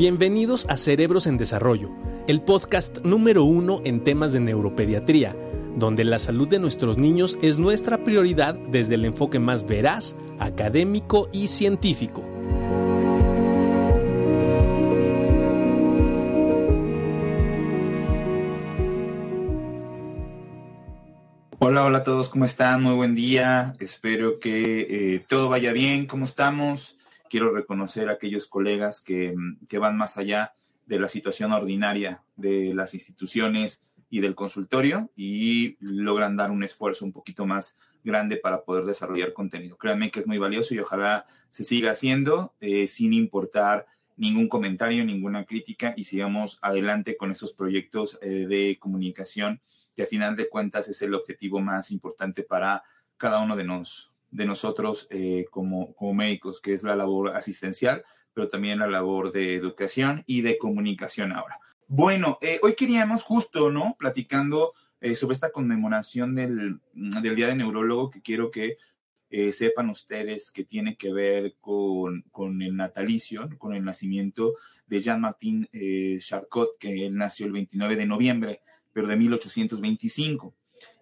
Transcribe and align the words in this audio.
Bienvenidos 0.00 0.64
a 0.70 0.78
Cerebros 0.78 1.26
en 1.26 1.36
Desarrollo, 1.36 1.90
el 2.26 2.40
podcast 2.40 3.00
número 3.04 3.44
uno 3.44 3.82
en 3.84 4.02
temas 4.02 4.32
de 4.32 4.40
neuropediatría, 4.40 5.36
donde 5.76 6.04
la 6.04 6.18
salud 6.18 6.48
de 6.48 6.58
nuestros 6.58 6.96
niños 6.96 7.36
es 7.42 7.58
nuestra 7.58 8.02
prioridad 8.02 8.54
desde 8.54 8.94
el 8.94 9.04
enfoque 9.04 9.38
más 9.38 9.66
veraz, 9.66 10.16
académico 10.38 11.28
y 11.34 11.48
científico. 11.48 12.22
Hola, 21.58 21.84
hola 21.84 21.98
a 21.98 22.04
todos, 22.04 22.30
¿cómo 22.30 22.46
están? 22.46 22.82
Muy 22.82 22.94
buen 22.94 23.14
día. 23.14 23.74
Espero 23.80 24.40
que 24.40 24.80
eh, 25.16 25.24
todo 25.28 25.50
vaya 25.50 25.74
bien. 25.74 26.06
¿Cómo 26.06 26.24
estamos? 26.24 26.96
Quiero 27.30 27.54
reconocer 27.54 28.08
a 28.08 28.14
aquellos 28.14 28.46
colegas 28.46 29.00
que, 29.00 29.34
van 29.78 29.96
más 29.96 30.18
allá 30.18 30.52
de 30.84 30.98
la 30.98 31.08
situación 31.08 31.52
ordinaria 31.52 32.24
de 32.36 32.74
las 32.74 32.92
instituciones 32.92 33.86
y 34.10 34.20
del 34.20 34.34
consultorio 34.34 35.10
y 35.14 35.76
logran 35.78 36.36
dar 36.36 36.50
un 36.50 36.64
esfuerzo 36.64 37.04
un 37.04 37.12
poquito 37.12 37.46
más 37.46 37.78
grande 38.02 38.36
para 38.36 38.64
poder 38.64 38.84
desarrollar 38.84 39.32
contenido. 39.32 39.78
Créanme 39.78 40.10
que 40.10 40.20
es 40.20 40.26
muy 40.26 40.38
valioso 40.38 40.74
y 40.74 40.80
ojalá 40.80 41.24
se 41.48 41.62
siga 41.62 41.92
haciendo 41.92 42.54
eh, 42.60 42.88
sin 42.88 43.12
importar 43.12 43.86
ningún 44.16 44.48
comentario, 44.48 45.04
ninguna 45.04 45.44
crítica 45.44 45.94
y 45.96 46.04
sigamos 46.04 46.58
adelante 46.60 47.16
con 47.16 47.30
esos 47.30 47.52
proyectos 47.52 48.18
eh, 48.22 48.46
de 48.48 48.76
comunicación 48.80 49.60
que 49.94 50.02
a 50.02 50.06
final 50.06 50.34
de 50.34 50.48
cuentas 50.48 50.88
es 50.88 51.00
el 51.02 51.14
objetivo 51.14 51.60
más 51.60 51.92
importante 51.92 52.42
para 52.42 52.82
cada 53.16 53.40
uno 53.40 53.54
de 53.54 53.64
nosotros 53.64 54.09
de 54.30 54.46
nosotros 54.46 55.06
eh, 55.10 55.46
como, 55.50 55.94
como 55.94 56.14
médicos, 56.14 56.60
que 56.60 56.74
es 56.74 56.82
la 56.82 56.96
labor 56.96 57.30
asistencial, 57.30 58.04
pero 58.32 58.48
también 58.48 58.78
la 58.78 58.86
labor 58.86 59.32
de 59.32 59.54
educación 59.54 60.22
y 60.26 60.42
de 60.42 60.58
comunicación 60.58 61.32
ahora. 61.32 61.58
Bueno, 61.88 62.38
eh, 62.40 62.60
hoy 62.62 62.74
queríamos 62.74 63.22
justo, 63.22 63.70
¿no? 63.70 63.96
Platicando 63.98 64.72
eh, 65.00 65.14
sobre 65.14 65.34
esta 65.34 65.50
conmemoración 65.50 66.34
del, 66.34 66.80
del, 66.92 67.34
Día 67.34 67.48
de 67.48 67.56
Neurólogo, 67.56 68.10
que 68.10 68.22
quiero 68.22 68.50
que 68.50 68.76
sepan 69.52 69.90
ustedes 69.90 70.50
que 70.50 70.64
tiene 70.64 70.96
que 70.96 71.12
ver 71.12 71.54
con, 71.60 72.24
con 72.32 72.62
el 72.62 72.76
natalicio, 72.76 73.48
con 73.58 73.74
el 73.74 73.84
nacimiento 73.84 74.54
de 74.88 74.98
Jean-Martin 74.98 75.68
Charcot, 76.18 76.76
que 76.80 77.08
nació 77.10 77.46
el 77.46 77.52
29 77.52 77.94
de 77.94 78.06
noviembre, 78.06 78.60
pero 78.92 79.06
de 79.06 79.14
1825, 79.14 80.52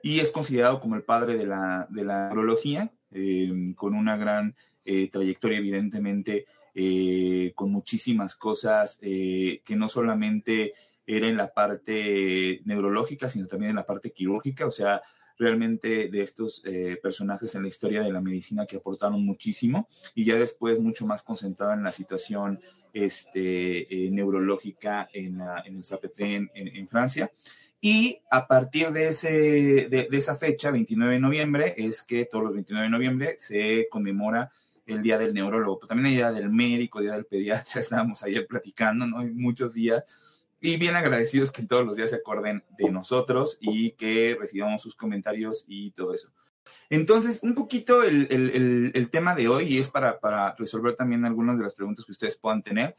y 0.03 0.21
es 0.21 0.31
considerado 0.31 0.79
como 0.79 0.95
el 0.95 1.05
padre 1.05 1.39
de 1.39 1.47
la, 1.47 1.87
de 1.89 2.05
la 2.05 2.29
neurología, 2.29 2.93
Em, 3.11 3.73
con 3.73 3.95
una 3.95 4.17
gran 4.19 4.55
eh, 4.85 5.09
trayectoria, 5.09 5.59
evidentemente, 5.59 6.45
eh, 6.75 7.53
con 7.55 7.73
muchísimas 7.73 8.37
cosas 8.37 8.99
eh, 9.03 9.63
que 9.65 9.77
no 9.77 9.89
solamente 9.89 10.75
era 11.07 11.27
en 11.27 11.39
la 11.39 11.53
parte 11.55 12.61
neurológica, 12.67 13.31
sino 13.31 13.47
también 13.47 13.71
en 13.71 13.77
la 13.77 13.87
parte 13.87 14.13
quirúrgica, 14.13 14.67
o 14.67 14.71
sea, 14.71 15.01
realmente 15.39 16.09
de 16.09 16.21
estos 16.21 16.65
personajes 17.01 17.55
en 17.55 17.63
la 17.63 17.69
historia 17.69 18.03
de 18.03 18.13
la 18.13 18.21
medicina 18.21 18.67
que 18.67 18.77
aportaron 18.77 19.25
muchísimo 19.25 19.89
y 20.17 20.25
ya 20.25 20.35
después 20.35 20.81
mucho 20.81 21.07
más 21.07 21.23
concentrado 21.23 21.75
en 21.75 21.85
la 21.85 21.93
situación 21.93 22.61
este, 22.93 23.87
neurológica 24.11 25.09
en, 25.13 25.41
el 25.65 25.85
Zapetén 25.85 26.51
en, 26.55 26.77
en 26.77 26.89
Francia. 26.89 27.31
Y 27.81 28.23
a 28.31 28.49
partir 28.49 28.91
de, 28.91 29.09
ese, 29.09 29.89
de, 29.89 30.09
esa 30.11 30.35
fecha, 30.35 30.71
29 30.71 31.15
de 31.15 31.21
noviembre, 31.21 31.75
es 31.77 32.03
que 32.03 32.25
todos 32.25 32.45
los 32.45 32.55
29 32.55 32.85
de 32.85 32.91
noviembre 32.91 33.37
se 33.39 33.89
conmemora 33.89 34.51
el 34.85 35.03
Día 35.03 35.19
del 35.19 35.35
Neurólogo, 35.35 35.79
pero 35.79 35.89
también 35.89 36.09
el 36.09 36.15
Día 36.15 36.33
del 36.33 36.51
Médico, 36.51 36.99
el 36.99 37.05
Día 37.05 37.15
del 37.15 37.27
Pediatra, 37.27 37.81
estábamos 37.81 38.23
ayer 38.23 38.47
platicando, 38.47 39.07
¿no? 39.07 39.21
Hay 39.21 39.31
muchos 39.31 39.75
días. 39.75 40.03
Y 40.61 40.77
bien 40.77 40.97
agradecidos 40.97 41.53
que 41.53 41.63
todos 41.63 41.87
los 41.87 41.95
días 41.95 42.11
se 42.11 42.17
acuerden 42.17 42.65
de 42.77 42.91
nosotros 42.91 43.59
y 43.61 43.93
que 43.93 44.37
recibamos 44.41 44.83
sus 44.83 44.97
comentarios 44.97 45.65
y 45.69 45.93
todo 45.93 46.15
eso. 46.15 46.33
Entonces, 46.91 47.43
un 47.43 47.55
poquito 47.55 48.03
el, 48.03 48.93
el, 48.95 49.11
tema 49.11 49.35
de 49.35 49.49
hoy, 49.49 49.79
es 49.79 49.89
para, 49.89 50.19
para 50.19 50.55
resolver 50.57 50.95
también 50.97 51.25
algunas 51.25 51.59
de 51.59 51.65
las 51.65 51.75
preguntas 51.75 52.05
que 52.05 52.13
ustedes 52.13 52.37
puedan 52.37 52.63
tener, 52.63 52.97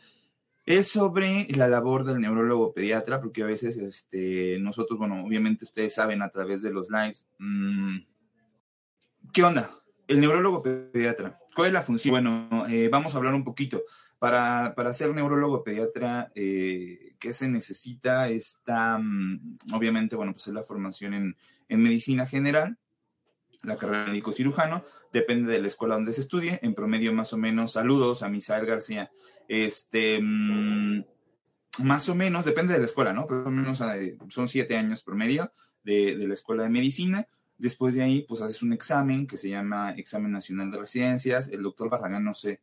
es 0.69 0.89
sobre 0.89 1.47
la 1.55 1.67
labor 1.67 2.03
del 2.03 2.21
neurólogo 2.21 2.75
pediatra, 2.75 3.19
porque 3.19 3.41
a 3.41 3.47
veces 3.47 3.75
este, 3.77 4.59
nosotros, 4.59 4.99
bueno, 4.99 5.25
obviamente 5.25 5.65
ustedes 5.65 5.95
saben 5.95 6.21
a 6.21 6.29
través 6.29 6.61
de 6.61 6.71
los 6.71 6.91
lives, 6.91 7.25
mm, 7.39 7.97
¿qué 9.33 9.43
onda? 9.43 9.71
El 10.07 10.19
neurólogo 10.19 10.61
pediatra, 10.61 11.39
¿cuál 11.55 11.69
es 11.69 11.73
la 11.73 11.81
función? 11.81 12.11
Bueno, 12.11 12.67
eh, 12.69 12.87
vamos 12.87 13.15
a 13.15 13.17
hablar 13.17 13.33
un 13.33 13.43
poquito. 13.43 13.81
Para, 14.19 14.75
para 14.75 14.93
ser 14.93 15.11
neurólogo 15.15 15.63
pediatra, 15.63 16.31
eh, 16.35 17.15
¿qué 17.19 17.33
se 17.33 17.47
necesita? 17.49 18.29
Está, 18.29 18.99
mm, 18.99 19.57
obviamente, 19.73 20.15
bueno, 20.15 20.33
pues 20.33 20.45
es 20.45 20.53
la 20.53 20.61
formación 20.61 21.15
en, 21.15 21.37
en 21.67 21.81
medicina 21.81 22.27
general, 22.27 22.77
la 23.63 23.77
carrera 23.77 24.05
de 24.05 24.11
médico 24.11 24.31
cirujano, 24.31 24.83
depende 25.11 25.51
de 25.51 25.59
la 25.59 25.67
escuela 25.67 25.95
donde 25.95 26.13
se 26.13 26.21
estudie, 26.21 26.59
en 26.61 26.73
promedio 26.73 27.13
más 27.13 27.33
o 27.33 27.37
menos, 27.37 27.73
saludos 27.73 28.23
a 28.23 28.29
Misael 28.29 28.65
García, 28.65 29.11
este, 29.47 30.19
mm, 30.21 31.03
más 31.83 32.09
o 32.09 32.15
menos, 32.15 32.45
depende 32.45 32.73
de 32.73 32.79
la 32.79 32.85
escuela, 32.85 33.13
¿no? 33.13 33.25
Pero 33.27 33.49
menos 33.51 33.83
son 34.29 34.47
siete 34.47 34.77
años 34.77 35.03
promedio 35.03 35.51
de, 35.83 36.15
de 36.15 36.27
la 36.27 36.33
escuela 36.33 36.63
de 36.63 36.69
medicina, 36.69 37.27
después 37.57 37.95
de 37.95 38.03
ahí, 38.03 38.21
pues 38.21 38.41
haces 38.41 38.63
un 38.63 38.73
examen 38.73 39.27
que 39.27 39.37
se 39.37 39.49
llama 39.49 39.91
Examen 39.91 40.31
Nacional 40.31 40.71
de 40.71 40.77
Residencias, 40.77 41.49
el 41.49 41.61
doctor 41.61 41.89
Barragán, 41.89 42.23
no 42.23 42.33
sé, 42.33 42.61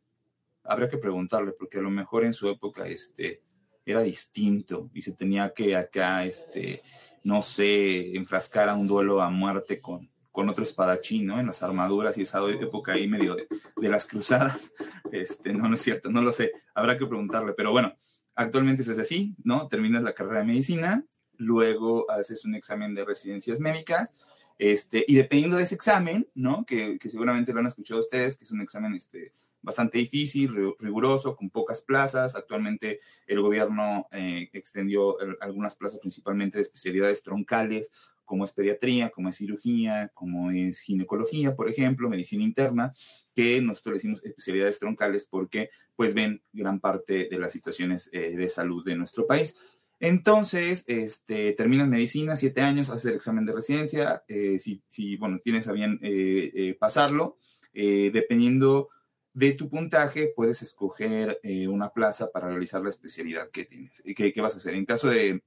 habría 0.63 0.89
que 0.89 0.97
preguntarle, 0.97 1.53
porque 1.53 1.79
a 1.79 1.81
lo 1.81 1.91
mejor 1.91 2.25
en 2.25 2.33
su 2.33 2.49
época, 2.49 2.87
este, 2.87 3.41
era 3.85 4.01
distinto 4.01 4.89
y 4.93 5.01
se 5.01 5.13
tenía 5.13 5.53
que 5.53 5.75
acá, 5.75 6.25
este, 6.25 6.81
no 7.23 7.41
sé, 7.41 8.15
enfrascar 8.15 8.69
a 8.69 8.75
un 8.75 8.85
duelo 8.85 9.21
a 9.21 9.29
muerte 9.29 9.79
con, 9.79 10.09
con 10.37 10.49
otro 10.49 10.63
espadachín, 10.63 11.25
¿no? 11.25 11.39
En 11.39 11.47
las 11.47 11.63
armaduras 11.63 12.15
y 12.15 12.21
esa 12.21 12.47
época 12.47 12.91
ahí 12.91 13.07
medio 13.07 13.35
de, 13.35 13.89
las 13.89 14.05
cruzadas. 14.05 14.71
Este, 15.11 15.51
no, 15.51 15.67
no 15.67 15.73
es 15.73 15.81
cierto, 15.81 16.11
no 16.11 16.21
lo 16.21 16.31
sé, 16.31 16.51
habrá 16.75 16.95
que 16.95 17.07
preguntarle, 17.07 17.53
pero 17.53 17.71
bueno, 17.71 17.95
actualmente 18.35 18.83
es 18.83 18.89
así, 18.89 19.33
¿no? 19.43 19.67
Terminas 19.67 20.03
la 20.03 20.13
carrera 20.13 20.39
de 20.39 20.45
medicina, 20.45 21.03
luego 21.37 22.11
haces 22.11 22.45
un 22.45 22.53
examen 22.53 22.93
de 22.93 23.03
residencias 23.03 23.59
médicas, 23.59 24.13
este, 24.59 25.03
y 25.07 25.15
dependiendo 25.15 25.57
de 25.57 25.63
ese 25.63 25.73
examen, 25.73 26.27
¿no? 26.35 26.65
Que, 26.65 26.99
que 26.99 27.09
seguramente 27.09 27.51
lo 27.51 27.61
han 27.61 27.65
escuchado 27.65 27.99
ustedes, 27.99 28.35
que 28.35 28.43
es 28.43 28.51
un 28.51 28.61
examen 28.61 28.93
este, 28.93 29.31
bastante 29.61 29.97
difícil, 29.97 30.75
riguroso, 30.77 31.35
con 31.35 31.49
pocas 31.49 31.81
plazas. 31.81 32.35
Actualmente 32.35 32.99
el 33.25 33.41
gobierno 33.41 34.07
eh, 34.11 34.49
extendió 34.53 35.17
algunas 35.41 35.75
plazas 35.75 35.99
principalmente 35.99 36.57
de 36.57 36.63
especialidades 36.63 37.23
troncales 37.23 37.91
como 38.27 38.43
es 38.43 38.51
pediatría, 38.51 39.09
como 39.09 39.29
es 39.29 39.37
cirugía, 39.37 40.11
como 40.13 40.51
es 40.51 40.81
ginecología, 40.81 41.55
por 41.55 41.69
ejemplo, 41.69 42.09
medicina 42.09 42.43
interna, 42.43 42.93
que 43.33 43.61
nosotros 43.61 43.93
le 43.93 43.97
decimos 43.97 44.25
especialidades 44.25 44.77
troncales 44.77 45.25
porque 45.25 45.69
pues 45.95 46.13
ven 46.13 46.43
gran 46.51 46.79
parte 46.79 47.29
de 47.31 47.39
las 47.39 47.53
situaciones 47.53 48.09
eh, 48.11 48.35
de 48.35 48.49
salud 48.49 48.85
de 48.85 48.97
nuestro 48.97 49.25
país. 49.25 49.57
Entonces, 49.99 50.83
este, 50.87 51.53
terminas 51.53 51.87
medicina, 51.87 52.35
siete 52.35 52.61
años, 52.61 52.89
haces 52.89 53.05
el 53.05 53.15
examen 53.15 53.45
de 53.45 53.53
residencia, 53.53 54.23
eh, 54.27 54.59
si, 54.59 55.15
bueno, 55.15 55.39
tienes 55.41 55.67
a 55.69 55.71
bien 55.71 55.97
eh, 56.03 56.75
pasarlo, 56.79 57.37
dependiendo 57.73 58.89
de 59.33 59.51
tu 59.51 59.69
puntaje, 59.69 60.33
puedes 60.35 60.63
escoger 60.63 61.39
una 61.69 61.93
plaza 61.93 62.31
para 62.31 62.47
realizar 62.49 62.81
la 62.81 62.89
especialidad 62.89 63.51
que 63.51 63.65
tienes, 63.65 64.03
que, 64.15 64.33
que 64.33 64.41
vas 64.41 64.55
a 64.55 64.57
hacer. 64.57 64.73
En 64.73 64.85
caso 64.85 65.09
de 65.09 65.43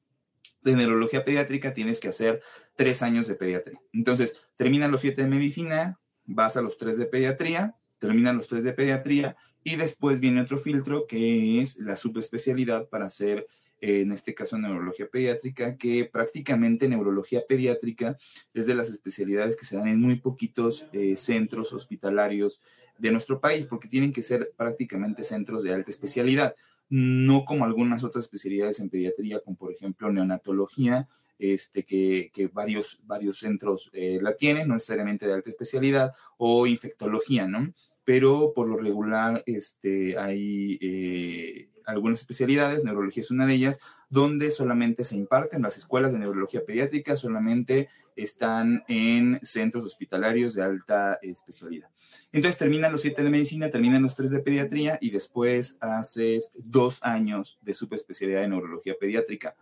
de 0.62 0.76
neurología 0.76 1.25
pediátrica 1.25 1.75
tienes 1.75 2.00
que 2.00 2.09
hacer 2.09 2.43
tres 2.75 3.03
años 3.03 3.26
de 3.26 3.34
pediatría. 3.34 3.81
Entonces, 3.93 4.37
terminan 4.56 4.91
los 4.91 5.00
siete 5.00 5.22
de 5.22 5.28
medicina, 5.28 5.98
vas 6.25 6.56
a 6.56 6.62
los 6.62 6.76
tres 6.78 6.98
de 6.98 7.06
pediatría, 7.06 7.75
terminan 7.99 8.37
los 8.37 8.49
tres 8.49 8.64
de 8.64 8.73
pediatría 8.73 9.37
y 9.62 9.76
después 9.76 10.20
viene 10.20 10.40
otro 10.40 10.58
filtro 10.58 11.06
que 11.06 11.61
es 11.61 11.79
la 11.79 11.96
subespecialidad 11.96 12.88
para 12.88 13.06
hacer, 13.06 13.46
eh, 13.81 14.00
en 14.00 14.12
este 14.12 14.34
caso, 14.34 14.58
neurología 14.58 15.08
pediátrica, 15.08 15.76
que 15.76 16.08
prácticamente 16.11 16.88
neurología 16.88 17.43
pediátrica 17.46 18.19
es 18.55 18.67
de 18.67 18.75
las 18.75 18.90
especialidades 18.90 19.56
que 19.56 19.67
se 19.67 19.76
dan 19.76 19.88
en 19.88 20.00
muy 20.00 20.17
poquitos 20.17 20.87
eh, 20.93 21.17
centros 21.17 21.73
hospitalarios 21.73 22.61
de 22.99 23.11
nuestro 23.11 23.40
país, 23.40 23.67
porque 23.67 23.88
tienen 23.88 24.12
que 24.12 24.23
ser 24.23 24.52
prácticamente 24.56 25.25
centros 25.25 25.62
de 25.62 25.73
alta 25.73 25.90
especialidad 25.90 26.55
no 26.90 27.44
como 27.44 27.64
algunas 27.64 28.04
otras 28.04 28.25
especialidades 28.25 28.81
en 28.81 28.90
pediatría, 28.90 29.40
como 29.40 29.56
por 29.56 29.72
ejemplo 29.72 30.12
neonatología, 30.12 31.08
este, 31.38 31.84
que, 31.84 32.31
que 32.34 32.48
varios, 32.48 33.00
varios 33.06 33.38
centros 33.38 33.90
eh, 33.94 34.19
la 34.20 34.37
tienen, 34.37 34.69
no 34.69 34.75
necesariamente 34.75 35.26
de 35.26 35.32
alta 35.32 35.48
especialidad, 35.48 36.12
o 36.37 36.66
infectología, 36.66 37.46
¿no? 37.46 37.72
Pero 38.04 38.52
por 38.54 38.69
lo 38.69 38.76
regular 38.76 39.42
este, 39.46 40.19
hay 40.19 40.78
eh, 40.82 41.70
algunas 41.87 42.20
especialidades, 42.20 42.84
neurología 42.84 43.22
es 43.22 43.31
una 43.31 43.46
de 43.46 43.54
ellas, 43.54 43.81
donde 44.10 44.50
solamente 44.50 45.04
se 45.04 45.16
imparten 45.16 45.62
las 45.62 45.78
escuelas 45.78 46.12
de 46.12 46.18
neurología 46.18 46.64
pediátrica, 46.64 47.14
solamente 47.16 47.88
están 48.16 48.82
en 48.88 49.38
centros 49.42 49.84
hospitalarios 49.84 50.52
de 50.54 50.62
alta 50.62 51.18
especialidad. 51.22 51.88
Entonces 52.32 52.58
terminan 52.58 52.90
los 52.90 53.02
siete 53.02 53.22
de 53.22 53.30
medicina, 53.30 53.70
terminan 53.70 54.02
los 54.02 54.16
tres 54.16 54.32
de 54.32 54.40
pediatría 54.40 54.98
y 55.00 55.10
después 55.10 55.78
haces 55.80 56.50
dos 56.58 56.98
años 57.02 57.58
de 57.62 57.72
subespecialidad 57.72 58.40
de 58.42 58.48
neurología 58.48 58.96
pediátrica. 58.98 59.54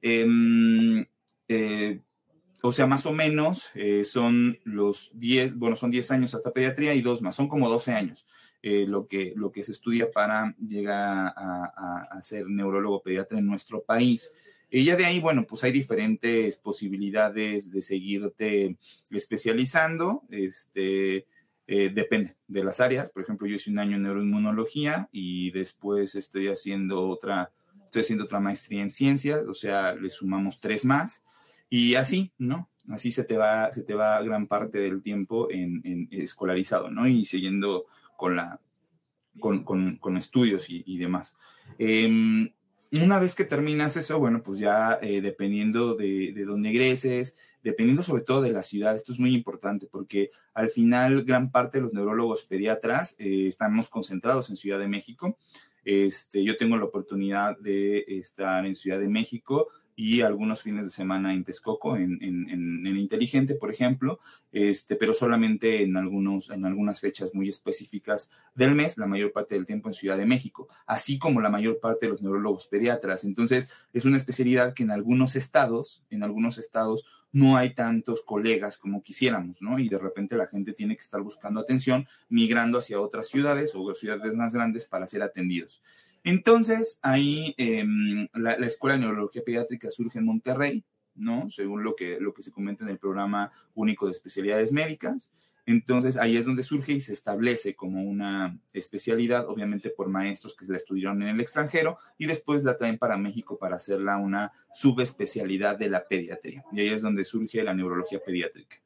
Em, 0.00 1.04
eh, 1.48 2.00
o 2.62 2.72
sea, 2.72 2.86
más 2.86 3.06
o 3.06 3.12
menos 3.12 3.70
eh, 3.74 4.04
son 4.04 4.58
los 4.64 5.10
10, 5.14 5.56
bueno, 5.56 5.74
son 5.74 5.90
10 5.90 6.10
años 6.12 6.34
hasta 6.34 6.52
pediatría 6.52 6.94
y 6.94 7.02
dos 7.02 7.22
más, 7.22 7.34
son 7.34 7.48
como 7.48 7.68
12 7.68 7.92
años 7.92 8.24
eh, 8.68 8.84
lo, 8.84 9.06
que, 9.06 9.32
lo 9.36 9.52
que 9.52 9.62
se 9.62 9.70
estudia 9.70 10.10
para 10.10 10.52
llegar 10.58 11.32
a, 11.36 12.08
a, 12.10 12.20
ser 12.20 12.48
neurólogo 12.48 13.00
pediatra 13.00 13.38
en 13.38 13.46
nuestro 13.46 13.84
país. 13.84 14.32
Y 14.68 14.84
ya 14.84 14.96
de 14.96 15.04
ahí, 15.04 15.20
bueno, 15.20 15.46
pues 15.46 15.62
hay 15.62 15.70
diferentes 15.70 16.58
posibilidades 16.58 17.70
de 17.70 17.80
seguirte 17.80 18.76
especializando, 19.08 20.24
este, 20.30 21.26
eh, 21.68 21.92
depende 21.94 22.34
de 22.48 22.64
las 22.64 22.80
áreas. 22.80 23.12
Por 23.12 23.22
ejemplo, 23.22 23.46
yo 23.46 23.54
hice 23.54 23.70
un 23.70 23.78
año 23.78 23.94
en 23.94 24.02
neuroinmunología 24.02 25.08
y 25.12 25.52
después 25.52 26.16
estoy 26.16 26.48
haciendo 26.48 27.06
otra, 27.06 27.52
estoy 27.84 28.02
haciendo 28.02 28.24
otra 28.24 28.40
maestría 28.40 28.82
en 28.82 28.90
ciencias, 28.90 29.44
o 29.44 29.54
sea, 29.54 29.94
le 29.94 30.10
sumamos 30.10 30.58
tres 30.58 30.84
más 30.84 31.22
y 31.70 31.94
así, 31.94 32.32
¿no? 32.36 32.68
Así 32.88 33.12
se 33.12 33.22
te 33.22 33.36
va, 33.36 33.72
se 33.72 33.84
te 33.84 33.94
va 33.94 34.20
gran 34.22 34.48
parte 34.48 34.78
del 34.78 35.02
tiempo 35.02 35.48
en, 35.52 36.08
escolarizado, 36.10 36.90
¿no? 36.90 37.06
Y 37.06 37.24
siguiendo 37.24 37.86
con 38.16 38.36
la, 38.36 38.60
con, 39.40 39.64
con, 39.64 40.16
estudios 40.16 40.66
y, 40.68 40.98
demás. 40.98 41.36
Em, 41.78 42.50
una 42.92 43.18
vez 43.18 43.34
que 43.34 43.44
terminas 43.44 43.96
eso, 43.96 44.18
bueno, 44.18 44.42
pues 44.42 44.58
ya 44.58 44.98
eh, 45.02 45.20
dependiendo 45.20 45.94
de, 45.94 46.32
de 46.32 46.44
dónde 46.44 46.70
egreses, 46.70 47.36
dependiendo 47.66 48.04
sobre 48.04 48.22
todo 48.22 48.42
de 48.42 48.52
la 48.52 48.62
ciudad, 48.62 48.94
esto 48.94 49.12
es 49.12 49.18
muy 49.18 49.34
importante 49.34 49.88
porque 49.90 50.30
al 50.54 50.70
final 50.70 51.24
gran 51.24 51.50
parte 51.50 51.78
de 51.78 51.84
los 51.84 51.92
neurólogos 51.92 52.44
pediatras 52.44 53.16
eh, 53.18 53.46
estamos 53.48 53.88
concentrados 53.88 54.48
en 54.50 54.56
Ciudad 54.56 54.78
de 54.78 54.86
México. 54.86 55.36
Este, 55.84 56.44
yo 56.44 56.56
tengo 56.56 56.76
la 56.76 56.84
oportunidad 56.84 57.58
de 57.58 58.04
estar 58.06 58.64
en 58.66 58.76
Ciudad 58.76 59.00
de 59.00 59.08
México 59.08 59.68
y 59.96 60.20
algunos 60.20 60.60
fines 60.60 60.84
de 60.84 60.90
semana 60.90 61.32
en 61.32 61.42
Texcoco, 61.42 61.96
en, 61.96 62.22
en, 62.22 62.50
en, 62.50 62.96
Inteligente, 62.96 63.54
por 63.54 63.70
ejemplo, 63.70 64.18
este, 64.52 64.96
pero 64.96 65.14
solamente 65.14 65.82
en, 65.82 65.96
algunos, 65.96 66.50
en 66.50 66.66
algunas 66.66 67.00
fechas 67.00 67.34
muy 67.34 67.48
específicas 67.48 68.30
del 68.54 68.74
mes, 68.74 68.98
la 68.98 69.06
mayor 69.06 69.32
parte 69.32 69.54
del 69.54 69.64
tiempo 69.64 69.88
en 69.88 69.94
Ciudad 69.94 70.18
de 70.18 70.26
México, 70.26 70.68
así 70.86 71.18
como 71.18 71.40
la 71.40 71.50
mayor 71.50 71.80
parte 71.80 72.06
de 72.06 72.12
los 72.12 72.22
neurólogos 72.22 72.66
pediatras. 72.66 73.24
Entonces, 73.24 73.72
es 73.92 74.04
una 74.04 74.18
especialidad 74.18 74.74
que 74.74 74.82
en 74.82 74.90
algunos 74.90 75.34
estados, 75.34 76.02
en 76.10 76.22
algunos 76.22 76.58
estados, 76.58 77.04
no 77.32 77.56
hay 77.56 77.74
tantos 77.74 78.22
colegas 78.22 78.78
como 78.78 79.02
quisiéramos, 79.02 79.60
¿no? 79.62 79.78
Y 79.78 79.88
de 79.88 79.98
repente 79.98 80.36
la 80.36 80.46
gente 80.46 80.72
tiene 80.72 80.96
que 80.96 81.02
estar 81.02 81.20
buscando 81.20 81.60
atención, 81.60 82.06
migrando 82.28 82.78
hacia 82.78 83.00
otras 83.00 83.28
ciudades 83.28 83.72
o 83.74 83.94
ciudades 83.94 84.34
más 84.34 84.54
grandes 84.54 84.86
para 84.86 85.06
ser 85.06 85.22
atendidos. 85.22 85.80
Entonces, 86.26 86.98
ahí 87.02 87.54
em, 87.56 88.26
la, 88.34 88.54
Escuela 88.54 88.96
de 88.96 89.02
Neurología 89.02 89.44
Pediátrica 89.44 89.92
surge 89.92 90.18
en 90.18 90.24
Monterrey, 90.24 90.84
¿no? 91.14 91.48
Según 91.50 91.84
lo 91.84 91.94
que, 91.94 92.18
lo 92.20 92.34
que 92.34 92.42
se 92.42 92.50
comenta 92.50 92.82
en 92.82 92.90
el 92.90 92.98
programa 92.98 93.52
único 93.76 94.06
de 94.06 94.12
especialidades 94.12 94.72
médicas. 94.72 95.30
Entonces, 95.66 96.16
ahí 96.16 96.36
es 96.36 96.44
donde 96.44 96.64
surge 96.64 96.94
y 96.94 97.00
se 97.00 97.12
establece 97.12 97.76
como 97.76 98.02
una 98.02 98.58
especialidad, 98.72 99.48
obviamente 99.48 99.88
por 99.88 100.08
maestros 100.08 100.56
que 100.56 100.66
la 100.66 100.78
estudiaron 100.78 101.22
en 101.22 101.28
el 101.28 101.40
extranjero, 101.40 101.96
y 102.18 102.26
después 102.26 102.64
la 102.64 102.76
traen 102.76 102.98
para 102.98 103.16
México 103.16 103.56
para 103.56 103.76
hacerla 103.76 104.16
una 104.16 104.50
subespecialidad 104.74 105.78
de 105.78 105.90
la 105.90 106.08
pediatría. 106.08 106.64
Y 106.72 106.80
ahí 106.80 106.88
es 106.88 107.02
donde 107.02 107.24
surge 107.24 107.62
la 107.62 107.72
neurología 107.72 108.18
pediátrica. 108.18 108.78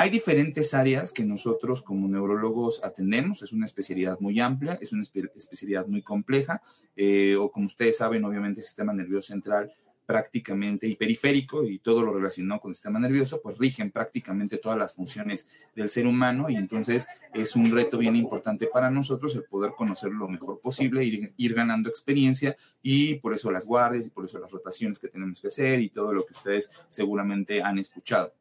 Hay 0.00 0.10
diferentes 0.10 0.74
áreas 0.74 1.10
que 1.10 1.24
nosotros 1.24 1.82
como 1.82 2.06
neurólogos 2.06 2.84
atendemos, 2.84 3.42
es 3.42 3.52
una 3.52 3.66
especialidad 3.66 4.20
muy 4.20 4.38
amplia, 4.38 4.78
es 4.80 4.92
una 4.92 5.02
especialidad 5.02 5.88
muy 5.88 6.02
compleja, 6.02 6.62
eh, 6.94 7.34
o 7.34 7.50
como 7.50 7.66
ustedes 7.66 7.96
saben, 7.96 8.24
obviamente 8.24 8.60
el 8.60 8.64
sistema 8.64 8.92
nervioso 8.92 9.32
central 9.32 9.72
prácticamente 10.06 10.86
y 10.86 10.94
periférico 10.94 11.64
y 11.64 11.80
todo 11.80 12.04
lo 12.04 12.14
relacionado 12.14 12.60
con 12.60 12.70
el 12.70 12.76
sistema 12.76 13.00
nervioso, 13.00 13.40
pues 13.42 13.58
rigen 13.58 13.90
prácticamente 13.90 14.58
todas 14.58 14.78
las 14.78 14.94
funciones 14.94 15.48
del 15.74 15.88
ser 15.88 16.06
humano 16.06 16.48
y 16.48 16.54
entonces 16.54 17.08
es 17.34 17.56
un 17.56 17.68
reto 17.72 17.98
bien 17.98 18.14
importante 18.14 18.68
para 18.68 18.92
nosotros 18.92 19.34
el 19.34 19.46
poder 19.50 19.72
conocer 19.72 20.12
lo 20.12 20.28
mejor 20.28 20.60
posible, 20.60 21.02
ir, 21.02 21.34
ir 21.36 21.54
ganando 21.54 21.88
experiencia 21.88 22.56
y 22.80 23.16
por 23.16 23.34
eso 23.34 23.50
las 23.50 23.66
guardias 23.66 24.06
y 24.06 24.10
por 24.10 24.26
eso 24.26 24.38
las 24.38 24.52
rotaciones 24.52 25.00
que 25.00 25.08
tenemos 25.08 25.40
que 25.40 25.48
hacer 25.48 25.80
y 25.80 25.90
todo 25.90 26.14
lo 26.14 26.24
que 26.24 26.34
ustedes 26.34 26.70
seguramente 26.86 27.60
han 27.60 27.80
escuchado. 27.80 28.32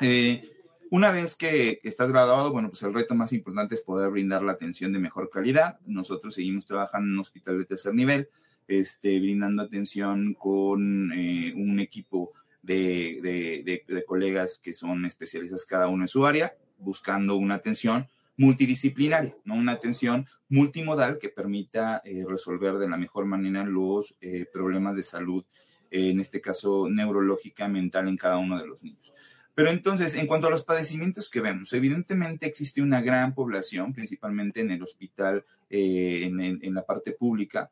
Eh, 0.00 0.57
una 0.90 1.10
vez 1.10 1.36
que, 1.36 1.80
estás 1.82 2.10
graduado, 2.10 2.52
bueno, 2.52 2.68
pues 2.70 2.82
el 2.82 2.94
reto 2.94 3.14
más 3.14 3.32
importante 3.32 3.74
es 3.74 3.80
poder 3.80 4.10
brindar 4.10 4.42
la 4.42 4.52
atención 4.52 4.92
de 4.92 4.98
mejor 4.98 5.30
calidad. 5.30 5.78
Nosotros 5.86 6.34
seguimos 6.34 6.66
trabajando 6.66 7.06
en 7.08 7.14
un 7.14 7.20
hospital 7.20 7.58
de 7.58 7.64
tercer 7.64 7.94
nivel, 7.94 8.28
este, 8.66 9.18
brindando 9.18 9.62
atención 9.62 10.34
con 10.34 11.12
eh, 11.12 11.52
un 11.56 11.80
equipo 11.80 12.32
de, 12.62 13.84
colegas 14.06 14.58
que 14.62 14.74
son 14.74 15.04
especialistas 15.06 15.64
cada 15.64 15.88
uno 15.88 16.04
en 16.04 16.08
su 16.08 16.26
área, 16.26 16.54
buscando 16.78 17.36
una 17.36 17.54
atención 17.54 18.06
multidisciplinaria, 18.36 19.36
¿no? 19.44 19.54
Una 19.54 19.72
atención 19.72 20.26
multimodal 20.48 21.18
que 21.18 21.28
permita 21.28 22.00
eh, 22.04 22.24
resolver 22.26 22.74
de 22.74 22.88
la 22.88 22.96
mejor 22.96 23.24
manera 23.26 23.64
los 23.64 24.16
eh, 24.20 24.46
problemas 24.52 24.96
de 24.96 25.02
salud, 25.02 25.44
en 25.90 26.20
este 26.20 26.40
caso 26.40 26.88
neurológica, 26.88 27.66
mental 27.66 28.08
en 28.08 28.16
cada 28.16 28.36
uno 28.36 28.58
de 28.58 28.66
los 28.66 28.82
niños. 28.82 29.12
Pero 29.58 29.70
entonces, 29.70 30.14
en 30.14 30.28
cuanto 30.28 30.46
a 30.46 30.52
los 30.52 30.62
padecimientos 30.62 31.28
que 31.28 31.40
vemos, 31.40 31.72
evidentemente 31.72 32.46
existe 32.46 32.80
una 32.80 33.00
gran 33.00 33.34
población, 33.34 33.92
principalmente 33.92 34.60
en 34.60 34.70
el 34.70 34.80
hospital, 34.84 35.44
eh, 35.68 36.30
en, 36.62 36.74
la 36.74 36.86
parte 36.86 37.10
pública, 37.10 37.68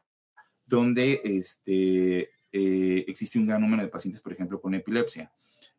donde 0.67 1.21
este, 1.23 2.23
eh, 2.51 3.05
existe 3.07 3.39
un 3.39 3.47
gran 3.47 3.61
número 3.61 3.85
de 3.85 3.89
pacientes, 3.89 4.21
por 4.21 4.33
ejemplo, 4.33 4.61
con 4.61 4.75
epilepsia. 4.75 5.31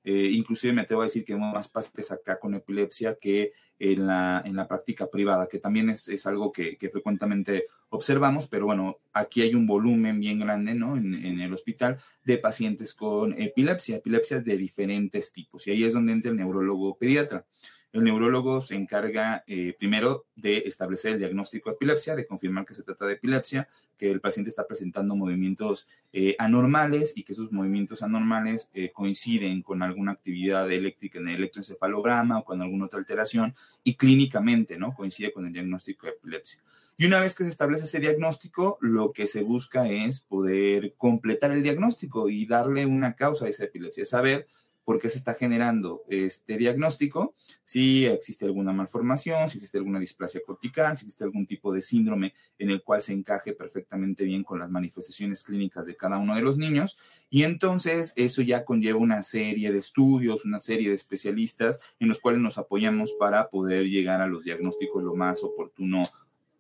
Eh, 0.10 0.30
inclusive 0.32 0.72
me 0.72 0.84
atrevo 0.84 1.02
a 1.02 1.04
decir 1.04 1.26
que 1.26 1.34
hemos 1.34 1.54
más 1.54 1.68
pacientes 1.68 2.10
acá 2.14 2.40
con 2.40 2.56
epilepsia 2.56 3.18
que 3.20 3.52
en 3.78 4.08
la, 4.08 4.42
en 4.46 4.56
la 4.56 4.66
práctica 4.66 5.10
privada, 5.10 5.50
que 5.50 5.60
también 5.60 5.90
es, 5.90 6.08
es 6.08 6.26
algo 6.26 6.50
que, 6.54 6.78
que, 6.78 6.90
frecuentemente 6.90 7.66
observamos, 7.90 8.48
pero 8.48 8.68
bueno, 8.68 9.00
aquí 9.12 9.42
hay 9.42 9.54
un 9.54 9.68
volumen 9.68 10.18
bien 10.22 10.40
grande, 10.40 10.76
¿no? 10.76 10.96
En, 10.96 11.14
en, 11.14 11.42
el 11.42 11.54
hospital 11.54 11.98
de 12.24 12.38
pacientes 12.38 12.94
con 12.94 13.34
epilepsia, 13.38 13.98
epilepsias 13.98 14.46
de 14.46 14.56
diferentes 14.56 15.34
tipos, 15.34 15.68
y 15.68 15.72
ahí 15.72 15.84
es 15.84 15.92
donde 15.92 16.14
entra 16.14 16.32
el 16.32 16.38
neurólogo 16.38 16.98
pediatra. 16.98 17.46
El 17.94 18.04
neurólogo 18.04 18.62
se 18.62 18.76
encarga 18.76 19.44
eh, 19.48 19.74
primero 19.78 20.26
de 20.36 20.60
establecer 20.66 21.14
el 21.14 21.20
diagnóstico 21.20 21.70
de 21.70 21.76
epilepsia, 21.76 22.16
de 22.16 22.28
confirmar 22.28 22.66
que 22.66 22.74
se 22.74 22.84
trata 22.84 23.06
de 23.06 23.14
epilepsia, 23.14 23.70
que 23.98 24.12
el 24.12 24.20
paciente 24.20 24.50
está 24.50 24.68
presentando 24.68 25.16
movimientos 25.16 25.88
eh, 26.12 26.36
anormales 26.38 27.14
y 27.16 27.24
que 27.24 27.34
esos 27.34 27.52
movimientos 27.52 28.04
anormales 28.04 28.70
eh, 28.74 28.92
coinciden 28.92 29.62
con 29.62 29.82
alguna 29.82 30.12
actividad 30.12 30.70
eléctrica 30.72 31.20
en 31.20 31.30
el 31.30 31.36
electroencefalograma 31.38 32.40
o 32.40 32.44
con 32.44 32.62
alguna 32.62 32.86
otra 32.86 33.00
alteración 33.00 33.56
y 33.84 33.96
clínicamente, 33.96 34.78
¿no? 34.78 34.94
Coincide 34.94 35.32
con 35.32 35.46
el 35.46 35.54
diagnóstico 35.54 36.08
de 36.08 36.14
epilepsia. 36.14 36.62
Y 36.98 37.06
una 37.06 37.20
vez 37.20 37.36
que 37.36 37.44
se 37.44 37.52
establece 37.52 37.86
ese 37.86 38.00
diagnóstico, 38.00 38.80
lo 38.82 39.14
que 39.14 39.28
se 39.28 39.44
busca 39.44 39.88
es 39.88 40.22
poder 40.22 40.96
completar 40.98 41.52
el 41.52 41.64
diagnóstico 41.64 42.28
y 42.28 42.46
darle 42.48 42.86
una 42.86 43.16
causa 43.16 43.46
a 43.46 43.50
esa 43.50 43.66
epilepsia, 43.66 44.04
saber 44.04 44.48
por 44.88 45.00
qué 45.02 45.10
se 45.10 45.18
está 45.18 45.34
generando 45.34 46.06
este 46.08 46.56
diagnóstico, 46.56 47.36
si 47.66 48.06
existe 48.06 48.46
alguna 48.46 48.72
malformación, 48.72 49.50
si 49.50 49.58
existe 49.58 49.78
alguna 49.78 50.00
displasia 50.00 50.40
cortical, 50.46 50.98
si 50.98 51.04
existe 51.04 51.26
algún 51.26 51.46
tipo 51.46 51.74
de 51.74 51.82
síndrome 51.82 52.34
en 52.58 52.70
el 52.70 52.82
cual 52.82 53.02
se 53.02 53.12
encaje 53.12 53.52
perfectamente 53.52 54.24
bien 54.24 54.46
con 54.46 54.60
las 54.60 54.70
manifestaciones 54.70 55.44
clínicas 55.44 55.88
de 55.88 55.98
cada 55.98 56.20
uno 56.20 56.38
de 56.38 56.42
los 56.42 56.58
niños. 56.58 56.98
Y 57.30 57.44
entonces 57.44 58.14
eso 58.16 58.42
ya 58.42 58.64
conlleva 58.64 58.98
una 58.98 59.24
serie 59.24 59.74
de 59.74 59.80
estudios, 59.80 60.46
una 60.46 60.60
serie 60.60 60.88
de 60.88 60.96
especialistas 60.96 61.82
en 62.00 62.08
los 62.08 62.20
cuales 62.20 62.40
nos 62.40 62.58
apoyamos 62.58 63.12
para 63.20 63.50
poder 63.50 63.88
llegar 63.88 64.22
a 64.22 64.28
los 64.28 64.46
diagnósticos 64.46 65.04
lo 65.04 65.16
más 65.16 65.44
oportuno 65.44 66.06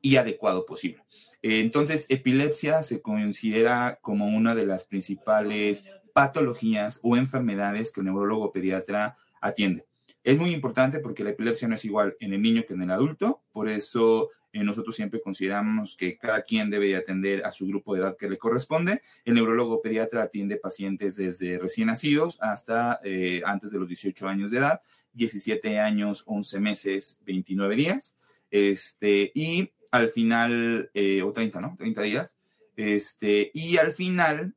y 0.02 0.18
adecuado 0.18 0.66
posible. 0.66 1.02
Entonces, 1.42 2.08
epilepsia 2.10 2.84
se 2.84 3.02
considera 3.02 4.00
como 4.02 4.28
una 4.28 4.54
de 4.54 4.66
las 4.66 4.84
principales 4.84 5.86
patologías 6.18 7.00
o 7.04 7.16
enfermedades 7.16 7.92
que 7.92 8.00
el 8.00 8.08
neurólogo 8.08 8.52
pediatra 8.52 9.16
atiende. 9.40 9.86
Es 10.24 10.40
muy 10.40 10.50
importante 10.50 10.98
porque 10.98 11.24
la 11.24 11.30
epilepsia 11.30 11.68
no 11.68 11.76
es 11.76 11.86
igual 11.86 12.18
en 12.20 12.34
el 12.34 12.42
niño 12.42 12.64
que 12.68 12.74
en 12.74 12.82
el 12.82 12.90
adulto, 12.90 13.44
por 13.52 13.70
eso 13.70 14.32
eh, 14.52 14.64
nosotros 14.64 14.96
siempre 14.96 15.22
consideramos 15.22 15.96
que 15.96 16.18
cada 16.18 16.42
quien 16.42 16.72
debe 16.72 16.96
atender 16.96 17.46
a 17.46 17.52
su 17.52 17.68
grupo 17.68 17.94
de 17.94 18.02
edad 18.02 18.18
que 18.18 18.28
le 18.28 18.40
corresponde. 18.40 19.04
El 19.26 19.36
neurólogo 19.36 19.80
pediatra 19.80 20.24
atiende 20.24 20.58
pacientes 20.58 21.18
desde 21.18 21.60
recién 21.60 21.86
nacidos 21.86 22.40
hasta 22.42 23.00
eh, 23.04 23.44
antes 23.46 23.70
de 23.70 23.78
los 23.78 23.88
18 23.88 24.28
años 24.28 24.50
de 24.50 24.58
edad, 24.58 24.82
17 25.14 25.80
años, 25.80 26.24
11 26.26 26.60
meses, 26.60 27.22
29 27.28 27.76
días, 27.76 28.18
este, 28.50 29.32
y 29.36 29.72
al 29.92 30.10
final, 30.10 30.90
eh, 30.96 31.22
o 31.22 31.32
30, 31.32 31.62
¿no? 31.62 31.76
30 31.78 32.02
días, 32.02 32.40
este, 32.76 33.52
y 33.54 33.78
al 33.78 33.94
final 33.94 34.56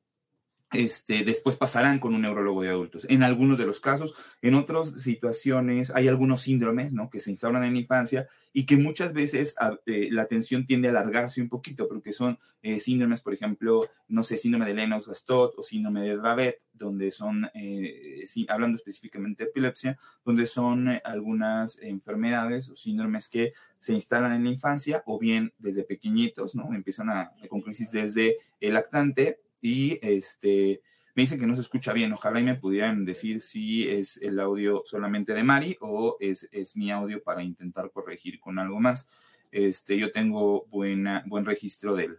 este, 0.72 1.24
después 1.24 1.56
pasarán 1.56 1.98
con 1.98 2.14
un 2.14 2.22
neurólogo 2.22 2.62
de 2.62 2.68
adultos. 2.68 3.06
En 3.08 3.22
algunos 3.22 3.58
de 3.58 3.66
los 3.66 3.80
casos, 3.80 4.14
en 4.40 4.54
otras 4.54 5.00
situaciones, 5.02 5.90
hay 5.90 6.06
algunos 6.06 6.42
síndromes 6.42 6.92
¿no? 6.92 7.10
que 7.10 7.20
se 7.20 7.30
instauran 7.30 7.64
en 7.64 7.72
la 7.72 7.80
infancia 7.80 8.28
y 8.52 8.66
que 8.66 8.76
muchas 8.76 9.12
veces 9.12 9.56
eh, 9.86 10.08
la 10.10 10.22
atención 10.22 10.66
tiende 10.66 10.88
a 10.88 10.90
alargarse 10.92 11.40
un 11.40 11.48
poquito, 11.48 11.88
porque 11.88 12.12
son 12.12 12.38
eh, 12.62 12.78
síndromes, 12.78 13.20
por 13.20 13.34
ejemplo, 13.34 13.88
no 14.08 14.22
sé, 14.22 14.36
síndrome 14.36 14.66
de 14.66 14.74
Lennox-Gastaut 14.74 15.54
o 15.56 15.62
síndrome 15.62 16.02
de 16.02 16.16
Dravet, 16.16 16.60
donde 16.72 17.10
son, 17.10 17.50
eh, 17.54 18.24
hablando 18.48 18.76
específicamente 18.76 19.44
de 19.44 19.50
epilepsia, 19.50 19.98
donde 20.24 20.46
son 20.46 20.88
algunas 21.04 21.78
enfermedades 21.80 22.68
o 22.68 22.76
síndromes 22.76 23.28
que 23.28 23.52
se 23.78 23.92
instalan 23.92 24.32
en 24.32 24.44
la 24.44 24.50
infancia 24.50 25.02
o 25.06 25.18
bien 25.18 25.52
desde 25.58 25.84
pequeñitos, 25.84 26.54
¿no? 26.54 26.72
Empiezan 26.74 27.10
a, 27.10 27.32
con 27.48 27.60
crisis 27.60 27.90
desde 27.90 28.36
el 28.60 28.74
lactante 28.74 29.40
y 29.60 29.98
este, 30.02 30.82
me 31.14 31.22
dicen 31.22 31.38
que 31.38 31.46
no 31.46 31.54
se 31.54 31.60
escucha 31.60 31.92
bien. 31.92 32.12
Ojalá 32.12 32.40
y 32.40 32.44
me 32.44 32.54
pudieran 32.54 33.04
decir 33.04 33.40
si 33.40 33.88
es 33.88 34.16
el 34.18 34.38
audio 34.40 34.82
solamente 34.84 35.34
de 35.34 35.44
Mari 35.44 35.76
o 35.80 36.16
es, 36.20 36.48
es 36.52 36.76
mi 36.76 36.90
audio 36.90 37.22
para 37.22 37.42
intentar 37.42 37.90
corregir 37.90 38.40
con 38.40 38.58
algo 38.58 38.80
más. 38.80 39.08
Este, 39.50 39.98
yo 39.98 40.12
tengo 40.12 40.66
buena, 40.66 41.24
buen 41.26 41.44
registro 41.44 41.94
del, 41.94 42.18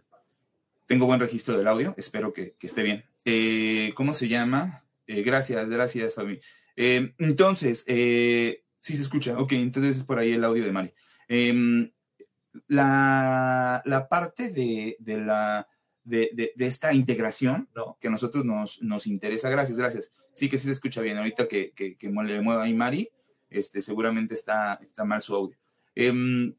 tengo 0.86 1.06
buen 1.06 1.20
registro 1.20 1.56
del 1.56 1.68
audio, 1.68 1.94
espero 1.96 2.32
que, 2.32 2.52
que 2.58 2.66
esté 2.66 2.82
bien. 2.82 3.04
Eh, 3.24 3.92
¿Cómo 3.94 4.12
se 4.14 4.28
llama? 4.28 4.84
Eh, 5.06 5.22
gracias, 5.22 5.68
gracias, 5.68 6.14
Fabi. 6.14 6.40
Eh, 6.76 7.14
entonces, 7.18 7.84
sí 7.86 8.96
se 8.96 9.02
escucha. 9.02 9.38
Ok, 9.38 9.52
entonces 9.52 9.98
es 9.98 10.04
por 10.04 10.18
ahí 10.18 10.32
el 10.32 10.44
audio 10.44 10.64
de 10.64 10.72
Mari. 10.72 10.92
Em, 11.28 11.90
la, 12.66 13.82
la, 13.86 14.08
parte 14.08 14.50
de, 14.50 14.96
de 14.98 15.18
la 15.18 15.66
de, 16.04 16.52
esta 16.58 16.92
integración, 16.92 17.68
¿no? 17.74 17.96
Que 18.00 18.08
a 18.08 18.10
nosotros 18.10 18.44
nos, 18.44 18.82
nos 18.82 19.06
interesa. 19.06 19.50
Gracias, 19.50 19.78
gracias. 19.78 20.12
Sí 20.32 20.48
que 20.48 20.58
sí 20.58 20.66
se 20.66 20.72
escucha 20.72 21.00
bien. 21.00 21.18
Ahorita 21.18 21.48
que, 21.48 21.72
que, 21.72 21.96
que 21.96 22.08
le 22.08 22.40
mueva 22.40 22.64
ahí 22.64 22.74
Mari, 22.74 23.10
este, 23.50 23.82
seguramente 23.82 24.34
está, 24.34 24.78
está 24.82 25.04
mal 25.04 25.22
su 25.22 25.34
audio. 25.34 25.56
Em, 25.94 26.54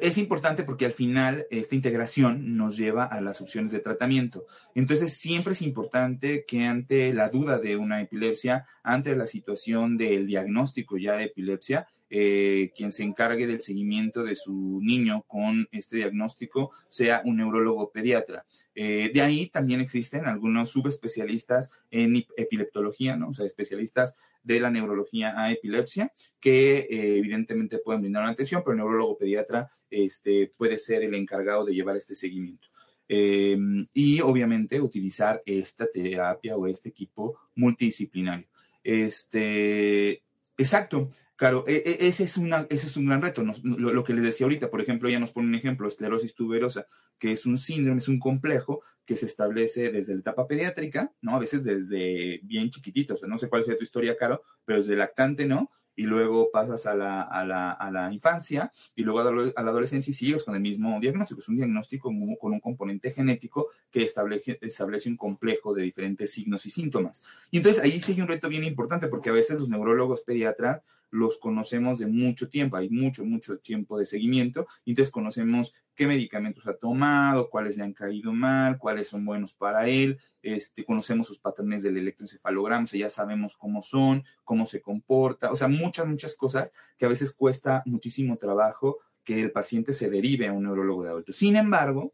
es 0.00 0.18
importante 0.18 0.64
porque 0.64 0.84
al 0.84 0.92
final 0.92 1.46
esta 1.50 1.76
integración 1.76 2.56
nos 2.56 2.76
lleva 2.76 3.04
a 3.04 3.20
las 3.20 3.40
opciones 3.40 3.70
de 3.70 3.78
tratamiento. 3.78 4.44
Entonces, 4.74 5.16
siempre 5.16 5.52
es 5.52 5.62
importante 5.62 6.44
que 6.46 6.64
ante 6.64 7.14
la 7.14 7.28
duda 7.28 7.58
de 7.58 7.76
una 7.76 8.00
epilepsia, 8.00 8.66
ante 8.82 9.14
la 9.14 9.26
situación 9.26 9.96
del 9.96 10.26
diagnóstico 10.26 10.98
ya 10.98 11.16
de 11.16 11.24
epilepsia, 11.24 11.86
eh, 12.10 12.70
quien 12.76 12.92
se 12.92 13.02
encargue 13.02 13.46
del 13.46 13.62
seguimiento 13.62 14.22
de 14.22 14.36
su 14.36 14.80
niño 14.82 15.24
con 15.26 15.68
este 15.72 15.96
diagnóstico 15.96 16.70
sea 16.86 17.22
un 17.24 17.38
neurólogo 17.38 17.90
pediatra. 17.90 18.44
Eh, 18.74 19.10
de 19.12 19.22
ahí 19.22 19.48
también 19.48 19.80
existen 19.80 20.26
algunos 20.26 20.70
subespecialistas 20.70 21.82
en 21.90 22.24
epileptología, 22.36 23.16
¿no? 23.16 23.28
O 23.28 23.32
sea, 23.32 23.46
especialistas 23.46 24.14
de 24.42 24.60
la 24.60 24.70
neurología 24.70 25.34
a 25.36 25.50
epilepsia, 25.50 26.12
que 26.38 26.86
eh, 26.90 27.16
evidentemente 27.18 27.78
pueden 27.78 28.02
brindar 28.02 28.22
una 28.22 28.32
atención, 28.32 28.62
pero 28.62 28.72
el 28.72 28.78
neurólogo 28.78 29.16
pediatra 29.16 29.70
este, 29.90 30.52
puede 30.56 30.78
ser 30.78 31.02
el 31.02 31.14
encargado 31.14 31.64
de 31.64 31.74
llevar 31.74 31.96
este 31.96 32.14
seguimiento. 32.14 32.68
y 33.08 34.20
obviamente 34.20 34.80
utilizar 34.80 35.40
esta 35.44 35.86
terapia 35.86 36.56
o 36.56 36.66
este 36.66 36.88
equipo 36.88 37.38
multidisciplinario. 37.54 38.46
Este, 38.82 40.22
exacto. 40.56 41.10
Claro, 41.36 41.64
e, 41.66 41.82
e, 41.84 42.06
ese 42.06 42.24
es, 42.24 42.38
ese 42.70 42.86
es 42.86 42.96
un 42.96 43.06
gran 43.06 43.20
reto. 43.20 43.42
lo, 43.62 44.04
que 44.04 44.14
les 44.14 44.22
decía 44.22 44.44
ahorita, 44.44 44.70
por 44.70 44.80
ejemplo, 44.80 45.08
ya 45.08 45.18
nos 45.18 45.32
pone 45.32 45.48
un 45.48 45.54
ejemplo, 45.56 45.88
esclerosis 45.88 46.34
tuberosa, 46.34 46.86
que 47.18 47.32
es 47.32 47.44
un 47.44 47.58
síndrome, 47.58 47.98
es 47.98 48.08
un 48.08 48.20
complejo 48.20 48.82
que 49.04 49.16
se 49.16 49.26
establece 49.26 49.90
desde 49.90 50.14
la 50.14 50.20
etapa 50.20 50.46
pediátrica, 50.46 51.12
¿no? 51.20 51.34
A 51.34 51.40
veces 51.40 51.64
desde 51.64 52.40
bien 52.44 52.70
chiquititos, 52.70 53.22
no 53.24 53.36
sé 53.38 53.48
cuál 53.48 53.64
sea 53.64 53.76
tu 53.76 53.82
historia, 53.82 54.16
Caro, 54.16 54.42
pero 54.64 54.78
desde 54.78 54.96
lactante, 54.96 55.46
¿no? 55.46 55.70
y 55.96 56.04
luego 56.04 56.50
pasas 56.50 56.86
a 56.86 56.94
la, 56.94 57.22
a 57.22 57.44
la, 57.44 57.70
a 57.70 57.90
la 57.90 58.12
infancia 58.12 58.72
y 58.94 59.02
luego 59.02 59.20
a 59.20 59.32
la, 59.32 59.70
adolescencia 59.70 60.10
y 60.10 60.14
sigues 60.14 60.44
con 60.44 60.54
el 60.54 60.60
mismo 60.60 60.98
diagnóstico. 61.00 61.40
Es 61.40 61.48
un 61.48 61.56
diagnóstico 61.56 62.10
con 62.40 62.52
un 62.52 62.60
componente 62.60 63.12
genético 63.12 63.68
que 63.90 64.02
establece, 64.02 64.58
establece 64.60 65.08
un 65.08 65.16
complejo 65.16 65.74
de 65.74 65.82
diferentes 65.82 66.32
signos 66.32 66.66
y 66.66 66.70
síntomas. 66.70 67.22
Y 67.50 67.58
entonces 67.58 67.82
ahí 67.82 68.00
hay 68.06 68.20
un 68.20 68.28
reto 68.28 68.48
bien 68.48 68.64
importante 68.64 69.08
porque 69.08 69.30
a 69.30 69.32
veces 69.32 69.58
los 69.58 69.68
neurólogos 69.68 70.22
pediatras 70.22 70.82
los 71.14 71.38
conocemos 71.38 72.00
de 72.00 72.08
mucho 72.08 72.48
tiempo, 72.48 72.76
hay 72.76 72.90
mucho, 72.90 73.24
mucho 73.24 73.58
tiempo 73.58 73.96
de 73.96 74.04
seguimiento, 74.04 74.66
y 74.84 74.90
entonces 74.90 75.12
conocemos 75.12 75.72
qué 75.94 76.08
medicamentos 76.08 76.66
ha 76.66 76.76
tomado, 76.76 77.48
cuáles 77.48 77.76
le 77.76 77.84
han 77.84 77.92
caído 77.92 78.32
mal, 78.32 78.78
cuáles 78.78 79.08
son 79.08 79.24
buenos 79.24 79.54
para 79.54 79.86
él, 79.86 80.18
este, 80.42 80.84
conocemos 80.84 81.28
sus 81.28 81.38
patrones 81.38 81.84
del 81.84 81.98
electroencefalograma, 81.98 82.82
o 82.82 82.86
sea, 82.88 82.98
ya 82.98 83.10
sabemos 83.10 83.54
cómo 83.54 83.80
son, 83.80 84.24
cómo 84.42 84.66
se 84.66 84.82
comporta, 84.82 85.52
o 85.52 85.56
sea, 85.56 85.68
muchas, 85.68 86.08
muchas 86.08 86.34
cosas 86.34 86.70
que 86.98 87.06
a 87.06 87.08
veces 87.08 87.32
cuesta 87.32 87.84
muchísimo 87.86 88.36
trabajo 88.36 88.98
que 89.22 89.40
el 89.40 89.52
paciente 89.52 89.92
se 89.92 90.10
derive 90.10 90.48
a 90.48 90.52
un 90.52 90.64
neurólogo 90.64 91.04
de 91.04 91.10
adulto. 91.10 91.32
Sin 91.32 91.54
embargo, 91.54 92.12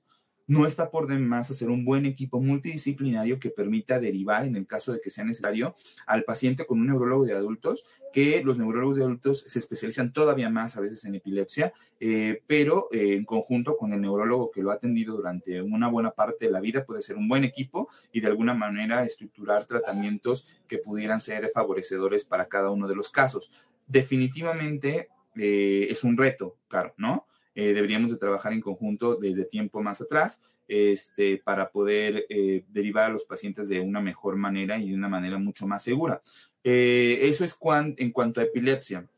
no 0.50 0.66
está 0.66 0.90
por 0.90 1.06
demás 1.06 1.48
hacer 1.48 1.70
un 1.70 1.84
buen 1.84 2.06
equipo 2.06 2.40
multidisciplinario 2.40 3.38
que 3.38 3.50
permita 3.50 4.00
derivar, 4.00 4.44
en 4.44 4.56
el 4.56 4.66
caso 4.66 4.92
de 4.92 5.00
que 5.00 5.08
sea 5.08 5.24
necesario, 5.24 5.76
al 6.08 6.24
paciente 6.24 6.66
con 6.66 6.80
un 6.80 6.88
neurólogo 6.88 7.24
de 7.24 7.34
adultos, 7.34 7.84
que 8.12 8.42
los 8.42 8.58
neurólogos 8.58 8.96
de 8.96 9.04
adultos 9.04 9.44
se 9.46 9.60
especializan 9.60 10.12
todavía 10.12 10.50
más 10.50 10.76
a 10.76 10.80
veces 10.80 11.04
en 11.04 11.14
epilepsia, 11.14 11.72
eh, 12.00 12.42
pero 12.48 12.88
eh, 12.90 13.14
en 13.14 13.24
conjunto 13.24 13.76
con 13.76 13.92
el 13.92 14.00
neurólogo 14.00 14.50
que 14.50 14.60
lo 14.60 14.72
ha 14.72 14.74
atendido 14.74 15.14
durante 15.14 15.62
una 15.62 15.86
buena 15.86 16.10
parte 16.10 16.46
de 16.46 16.50
la 16.50 16.60
vida 16.60 16.84
puede 16.84 17.02
ser 17.02 17.16
un 17.16 17.28
buen 17.28 17.44
equipo 17.44 17.88
y 18.10 18.20
de 18.20 18.26
alguna 18.26 18.52
manera 18.52 19.04
estructurar 19.04 19.66
tratamientos 19.66 20.48
que 20.66 20.78
pudieran 20.78 21.20
ser 21.20 21.48
favorecedores 21.54 22.24
para 22.24 22.48
cada 22.48 22.70
uno 22.70 22.88
de 22.88 22.96
los 22.96 23.10
casos. 23.10 23.52
Definitivamente 23.86 25.10
eh, 25.36 25.86
es 25.88 26.02
un 26.02 26.16
reto, 26.16 26.56
claro, 26.66 26.92
¿no? 26.96 27.28
Eh, 27.54 27.72
deberíamos 27.72 28.10
de 28.10 28.16
trabajar 28.16 28.52
en 28.52 28.60
conjunto 28.60 29.16
desde 29.16 29.44
tiempo 29.44 29.82
más 29.82 30.00
atrás 30.00 30.42
este, 30.68 31.38
para 31.38 31.70
poder 31.70 32.26
eh, 32.28 32.64
derivar 32.68 33.06
a 33.06 33.12
los 33.12 33.24
pacientes 33.24 33.68
de 33.68 33.80
una 33.80 34.00
mejor 34.00 34.36
manera 34.36 34.78
y 34.78 34.90
de 34.90 34.94
una 34.94 35.08
manera 35.08 35.38
mucho 35.38 35.66
más 35.66 35.82
segura. 35.82 36.22
Eh, 36.62 37.18
eso 37.22 37.44
es 37.44 37.58
en 37.96 38.12
cuanto 38.12 38.40
a 38.40 38.44
epilepsia. 38.44 39.08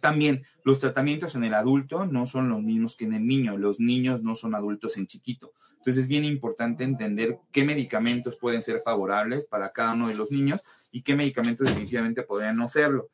También 0.00 0.42
los 0.64 0.78
tratamientos 0.78 1.34
en 1.34 1.44
el 1.44 1.54
adulto 1.54 2.06
no 2.06 2.26
son 2.26 2.48
los 2.48 2.62
mismos 2.62 2.96
que 2.96 3.06
en 3.06 3.14
el 3.14 3.26
niño. 3.26 3.56
Los 3.56 3.80
niños 3.80 4.22
no 4.22 4.34
son 4.34 4.54
adultos 4.54 4.96
en 4.96 5.06
chiquito. 5.06 5.52
Entonces 5.78 6.04
es 6.04 6.08
bien 6.08 6.24
importante 6.24 6.84
entender 6.84 7.38
qué 7.50 7.64
medicamentos 7.64 8.36
pueden 8.36 8.62
ser 8.62 8.80
favorables 8.84 9.46
para 9.46 9.72
cada 9.72 9.94
uno 9.94 10.08
de 10.08 10.14
los 10.14 10.30
niños 10.30 10.62
y 10.92 11.02
qué 11.02 11.14
medicamentos 11.14 11.66
definitivamente 11.66 12.22
podrían 12.22 12.56
no 12.56 12.68
serlo 12.68 13.10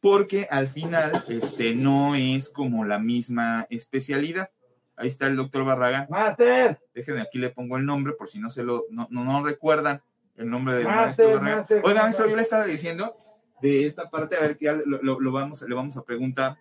porque 0.00 0.46
al 0.50 0.68
final 0.68 1.24
este, 1.28 1.74
no 1.74 2.14
es 2.14 2.48
como 2.48 2.84
la 2.84 2.98
misma 2.98 3.66
especialidad. 3.70 4.50
Ahí 4.96 5.08
está 5.08 5.26
el 5.26 5.36
doctor 5.36 5.64
Barragán. 5.64 6.06
Master. 6.08 6.78
Déjenme, 6.94 7.20
aquí 7.20 7.38
le 7.38 7.50
pongo 7.50 7.76
el 7.76 7.84
nombre 7.84 8.14
por 8.14 8.28
si 8.28 8.38
no 8.38 8.48
se 8.48 8.62
lo, 8.62 8.86
no, 8.90 9.08
no, 9.10 9.44
recuerdan 9.44 10.02
el 10.36 10.48
nombre 10.48 10.74
del 10.74 10.86
maestro 10.86 11.26
Barragán. 11.32 11.58
Master, 11.58 11.82
Oiga, 11.84 12.02
maestro, 12.02 12.28
yo 12.28 12.36
le 12.36 12.42
estaba 12.42 12.64
diciendo 12.64 13.16
de 13.60 13.86
esta 13.86 14.10
parte, 14.10 14.36
a 14.36 14.40
ver 14.40 14.56
que 14.56 14.66
ya 14.66 14.72
lo, 14.72 15.20
lo, 15.20 15.32
vamos, 15.32 15.62
le 15.62 15.74
vamos 15.74 15.96
a 15.96 16.04
preguntar, 16.04 16.58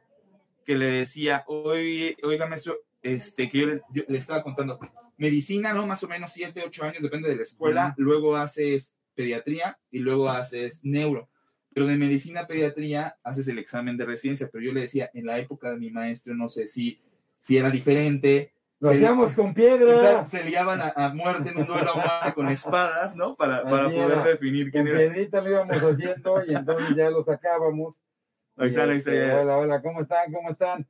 que 0.66 0.76
le 0.76 0.88
decía, 0.88 1.44
oye, 1.48 2.18
oiga, 2.24 2.48
maestro, 2.48 2.78
este, 3.02 3.50
que 3.50 3.60
yo 3.60 3.68
le, 3.68 3.82
le, 4.08 4.18
estaba 4.18 4.44
contando, 4.44 4.80
medicina, 5.18 5.74
¿no? 5.74 5.86
Más 5.86 6.04
o 6.04 6.08
menos 6.08 6.32
7, 6.34 6.64
8 6.66 6.84
años, 6.84 7.02
depende 7.02 7.30
de 7.30 7.36
la 7.36 7.44
escuela, 7.44 7.94
luego 7.98 8.36
haces 8.36 8.96
pediatría 9.14 9.78
y 9.92 10.00
luego 10.00 10.30
haces 10.30 10.84
neuro 10.84 11.30
pero 11.76 11.88
de 11.88 11.98
medicina 11.98 12.48
pediatría 12.48 13.18
haces 13.22 13.50
el 13.50 13.60
examen 13.60 13.98
de 13.98 14.06
residencia, 14.06 14.48
pero 14.50 14.64
yo 14.64 14.72
le 14.72 14.80
decía, 14.80 15.10
en 15.14 15.26
la 15.26 15.38
época 15.40 15.72
de 15.72 15.76
mi 15.76 15.90
maestro, 15.90 16.34
no 16.34 16.48
sé 16.48 16.68
si, 16.68 17.02
si 17.42 17.58
era 17.58 17.70
diferente. 17.70 18.54
Lo 18.80 18.92
hacíamos 18.92 19.34
con 19.34 19.54
piedra. 19.54 20.26
Se, 20.26 20.46
liaban 20.46 20.80
a, 20.82 21.10
muerte 21.10 21.50
en 21.50 21.58
un 21.58 21.68
duelo 21.68 21.92
a 21.92 21.96
muerte 21.96 22.34
con 22.34 22.48
espadas, 22.48 23.18
¿no? 23.18 23.36
Para, 23.36 23.64
para 23.64 23.90
poder 23.90 24.24
definir 24.24 24.72
quién 24.72 24.86
con 24.86 24.96
era. 24.96 25.12
piedrita 25.12 25.42
lo 25.42 25.50
íbamos 25.50 25.76
haciendo 25.76 26.46
y 26.48 26.56
entonces 26.56 26.96
ya 26.96 27.10
lo 27.10 27.22
sacábamos. 27.24 28.00
Ahí 28.56 28.70
están, 28.70 28.90
ahí 28.90 28.98
este, 29.00 29.34
Hola, 29.34 29.58
hola, 29.58 29.82
¿cómo 29.82 30.02
están? 30.02 30.32
¿Cómo 30.32 30.52
están? 30.52 30.88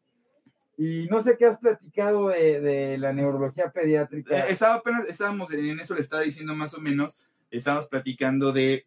Y 0.78 1.08
no 1.10 1.24
sé 1.24 1.36
qué 1.36 1.48
has 1.48 1.58
platicado 1.58 2.28
de, 2.28 2.62
de 2.62 2.98
la 3.00 3.12
neurología 3.12 3.72
pediátrica. 3.72 4.38
Eh, 4.38 4.46
estaba 4.50 4.76
apenas, 4.76 5.10
estábamos 5.10 5.52
en 5.52 5.80
eso, 5.80 5.96
le 5.96 6.02
estaba 6.02 6.22
diciendo 6.22 6.54
más 6.54 6.76
o 6.76 6.80
menos, 6.80 7.28
estábamos 7.50 7.88
platicando 7.88 8.52
de 8.52 8.86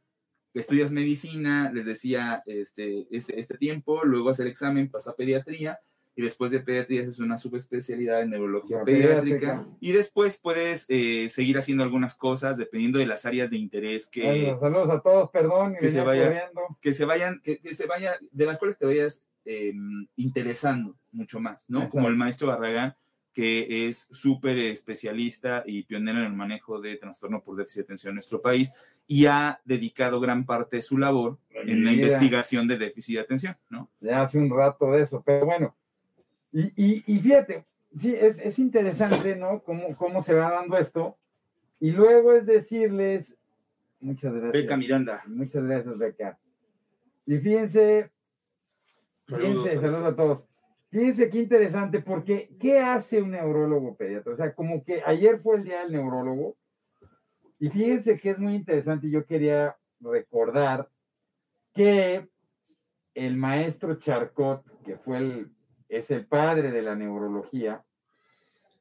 estudias 0.55 0.91
medicina, 0.91 1.71
les 1.73 1.85
decía 1.85 2.43
este, 2.47 3.07
este, 3.11 3.39
este, 3.41 3.59
tiempo, 3.59 4.05
luego 4.05 4.31
hacer 4.31 4.47
examen, 4.47 4.91
pasa 4.91 5.11
a 5.11 5.17
pediatría, 5.17 5.79
y 6.17 6.23
después 6.23 6.51
de 6.51 6.61
pediatría 6.61 7.03
haces 7.03 7.21
una 7.21 7.39
subespecialidad 7.39 8.23
en 8.23 8.31
neurología 8.31 8.83
pediátrica, 8.83 9.67
y 9.81 9.93
después 9.93 10.39
puedes 10.43 10.87
eh, 10.89 11.29
seguir 11.31 11.59
haciendo 11.59 11.85
algunas 11.85 12.15
cosas 12.15 12.57
dependiendo 12.57 12.99
de 12.99 13.07
las 13.07 13.25
áreas 13.25 13.51
de 13.51 13.57
interés 13.57 14.09
que... 14.09 14.57
saludos 14.61 14.91
a 14.91 15.01
todos, 15.01 15.31
perdón, 15.31 15.77
que 15.81 15.91
se, 15.91 16.01
vaya, 16.01 16.51
que 16.81 16.93
se 16.93 17.05
vayan, 17.05 17.41
que, 17.43 17.61
se 17.75 17.87
vaya, 17.87 18.17
de 18.33 18.47
las 18.47 18.59
cuales 18.59 18.77
te 18.79 18.87
vayas 18.87 19.25
em, 19.45 20.09
interesando 20.17 20.97
mucho 21.13 21.39
más, 21.39 21.65
¿no? 21.69 21.89
Como 21.89 22.09
el 22.09 22.17
maestro 22.17 22.49
Barragán, 22.49 22.97
que 23.33 23.87
es 23.87 24.09
súper 24.11 24.59
especialista 24.59 25.63
y 25.65 25.85
pionero 25.85 26.19
en 26.19 26.25
el 26.25 26.33
manejo 26.33 26.81
de 26.81 26.97
trastorno 26.97 27.41
por 27.45 27.55
déficit 27.55 27.77
de 27.77 27.85
atención 27.85 28.11
en 28.11 28.15
nuestro 28.17 28.43
país 28.43 28.73
y 29.11 29.25
ha 29.27 29.61
dedicado 29.65 30.21
gran 30.21 30.45
parte 30.45 30.77
de 30.77 30.83
su 30.83 30.99
labor 30.99 31.39
en 31.51 31.85
la 31.85 31.93
investigación 31.93 32.69
de 32.69 32.77
déficit 32.77 33.17
de 33.17 33.23
atención, 33.23 33.57
¿no? 33.71 33.91
Ya 34.01 34.23
hace 34.23 34.39
un 34.39 34.51
rato 34.51 34.93
de 34.93 35.03
eso, 35.03 35.23
pero 35.25 35.47
bueno, 35.47 35.75
y, 36.53 37.03
y, 37.07 37.19
fíjate, 37.19 37.65
sí, 37.99 38.15
es, 38.15 38.39
es, 38.41 38.59
interesante, 38.59 39.35
¿no? 39.37 39.63
Cómo, 39.63 39.97
cómo 39.97 40.23
se 40.23 40.35
va 40.35 40.51
dando 40.51 40.79
esto. 40.79 41.17
Y 41.81 41.91
luego 41.91 42.33
es 42.33 42.47
decirles, 42.47 43.39
muchas 44.01 44.33
gracias. 44.33 44.53
Beca 44.53 44.77
Miranda. 44.77 45.23
Muchas 45.27 45.65
gracias, 45.65 45.99
Beca. 45.99 46.39
Y 47.27 47.39
fíjense, 47.39 48.11
fíjense, 49.27 49.75
saludos 49.75 50.05
a 50.05 50.17
todos. 50.17 50.49
Fíjense 50.91 51.29
qué 51.29 51.39
interesante, 51.39 52.01
porque 52.01 52.51
¿qué 52.59 52.81
hace 52.81 53.21
un 53.21 53.33
neurólogo 53.33 53.95
pediatra? 53.97 54.33
O 54.33 54.37
sea, 54.37 54.55
como 54.55 54.83
que 54.85 55.03
ayer 55.05 55.39
fue 55.39 55.57
el 55.57 55.65
día 55.65 55.81
del 55.81 55.93
neurólogo, 55.93 56.57
y 57.59 57.69
fíjense 57.71 58.17
que 58.17 58.31
es 58.31 58.39
muy 58.39 58.55
interesante, 58.55 59.11
yo 59.11 59.27
quería 59.27 59.77
recordar 60.01 60.89
que 61.75 62.29
el 63.15 63.37
maestro 63.37 63.99
Charcot, 63.99 64.65
que 64.85 64.97
fue 64.97 65.19
el, 65.19 65.51
es 65.89 66.11
el 66.11 66.27
padre 66.27 66.71
de 66.71 66.83
la 66.83 66.95
neurología, 66.95 67.85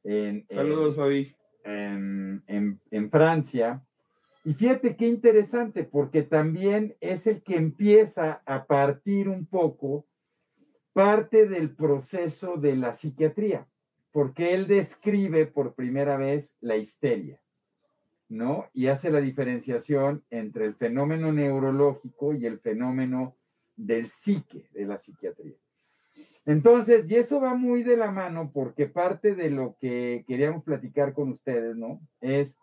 en, 0.04 0.46
Saludos, 0.48 0.96
Fabi. 0.96 1.34
En, 1.64 2.42
en, 2.46 3.10
Francia. 3.10 3.84
Y 4.44 4.54
fíjate 4.54 4.96
qué 4.96 5.06
interesante, 5.06 5.84
porque 5.84 6.22
también 6.22 6.96
es 7.00 7.26
el 7.26 7.42
que 7.42 7.56
empieza 7.56 8.42
a 8.46 8.64
partir 8.64 9.28
un 9.28 9.44
poco 9.44 10.06
parte 10.94 11.46
del 11.46 11.74
proceso 11.74 12.56
de 12.56 12.76
la 12.76 12.94
psiquiatría, 12.94 13.68
porque 14.12 14.54
él 14.54 14.66
describe 14.66 15.46
por 15.46 15.74
primera 15.74 16.16
vez 16.16 16.56
la 16.60 16.76
histeria. 16.76 17.38
¿No? 18.28 18.66
Y 18.74 18.88
hace 18.88 19.10
la 19.10 19.20
diferenciación 19.20 20.24
entre 20.30 20.66
el 20.66 20.74
fenómeno 20.74 21.32
neurológico 21.32 22.34
y 22.34 22.46
el 22.46 22.58
fenómeno 22.58 23.36
del 23.76 24.08
psique, 24.08 24.68
de 24.72 24.86
la 24.86 24.98
psiquiatría. 24.98 25.54
Entonces, 26.44 27.10
y 27.10 27.16
eso 27.16 27.40
va 27.40 27.54
muy 27.54 27.82
de 27.82 27.96
la 27.96 28.10
mano 28.10 28.50
porque 28.52 28.86
parte 28.86 29.34
de 29.34 29.50
lo 29.50 29.76
que 29.78 30.24
queríamos 30.26 30.64
platicar 30.64 31.12
con 31.12 31.32
ustedes, 31.32 31.76
¿no? 31.76 32.00
Es, 32.20 32.56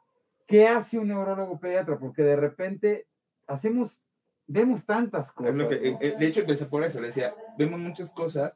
¿qué 0.48 0.68
hace 0.68 0.98
un 0.98 1.10
neurólogo 1.10 1.60
pediatra? 1.60 2.00
Porque 2.00 2.24
de 2.24 2.36
repente 2.36 3.06
hacemos, 3.46 4.02
vemos 4.48 4.86
tantas 4.86 5.32
cosas. 5.32 5.72
Eh, 5.72 5.98
eh, 6.02 6.16
de 6.18 6.28
hecho, 6.28 6.42
empecé 6.42 6.66
por 6.66 6.84
eso, 6.84 7.00
le 7.00 7.08
decía, 7.08 7.36
vemos 7.58 7.80
muchas 7.80 8.12
cosas 8.12 8.54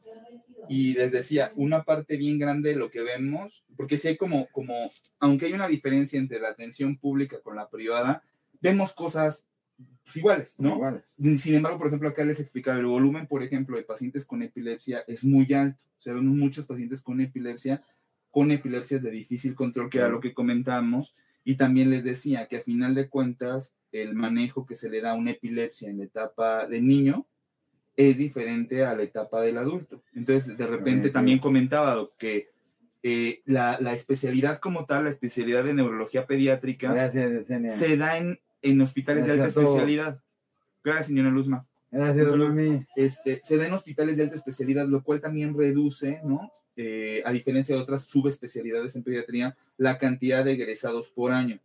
y 0.69 0.93
les 0.93 1.11
decía, 1.11 1.51
una 1.55 1.83
parte 1.83 2.15
bien 2.15 2.38
grande 2.38 2.69
de 2.69 2.75
lo 2.75 2.91
que 2.91 3.01
vemos, 3.01 3.65
porque 3.75 3.97
si 3.97 4.09
hay 4.09 4.17
como, 4.17 4.47
como, 4.51 4.73
aunque 5.19 5.47
hay 5.47 5.53
una 5.53 5.67
diferencia 5.67 6.19
entre 6.19 6.39
la 6.39 6.49
atención 6.49 6.97
pública 6.97 7.41
con 7.41 7.55
la 7.55 7.69
privada, 7.69 8.21
vemos 8.61 8.93
cosas 8.93 9.47
pues, 10.03 10.17
iguales, 10.17 10.55
¿no? 10.59 10.75
Iguales. 10.75 11.11
Sin 11.41 11.55
embargo, 11.55 11.79
por 11.79 11.88
ejemplo, 11.88 12.09
acá 12.09 12.23
les 12.23 12.39
explicaba, 12.39 12.77
el 12.77 12.85
volumen, 12.85 13.25
por 13.25 13.41
ejemplo, 13.41 13.77
de 13.77 13.83
pacientes 13.83 14.25
con 14.25 14.43
epilepsia 14.43 15.03
es 15.07 15.25
muy 15.25 15.51
alto. 15.53 15.83
O 15.97 16.01
sea, 16.01 16.13
vemos 16.13 16.35
muchos 16.35 16.67
pacientes 16.67 17.01
con 17.01 17.19
epilepsia, 17.19 17.81
con 18.29 18.51
epilepsias 18.51 19.01
de 19.01 19.09
difícil 19.09 19.55
control, 19.55 19.89
que 19.89 19.97
era 19.97 20.09
lo 20.09 20.19
que 20.19 20.35
comentamos. 20.35 21.15
Y 21.43 21.55
también 21.55 21.89
les 21.89 22.03
decía 22.03 22.47
que 22.47 22.57
a 22.57 22.61
final 22.61 22.93
de 22.93 23.09
cuentas, 23.09 23.75
el 23.91 24.13
manejo 24.13 24.67
que 24.67 24.75
se 24.75 24.89
le 24.89 25.01
da 25.01 25.11
a 25.11 25.15
una 25.15 25.31
epilepsia 25.31 25.89
en 25.89 25.97
la 25.97 26.03
etapa 26.03 26.67
de 26.67 26.79
niño 26.79 27.25
es 27.96 28.17
diferente 28.17 28.86
a 28.86 28.96
la 28.96 29.03
etapa 29.03 29.41
del 29.41 29.58
adulto. 29.58 30.01
Entonces, 30.15 30.58
de 30.58 30.67
repente 30.67 31.10
también 31.10 31.39
comentaba 31.39 32.10
que 32.17 32.50
eh, 33.03 33.41
la, 33.46 33.75
especialidad 33.93 34.60
como 34.60 34.86
tal, 34.86 35.05
la 35.05 35.10
especialidad 35.10 35.63
de 35.63 35.74
neurología 35.74 36.25
pediátrica, 36.25 37.12
se 37.69 37.98
da 37.98 38.17
en, 38.17 38.39
en 38.62 38.81
hospitales 38.81 39.25
de 39.25 39.34
alta 39.34 39.48
especialidad. 39.48 40.22
Gracias, 40.84 41.08
señora 41.08 41.29
Luzma. 41.29 41.65
Gracias, 41.91 42.29
este, 42.96 43.41
Se 43.43 43.58
da 43.58 43.67
en 43.67 43.74
hospitales 43.74 44.17
de 44.17 44.24
alta 44.24 44.36
especialidad, 44.36 44.88
lo 44.88 45.03
cual 45.03 45.22
también 45.22 45.58
reduce, 45.58 46.22
¿no? 46.24 46.51
Eh, 46.75 47.22
a 47.25 47.31
diferencia 47.31 47.75
de 47.75 47.81
otras 47.81 48.03
subespecialidades 48.05 48.96
en 48.96 49.03
pediatría, 49.03 49.58
la 49.77 49.98
cantidad 49.98 50.46
de 50.46 50.53
egresados 50.53 51.10
por 51.10 51.32
año. 51.34 51.60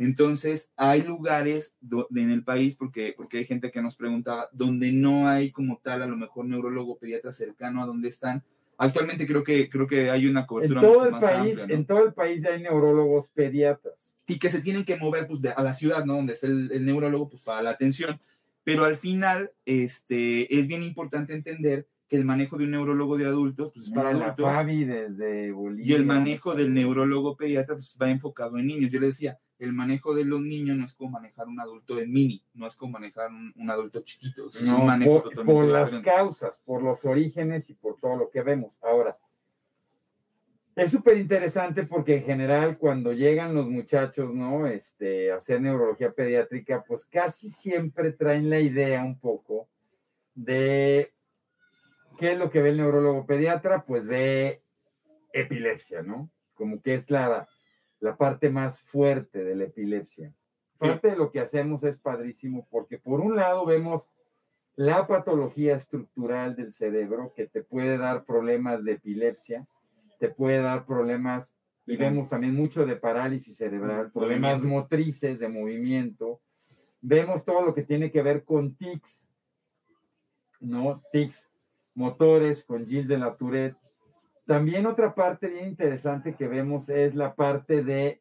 Entonces, 0.00 0.72
hay 0.78 1.02
lugares 1.02 1.76
en 2.16 2.30
el 2.30 2.42
país, 2.42 2.74
porque, 2.74 3.12
porque 3.14 3.36
hay 3.36 3.44
gente 3.44 3.70
que 3.70 3.82
nos 3.82 3.96
preguntaba, 3.96 4.48
donde 4.50 4.92
no 4.92 5.28
hay 5.28 5.50
como 5.50 5.78
tal, 5.84 6.00
a 6.00 6.06
lo 6.06 6.16
mejor 6.16 6.46
neurólogo 6.46 6.96
pediatra 6.96 7.32
cercano 7.32 7.82
a 7.82 7.86
donde 7.86 8.08
están. 8.08 8.42
Actualmente 8.78 9.26
creo 9.26 9.44
que, 9.44 9.68
creo 9.68 9.86
que 9.86 10.08
hay 10.08 10.26
una 10.26 10.46
cobertura 10.46 10.80
en 10.80 10.86
todo 10.86 11.04
el 11.04 11.18
país, 11.18 11.58
En 11.68 11.84
todo 11.84 12.06
el 12.06 12.14
país 12.14 12.42
hay 12.46 12.62
neurólogos 12.62 13.28
pediatras. 13.28 13.92
Y 14.26 14.38
que 14.38 14.48
se 14.48 14.62
tienen 14.62 14.86
que 14.86 14.96
mover 14.96 15.26
pues, 15.26 15.42
a 15.44 15.62
la 15.62 15.74
ciudad, 15.74 16.02
¿no? 16.06 16.14
Donde 16.14 16.32
está 16.32 16.46
el, 16.46 16.82
neurólogo, 16.86 17.28
pues 17.28 17.42
para 17.42 17.60
la 17.60 17.70
atención. 17.70 18.18
Pero 18.64 18.84
al 18.84 18.96
final, 18.96 19.50
este, 19.66 20.58
es 20.58 20.66
bien 20.66 20.82
importante 20.82 21.34
entender 21.34 21.86
que 22.08 22.16
el 22.16 22.24
manejo 22.24 22.56
de 22.56 22.64
un 22.64 22.70
neurólogo 22.70 23.18
de 23.18 23.26
adultos, 23.26 23.70
pues 23.74 23.88
es 23.88 23.92
para 23.92 24.10
adultos. 24.10 24.66
desde 24.66 25.52
Y 25.84 25.92
el 25.92 26.06
manejo 26.06 26.54
del 26.54 26.72
neurólogo 26.72 27.36
pediatra, 27.36 27.74
pues 27.74 27.98
va 28.00 28.08
enfocado 28.08 28.56
en 28.56 28.66
niños. 28.66 28.90
Yo 28.90 28.98
le 28.98 29.08
decía, 29.08 29.38
el 29.60 29.72
manejo 29.72 30.14
de 30.14 30.24
los 30.24 30.40
niños 30.40 30.76
no 30.76 30.84
es 30.84 30.94
como 30.94 31.10
manejar 31.10 31.46
un 31.46 31.60
adulto 31.60 31.98
en 32.00 32.10
mini, 32.10 32.42
no 32.54 32.66
es 32.66 32.76
como 32.76 32.92
manejar 32.92 33.30
un, 33.30 33.70
adulto 33.70 34.00
chiquito. 34.00 34.48
Es 34.48 34.62
un 34.62 34.86
manejo 34.86 35.22
por, 35.22 35.44
por 35.44 35.64
las 35.66 35.98
causas, 35.98 36.58
por 36.64 36.82
los 36.82 37.04
orígenes 37.04 37.68
y 37.70 37.74
por 37.74 37.98
todo 38.00 38.16
lo 38.16 38.30
que 38.30 38.42
vemos. 38.42 38.78
Ahora, 38.82 39.18
es 40.76 40.92
súper 40.92 41.18
interesante 41.18 41.84
porque 41.84 42.16
en 42.16 42.24
general 42.24 42.78
cuando 42.78 43.12
llegan 43.12 43.54
los 43.54 43.68
muchachos, 43.68 44.32
¿no? 44.32 44.66
Este, 44.66 45.30
a 45.30 45.36
hacer 45.36 45.60
neurología 45.60 46.12
pediátrica, 46.12 46.82
pues 46.84 47.04
casi 47.04 47.50
siempre 47.50 48.12
traen 48.12 48.48
la 48.48 48.60
idea 48.60 49.04
un 49.04 49.18
poco 49.18 49.68
de 50.34 51.12
qué 52.18 52.32
es 52.32 52.38
lo 52.38 52.50
que 52.50 52.62
ve 52.62 52.70
el 52.70 52.78
neurólogo 52.78 53.26
pediatra, 53.26 53.84
pues 53.84 54.06
ve 54.06 54.62
epilepsia, 55.34 56.02
¿no? 56.02 56.30
Como 56.54 56.80
que 56.80 56.94
es 56.94 57.10
la 57.10 57.46
la 58.00 58.16
parte 58.16 58.50
más 58.50 58.80
fuerte 58.80 59.44
de 59.44 59.54
la 59.54 59.64
epilepsia. 59.64 60.34
Parte 60.78 61.10
de 61.10 61.16
lo 61.16 61.30
que 61.30 61.40
hacemos 61.40 61.84
es 61.84 61.98
padrísimo 61.98 62.66
porque 62.70 62.98
por 62.98 63.20
un 63.20 63.36
lado 63.36 63.66
vemos 63.66 64.08
la 64.76 65.06
patología 65.06 65.76
estructural 65.76 66.56
del 66.56 66.72
cerebro 66.72 67.32
que 67.36 67.46
te 67.46 67.62
puede 67.62 67.98
dar 67.98 68.24
problemas 68.24 68.84
de 68.84 68.92
epilepsia, 68.92 69.66
te 70.18 70.28
puede 70.28 70.62
dar 70.62 70.86
problemas, 70.86 71.54
y 71.86 71.96
vemos 71.96 72.28
también 72.28 72.54
mucho 72.54 72.86
de 72.86 72.96
parálisis 72.96 73.56
cerebral, 73.56 74.10
problemas 74.10 74.62
motrices 74.62 75.38
de 75.38 75.48
movimiento, 75.48 76.40
vemos 77.00 77.44
todo 77.44 77.62
lo 77.62 77.74
que 77.74 77.82
tiene 77.82 78.10
que 78.10 78.22
ver 78.22 78.44
con 78.44 78.74
tics, 78.74 79.28
¿no? 80.60 81.02
Tics 81.12 81.50
motores, 81.94 82.64
con 82.64 82.86
Gilles 82.86 83.08
de 83.08 83.18
la 83.18 83.36
Tourette, 83.36 83.76
también 84.50 84.84
otra 84.86 85.14
parte 85.14 85.46
bien 85.46 85.68
interesante 85.68 86.34
que 86.34 86.48
vemos 86.48 86.88
es 86.88 87.14
la 87.14 87.36
parte 87.36 87.84
de 87.84 88.20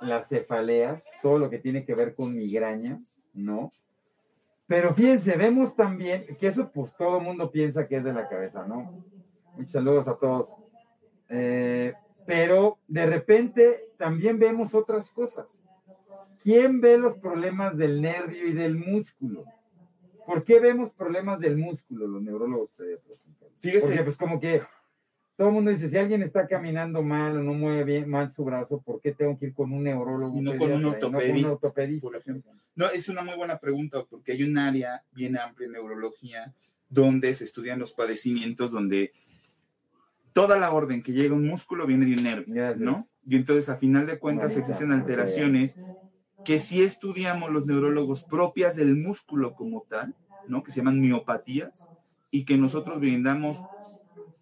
las 0.00 0.26
cefaleas, 0.30 1.06
todo 1.20 1.38
lo 1.38 1.50
que 1.50 1.58
tiene 1.58 1.84
que 1.84 1.94
ver 1.94 2.14
con 2.14 2.34
migraña, 2.34 3.02
¿no? 3.34 3.68
Pero 4.66 4.94
fíjense, 4.94 5.36
vemos 5.36 5.76
también 5.76 6.24
que 6.40 6.46
eso 6.46 6.70
pues 6.72 6.96
todo 6.96 7.18
el 7.18 7.24
mundo 7.24 7.50
piensa 7.50 7.86
que 7.86 7.96
es 7.96 8.04
de 8.04 8.14
la 8.14 8.30
cabeza, 8.30 8.66
¿no? 8.66 9.04
Muchos 9.56 9.72
saludos 9.72 10.08
a 10.08 10.16
todos. 10.16 10.56
Eh, 11.28 11.92
pero 12.24 12.78
de 12.88 13.04
repente 13.04 13.90
también 13.98 14.38
vemos 14.38 14.74
otras 14.74 15.10
cosas. 15.10 15.62
¿Quién 16.42 16.80
ve 16.80 16.96
los 16.96 17.18
problemas 17.18 17.76
del 17.76 18.00
nervio 18.00 18.48
y 18.48 18.54
del 18.54 18.74
músculo? 18.74 19.44
¿Por 20.24 20.44
qué 20.44 20.60
vemos 20.60 20.92
problemas 20.92 21.40
del 21.40 21.58
músculo 21.58 22.06
los 22.06 22.22
neurólogos? 22.22 22.70
Fíjese. 23.60 23.86
Porque 23.86 24.04
pues 24.04 24.16
como 24.16 24.40
que 24.40 24.62
todo 25.38 25.48
el 25.50 25.54
mundo 25.54 25.70
dice, 25.70 25.88
si 25.88 25.96
alguien 25.96 26.20
está 26.20 26.48
caminando 26.48 27.00
mal 27.00 27.38
o 27.38 27.42
no 27.44 27.54
mueve 27.54 27.84
bien 27.84 28.10
mal 28.10 28.28
su 28.28 28.44
brazo, 28.44 28.80
¿por 28.80 29.00
qué 29.00 29.12
tengo 29.12 29.38
que 29.38 29.46
ir 29.46 29.54
con 29.54 29.72
un 29.72 29.84
neurólogo? 29.84 30.36
Y 30.36 30.40
no 30.40 30.58
con 30.58 30.72
un 30.72 30.84
ortopedista. 30.84 31.70
No, 32.74 32.90
es 32.90 33.08
una 33.08 33.22
muy 33.22 33.36
buena 33.36 33.56
pregunta 33.58 34.04
porque 34.10 34.32
hay 34.32 34.42
un 34.42 34.58
área 34.58 35.04
bien 35.12 35.38
amplia 35.38 35.66
en 35.66 35.74
neurología 35.74 36.52
donde 36.88 37.32
se 37.34 37.44
estudian 37.44 37.78
los 37.78 37.92
padecimientos, 37.92 38.72
donde 38.72 39.12
toda 40.32 40.58
la 40.58 40.72
orden 40.72 41.04
que 41.04 41.12
llega 41.12 41.36
un 41.36 41.46
músculo 41.46 41.86
viene 41.86 42.06
de 42.06 42.14
un 42.14 42.22
nervio, 42.24 42.74
¿no? 42.74 43.06
Y 43.24 43.36
entonces, 43.36 43.68
a 43.68 43.76
final 43.76 44.08
de 44.08 44.18
cuentas, 44.18 44.56
existen 44.56 44.90
alteraciones 44.90 45.78
que 46.44 46.58
si 46.58 46.82
estudiamos 46.82 47.50
los 47.50 47.64
neurólogos 47.64 48.24
propias 48.24 48.74
del 48.74 48.96
músculo 48.96 49.54
como 49.54 49.86
tal, 49.88 50.16
¿no? 50.48 50.64
Que 50.64 50.72
se 50.72 50.78
llaman 50.78 51.00
miopatías 51.00 51.86
y 52.32 52.44
que 52.44 52.58
nosotros 52.58 52.98
brindamos 52.98 53.62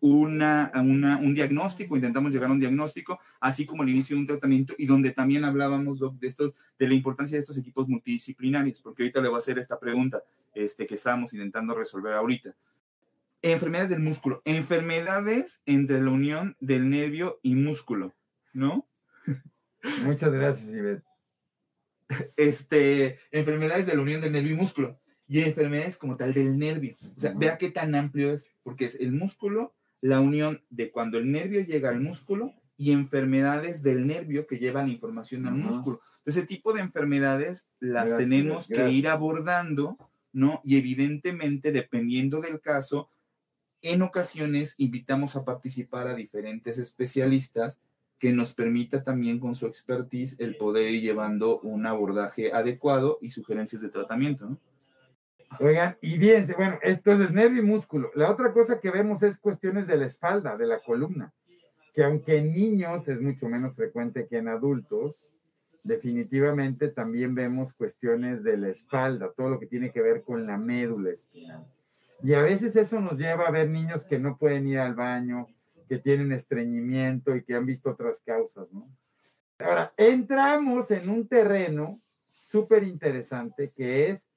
una, 0.01 0.71
un 0.75 1.35
diagnóstico, 1.35 1.97
intentamos 1.97 2.33
llegar 2.33 2.51
a 2.51 2.53
un 2.53 2.61
diagnóstico, 2.61 3.19
así 3.41 3.67
como 3.67 3.83
el 3.83 3.91
inicio 3.91 4.17
de 4.17 4.21
un 4.21 4.27
tratamiento 4.27 4.75
y 4.79 4.87
donde 4.87 5.11
también 5.13 5.45
hablábamos 5.45 6.01
de, 6.21 6.27
esto, 6.27 6.55
de 6.79 6.89
la 6.89 6.95
importancia 6.95 7.37
de 7.37 7.41
estos 7.41 7.59
equipos 7.59 7.89
multidisciplinarios, 7.89 8.81
porque 8.81 9.03
ahorita 9.03 9.21
le 9.21 9.29
voy 9.29 9.37
a 9.37 9.39
hacer 9.39 9.59
esta 9.59 9.79
pregunta 9.79 10.23
este, 10.55 10.87
que 10.87 10.95
estábamos 10.95 11.33
intentando 11.33 11.75
resolver 11.75 12.15
ahorita. 12.15 12.55
Enfermedades 13.43 13.91
del 13.91 14.01
músculo, 14.01 14.43
enfermedades 14.45 15.63
entre 15.67 16.01
la 16.03 16.11
unión 16.11 16.57
del 16.61 16.89
nervio 16.89 17.39
y 17.43 17.55
músculo, 17.55 18.15
¿no? 18.53 18.87
Muchas 20.05 20.33
gracias, 20.33 20.71
Ivette. 20.71 21.05
este, 22.37 23.19
enfermedades 23.31 23.87
de 23.87 23.95
la 23.95 24.03
unión 24.03 24.21
del 24.21 24.33
nervio 24.33 24.53
y 24.53 24.57
músculo 24.57 24.99
y 25.29 25.41
enfermedades 25.41 25.99
como 25.99 26.17
tal 26.17 26.33
del 26.33 26.57
nervio. 26.57 26.97
O 27.17 27.21
sea, 27.21 27.33
vea 27.35 27.59
qué 27.59 27.71
tan 27.71 27.95
amplio 27.95 28.33
es, 28.33 28.49
porque 28.63 28.85
es 28.85 28.95
el 28.97 29.13
músculo, 29.13 29.75
la 30.07 30.21
unión 30.21 30.63
de 30.71 30.91
cuando 30.91 31.19
el 31.19 31.31
nervio 31.31 31.65
llega 31.65 31.91
al 31.91 32.01
músculo 32.01 32.55
y 32.77 32.93
enfermedades 32.93 33.83
del 33.83 34.07
nervio 34.07 34.47
que 34.47 34.59
llevan 34.59 34.89
información 34.89 35.47
al 35.47 35.55
músculo. 35.55 36.01
Ese 36.25 36.47
tipo 36.47 36.73
de 36.73 36.81
enfermedades 36.81 37.69
las 37.81 38.17
tenemos 38.17 38.69
que 38.69 38.91
ir 38.91 39.09
abordando, 39.09 39.97
¿no? 40.33 40.61
Y 40.63 40.77
evidentemente, 40.77 41.73
dependiendo 41.73 42.41
del 42.41 42.61
caso, 42.61 43.09
en 43.83 44.03
ocasiones 44.03 44.75
invitamos 44.79 45.35
a 45.37 45.45
participar 45.45 46.07
a 46.07 46.15
diferentes 46.15 46.79
especialistas 46.79 47.81
que 48.19 48.33
nos 48.33 48.55
permita 48.55 49.03
también 49.03 49.41
con 49.41 49.55
su 49.55 49.67
expertise 49.67 50.39
el 50.39 50.57
poder 50.57 50.91
ir 50.91 51.03
llevando 51.03 51.61
un 51.61 51.87
abordaje 51.87 52.53
adecuado 52.53 53.19
y 53.21 53.31
sugerencias 53.31 53.83
de 53.83 53.89
tratamiento, 53.89 54.47
¿no? 54.47 54.59
Oigan, 55.61 55.97
y 56.01 56.19
fíjense, 56.19 56.55
bueno, 56.55 56.79
esto 56.83 57.13
es 57.13 57.31
nervio 57.33 57.63
y 57.63 57.67
músculo. 57.67 58.11
La 58.15 58.31
otra 58.31 58.53
cosa 58.53 58.81
que 58.81 58.91
vemos 58.91 59.23
es 59.23 59.39
cuestiones 59.39 59.87
de 59.87 59.97
la 59.97 60.07
espalda, 60.07 60.57
de 60.57 60.67
la 60.67 60.81
columna, 60.81 61.33
que 61.95 62.05
aunque 62.05 62.37
en 62.37 62.53
niños 62.53 63.09
es 63.09 63.21
mucho 63.21 63.49
menos 63.49 63.75
frecuente 63.75 64.27
que 64.27 64.39
en 64.39 64.49
adultos, 64.49 65.23
definitivamente 65.83 66.89
también 66.89 67.35
vemos 67.35 67.73
cuestiones 67.73 68.43
de 68.43 68.57
la 68.57 68.69
espalda, 68.69 69.33
todo 69.35 69.51
lo 69.51 69.61
que 69.61 69.67
tiene 69.67 69.93
que 69.93 70.03
ver 70.03 70.23
con 70.23 70.47
la 70.47 70.59
médula 70.59 71.11
espinal. 71.11 71.65
Y 72.23 72.35
a 72.35 72.43
veces 72.43 72.75
eso 72.77 73.01
nos 73.01 73.19
lleva 73.19 73.47
a 73.47 73.51
ver 73.51 73.69
niños 73.69 74.05
que 74.05 74.19
no 74.19 74.37
pueden 74.37 74.67
ir 74.67 74.79
al 74.79 74.95
baño, 74.95 75.47
que 75.89 75.99
tienen 75.99 76.33
estreñimiento 76.33 77.37
y 77.37 77.45
que 77.45 77.55
han 77.55 77.67
visto 77.67 77.91
otras 77.91 78.21
causas, 78.21 78.73
¿no? 78.73 78.89
Ahora, 79.59 79.93
entramos 79.97 80.91
en 80.91 81.09
un 81.09 81.27
terreno 81.27 82.01
súper 82.33 82.83
interesante 82.83 83.73
que 83.75 84.11
es 84.11 84.31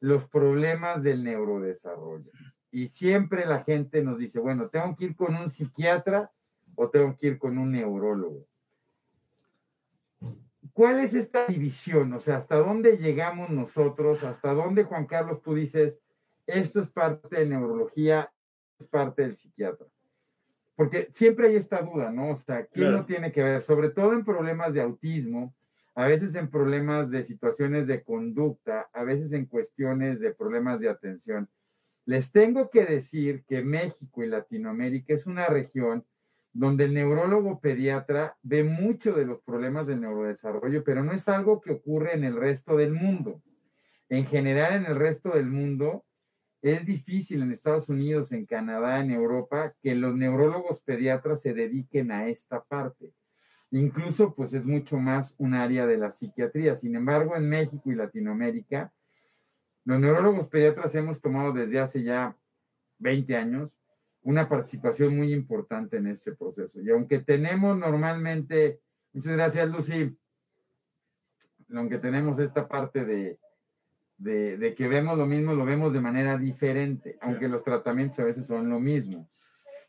los 0.00 0.26
problemas 0.28 1.02
del 1.02 1.22
neurodesarrollo. 1.22 2.30
Y 2.70 2.88
siempre 2.88 3.46
la 3.46 3.62
gente 3.62 4.02
nos 4.02 4.18
dice, 4.18 4.40
bueno, 4.40 4.68
tengo 4.68 4.96
que 4.96 5.06
ir 5.06 5.16
con 5.16 5.36
un 5.36 5.48
psiquiatra 5.48 6.30
o 6.74 6.88
tengo 6.88 7.16
que 7.16 7.28
ir 7.28 7.38
con 7.38 7.58
un 7.58 7.72
neurólogo. 7.72 8.46
¿Cuál 10.72 11.00
es 11.00 11.14
esta 11.14 11.46
división? 11.46 12.12
O 12.12 12.20
sea, 12.20 12.36
¿hasta 12.36 12.56
dónde 12.56 12.96
llegamos 12.96 13.50
nosotros? 13.50 14.24
¿Hasta 14.24 14.54
dónde, 14.54 14.84
Juan 14.84 15.06
Carlos, 15.06 15.42
tú 15.42 15.54
dices, 15.54 16.00
esto 16.46 16.80
es 16.80 16.90
parte 16.90 17.36
de 17.36 17.46
neurología, 17.46 18.32
es 18.78 18.86
parte 18.86 19.22
del 19.22 19.34
psiquiatra? 19.34 19.86
Porque 20.76 21.08
siempre 21.12 21.48
hay 21.48 21.56
esta 21.56 21.82
duda, 21.82 22.10
¿no? 22.10 22.30
O 22.30 22.36
sea, 22.36 22.64
¿quién 22.64 22.92
no 22.92 23.04
tiene 23.04 23.32
que 23.32 23.42
ver? 23.42 23.60
Sobre 23.60 23.90
todo 23.90 24.12
en 24.12 24.24
problemas 24.24 24.72
de 24.72 24.80
autismo, 24.80 25.54
a 25.94 26.06
veces 26.06 26.34
en 26.34 26.50
problemas 26.50 27.10
de 27.10 27.22
situaciones 27.22 27.86
de 27.86 28.02
conducta, 28.02 28.88
a 28.92 29.04
veces 29.04 29.32
en 29.32 29.46
cuestiones 29.46 30.20
de 30.20 30.34
problemas 30.34 30.80
de 30.80 30.88
atención. 30.88 31.48
Les 32.06 32.32
tengo 32.32 32.70
que 32.70 32.84
decir 32.84 33.44
que 33.46 33.62
México 33.62 34.22
y 34.22 34.28
Latinoamérica 34.28 35.14
es 35.14 35.26
una 35.26 35.46
región 35.46 36.04
donde 36.52 36.84
el 36.84 36.94
neurólogo 36.94 37.60
pediatra 37.60 38.36
ve 38.42 38.64
mucho 38.64 39.12
de 39.12 39.24
los 39.24 39.40
problemas 39.42 39.86
del 39.86 40.00
neurodesarrollo, 40.00 40.82
pero 40.82 41.04
no 41.04 41.12
es 41.12 41.28
algo 41.28 41.60
que 41.60 41.72
ocurre 41.72 42.14
en 42.14 42.24
el 42.24 42.36
resto 42.36 42.76
del 42.76 42.92
mundo. 42.92 43.42
En 44.08 44.26
general, 44.26 44.74
en 44.74 44.86
el 44.86 44.96
resto 44.96 45.30
del 45.30 45.46
mundo, 45.46 46.04
es 46.62 46.84
difícil 46.84 47.42
en 47.42 47.52
Estados 47.52 47.88
Unidos, 47.88 48.32
en 48.32 48.44
Canadá, 48.44 49.00
en 49.00 49.10
Europa, 49.10 49.74
que 49.80 49.94
los 49.94 50.14
neurólogos 50.16 50.80
pediatras 50.80 51.40
se 51.40 51.54
dediquen 51.54 52.10
a 52.10 52.28
esta 52.28 52.62
parte. 52.64 53.12
Incluso, 53.72 54.34
pues 54.34 54.52
es 54.52 54.66
mucho 54.66 54.98
más 54.98 55.34
un 55.38 55.54
área 55.54 55.86
de 55.86 55.96
la 55.96 56.10
psiquiatría. 56.10 56.74
Sin 56.76 56.96
embargo, 56.96 57.36
en 57.36 57.48
México 57.48 57.90
y 57.90 57.94
Latinoamérica, 57.94 58.92
los 59.84 60.00
neurólogos 60.00 60.48
pediatras 60.48 60.94
hemos 60.94 61.20
tomado 61.20 61.52
desde 61.52 61.78
hace 61.78 62.02
ya 62.02 62.36
20 62.98 63.36
años 63.36 63.70
una 64.22 64.48
participación 64.48 65.16
muy 65.16 65.32
importante 65.32 65.96
en 65.96 66.06
este 66.06 66.32
proceso. 66.32 66.80
Y 66.80 66.90
aunque 66.90 67.20
tenemos 67.20 67.78
normalmente, 67.78 68.80
muchas 69.12 69.32
gracias 69.32 69.68
Lucy, 69.68 70.16
aunque 71.74 71.98
tenemos 71.98 72.38
esta 72.38 72.68
parte 72.68 73.04
de, 73.04 73.38
de, 74.18 74.74
que 74.74 74.88
vemos 74.88 75.16
lo 75.16 75.26
mismo, 75.26 75.54
lo 75.54 75.64
vemos 75.64 75.92
de 75.92 76.00
manera 76.00 76.36
diferente, 76.36 77.16
aunque 77.22 77.48
los 77.48 77.64
tratamientos 77.64 78.18
a 78.18 78.24
veces 78.24 78.46
son 78.46 78.68
lo 78.68 78.78
mismo. 78.78 79.28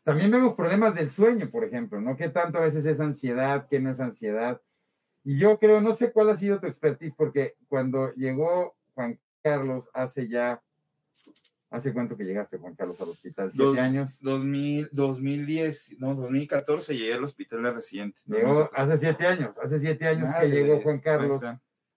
También 0.04 0.30
vemos 0.30 0.54
problemas 0.54 0.94
del 0.94 1.10
sueño, 1.10 1.50
por 1.50 1.64
ejemplo, 1.64 2.00
¿no? 2.00 2.16
¿Qué 2.16 2.28
tanto 2.28 2.58
a 2.58 2.62
veces 2.62 2.84
es 2.86 3.00
ansiedad, 3.00 3.66
qué 3.68 3.80
no 3.80 3.90
es 3.90 4.00
ansiedad? 4.00 4.60
Y 5.24 5.38
yo 5.38 5.58
creo, 5.58 5.80
no 5.80 5.92
sé 5.94 6.12
cuál 6.12 6.30
ha 6.30 6.34
sido 6.34 6.58
tu 6.58 6.66
expertise, 6.66 7.14
porque 7.16 7.54
cuando 7.68 8.12
llegó 8.14 8.74
Juan 8.94 9.18
Carlos 9.42 9.88
hace 9.92 10.28
ya 10.28 10.60
¿Hace 11.72 11.94
cuánto 11.94 12.18
que 12.18 12.24
llegaste, 12.24 12.58
Juan 12.58 12.74
Carlos, 12.74 13.00
al 13.00 13.08
hospital? 13.08 13.50
¿Siete 13.50 13.80
años? 13.80 14.18
2000, 14.20 14.90
2010, 14.92 15.96
no, 16.00 16.14
2014 16.14 16.94
llegué 16.94 17.14
al 17.14 17.24
hospital 17.24 17.62
de 17.62 17.72
reciente. 17.72 18.20
Llegó 18.26 18.68
hace 18.74 18.98
siete 18.98 19.26
años, 19.26 19.56
hace 19.56 19.78
siete 19.78 20.06
años 20.06 20.28
que 20.38 20.48
llegó 20.48 20.82
Juan 20.82 20.98
Carlos. 20.98 21.40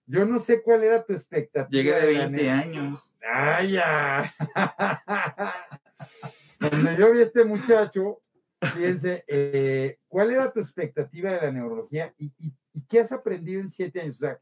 Yo 0.06 0.24
no 0.24 0.38
sé 0.38 0.62
cuál 0.62 0.82
era 0.82 1.04
tu 1.04 1.12
expectativa. 1.12 1.68
Llegué 1.68 1.92
de 1.92 2.06
20 2.06 2.50
años. 2.50 3.12
¡Ay, 3.30 3.72
ya! 3.72 4.32
Cuando 6.58 6.92
yo 6.96 7.12
vi 7.12 7.20
a 7.20 7.24
este 7.24 7.44
muchacho, 7.44 8.22
fíjense, 8.74 9.24
eh, 9.26 9.98
¿cuál 10.08 10.30
era 10.30 10.52
tu 10.52 10.60
expectativa 10.60 11.32
de 11.32 11.40
la 11.40 11.52
neurología 11.52 12.14
y, 12.18 12.32
y, 12.38 12.52
y, 12.72 12.82
qué 12.88 13.00
has 13.00 13.12
aprendido 13.12 13.60
en 13.60 13.68
siete 13.68 14.00
años? 14.00 14.16
O 14.16 14.20
sea, 14.20 14.40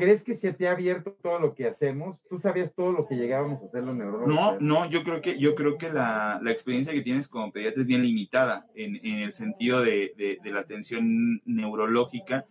¿Crees 0.00 0.24
que 0.24 0.32
se 0.32 0.54
te 0.54 0.66
ha 0.66 0.72
abierto 0.72 1.12
todo 1.22 1.38
lo 1.38 1.54
que 1.54 1.66
hacemos? 1.66 2.22
¿Tú 2.26 2.38
sabías 2.38 2.74
todo 2.74 2.90
lo 2.90 3.06
que 3.06 3.16
llegábamos 3.16 3.60
a 3.60 3.66
hacer 3.66 3.84
los 3.84 3.94
neurólogos? 3.94 4.34
No, 4.34 4.58
no, 4.58 4.88
yo 4.88 5.04
creo 5.04 5.20
que, 5.20 5.38
yo 5.38 5.54
creo 5.54 5.76
que 5.76 5.92
la, 5.92 6.40
la 6.42 6.50
experiencia 6.50 6.94
que 6.94 7.02
tienes 7.02 7.28
como 7.28 7.52
pediatra 7.52 7.82
es 7.82 7.86
bien 7.86 8.02
limitada 8.02 8.66
en, 8.74 8.96
en 9.04 9.18
el 9.18 9.34
sentido 9.34 9.82
de, 9.82 10.14
de, 10.16 10.38
de, 10.42 10.50
la 10.52 10.60
atención 10.60 11.42
neurológica 11.44 12.46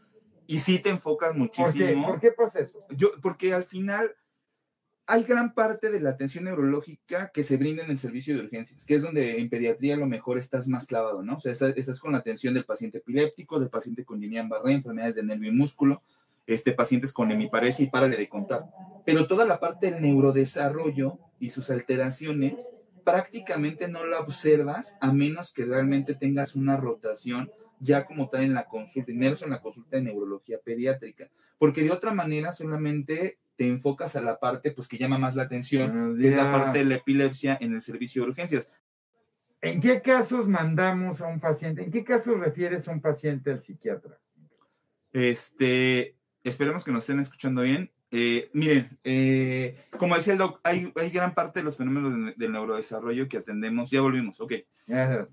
y 0.46 0.60
sí 0.60 0.78
te 0.78 0.92
enfocas 0.92 1.36
muchísimo. 1.36 2.06
¿Por 2.06 2.20
qué, 2.20 2.20
¿Por 2.20 2.20
qué 2.20 2.32
pasa 2.34 2.60
eso? 2.60 2.78
Yo, 2.92 3.14
porque 3.20 3.52
al 3.52 3.64
final 3.64 4.16
hay 5.10 5.24
gran 5.24 5.56
parte 5.56 5.90
de 5.90 6.00
la 6.00 6.12
atención 6.12 6.44
neurológica 6.44 7.32
que 7.34 7.44
se 7.44 7.58
brinda 7.58 7.84
en 7.84 7.90
el 7.90 7.98
servicio 7.98 8.36
de 8.36 8.44
urgencias, 8.44 8.86
que 8.86 8.94
es 8.94 9.02
donde 9.02 9.40
en 9.40 9.50
pediatría 9.50 9.96
a 9.96 9.98
lo 9.98 10.06
mejor 10.06 10.38
estás 10.38 10.68
más 10.68 10.86
clavado, 10.86 11.24
¿no? 11.24 11.38
O 11.38 11.40
sea, 11.40 11.52
estás, 11.52 12.00
con 12.00 12.12
la 12.12 12.20
atención 12.20 12.54
del 12.54 12.64
paciente 12.64 13.00
epiléptico, 13.00 13.60
del 13.60 13.72
paciente 13.72 14.06
con 14.06 14.22
Guillain-Barré, 14.22 14.74
enfermedades 14.74 15.16
de 15.16 15.24
nervio 15.24 15.52
y 15.52 15.56
músculo, 15.56 16.04
este, 16.46 16.74
pacientes 16.74 17.12
con 17.12 17.32
hemiparesia 17.32 17.86
y 17.86 17.90
párale 17.90 18.18
de 18.18 18.30
contar. 18.30 18.66
Pero 19.04 19.26
toda 19.26 19.46
la 19.46 19.60
parte 19.60 19.90
del 19.90 20.00
neurodesarrollo 20.00 21.18
y 21.40 21.50
sus 21.50 21.72
alteraciones 21.72 22.70
prácticamente 23.04 23.88
no 23.88 24.06
la 24.06 24.20
observas 24.20 25.00
a 25.02 25.12
menos 25.12 25.56
que 25.56 25.66
realmente 25.66 26.14
tengas 26.14 26.56
una 26.56 26.78
rotación 26.78 27.52
ya 27.80 28.06
como 28.06 28.30
tal 28.30 28.44
en 28.44 28.54
la 28.54 28.66
consulta, 28.66 29.12
inmerso 29.12 29.46
en 29.46 29.52
la 29.52 29.62
consulta 29.62 29.98
de 29.98 30.04
neurología 30.04 30.60
pediátrica, 30.64 31.32
porque 31.58 31.82
de 31.82 31.90
otra 31.90 32.14
manera 32.14 32.52
solamente 32.52 33.40
te 33.60 33.68
enfocas 33.68 34.16
a 34.16 34.22
la 34.22 34.40
parte 34.40 34.72
pues 34.72 34.88
que 34.88 34.98
llama 34.98 35.18
más 35.18 35.36
la 35.36 35.44
atención, 35.44 36.18
es 36.24 36.32
la 36.32 36.50
parte 36.50 36.80
de 36.80 36.86
la 36.86 36.96
epilepsia 36.96 37.58
en 37.60 37.74
el 37.74 37.82
servicio 37.82 38.24
de 38.24 38.30
urgencias. 38.30 38.72
¿En 39.62 39.82
qué 39.82 40.02
casos 40.02 40.48
mandamos 40.48 41.20
a 41.20 41.28
un 41.28 41.42
paciente? 41.42 41.84
¿En 41.84 41.92
qué 41.92 42.06
casos 42.06 42.40
refieres 42.40 42.88
a 42.88 42.92
un 42.92 43.02
paciente 43.02 43.52
al 43.52 43.62
psiquiatra? 43.62 44.18
Este, 45.12 46.16
Esperemos 46.42 46.86
que 46.86 46.94
nos 46.94 47.04
estén 47.04 47.20
escuchando 47.20 47.64
bien. 47.64 47.92
Eh, 48.12 48.50
miren, 48.54 48.98
eh, 49.04 49.76
como 49.98 50.16
decía 50.16 50.32
el 50.32 50.40
doc, 50.40 50.62
hay, 50.64 50.94
hay, 50.96 51.10
gran 51.10 51.34
parte 51.34 51.60
de 51.60 51.66
los 51.66 51.76
fenómenos 51.76 52.38
del 52.38 52.52
neurodesarrollo 52.54 53.28
que 53.28 53.38
atendemos, 53.38 53.92
ya 53.92 54.00
volvimos, 54.00 54.40
ok, 54.40 54.54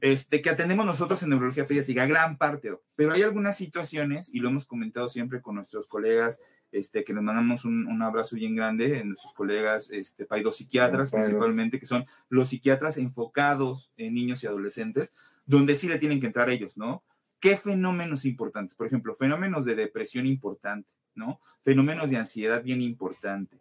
este, 0.02 0.42
que 0.42 0.50
atendemos 0.50 0.84
nosotros 0.84 1.22
en 1.22 1.30
neurología 1.30 1.66
pediátrica, 1.66 2.04
gran 2.04 2.36
parte, 2.36 2.76
pero 2.94 3.14
hay 3.14 3.22
algunas 3.22 3.56
situaciones, 3.56 4.34
y 4.34 4.40
lo 4.40 4.50
hemos 4.50 4.66
comentado 4.66 5.08
siempre 5.08 5.40
con 5.40 5.54
nuestros 5.54 5.86
colegas, 5.86 6.42
este, 6.72 7.04
que 7.04 7.12
les 7.12 7.22
mandamos 7.22 7.64
un, 7.64 7.86
un 7.86 8.02
abrazo 8.02 8.36
bien 8.36 8.54
grande, 8.54 9.00
en 9.00 9.08
nuestros 9.08 9.32
colegas 9.32 9.90
este, 9.90 10.26
psiquiatras 10.52 11.10
principalmente, 11.10 11.78
que 11.78 11.86
son 11.86 12.06
los 12.28 12.48
psiquiatras 12.48 12.96
enfocados 12.98 13.92
en 13.96 14.14
niños 14.14 14.42
y 14.42 14.46
adolescentes, 14.46 15.14
donde 15.44 15.74
sí 15.74 15.88
le 15.88 15.98
tienen 15.98 16.20
que 16.20 16.26
entrar 16.26 16.50
ellos, 16.50 16.76
¿no? 16.76 17.04
¿Qué 17.40 17.56
fenómenos 17.56 18.24
importantes? 18.24 18.74
Por 18.76 18.86
ejemplo, 18.86 19.14
fenómenos 19.14 19.64
de 19.64 19.74
depresión 19.74 20.26
importante, 20.26 20.90
¿no? 21.14 21.40
Fenómenos 21.64 22.10
de 22.10 22.16
ansiedad 22.16 22.62
bien 22.62 22.80
importante. 22.80 23.58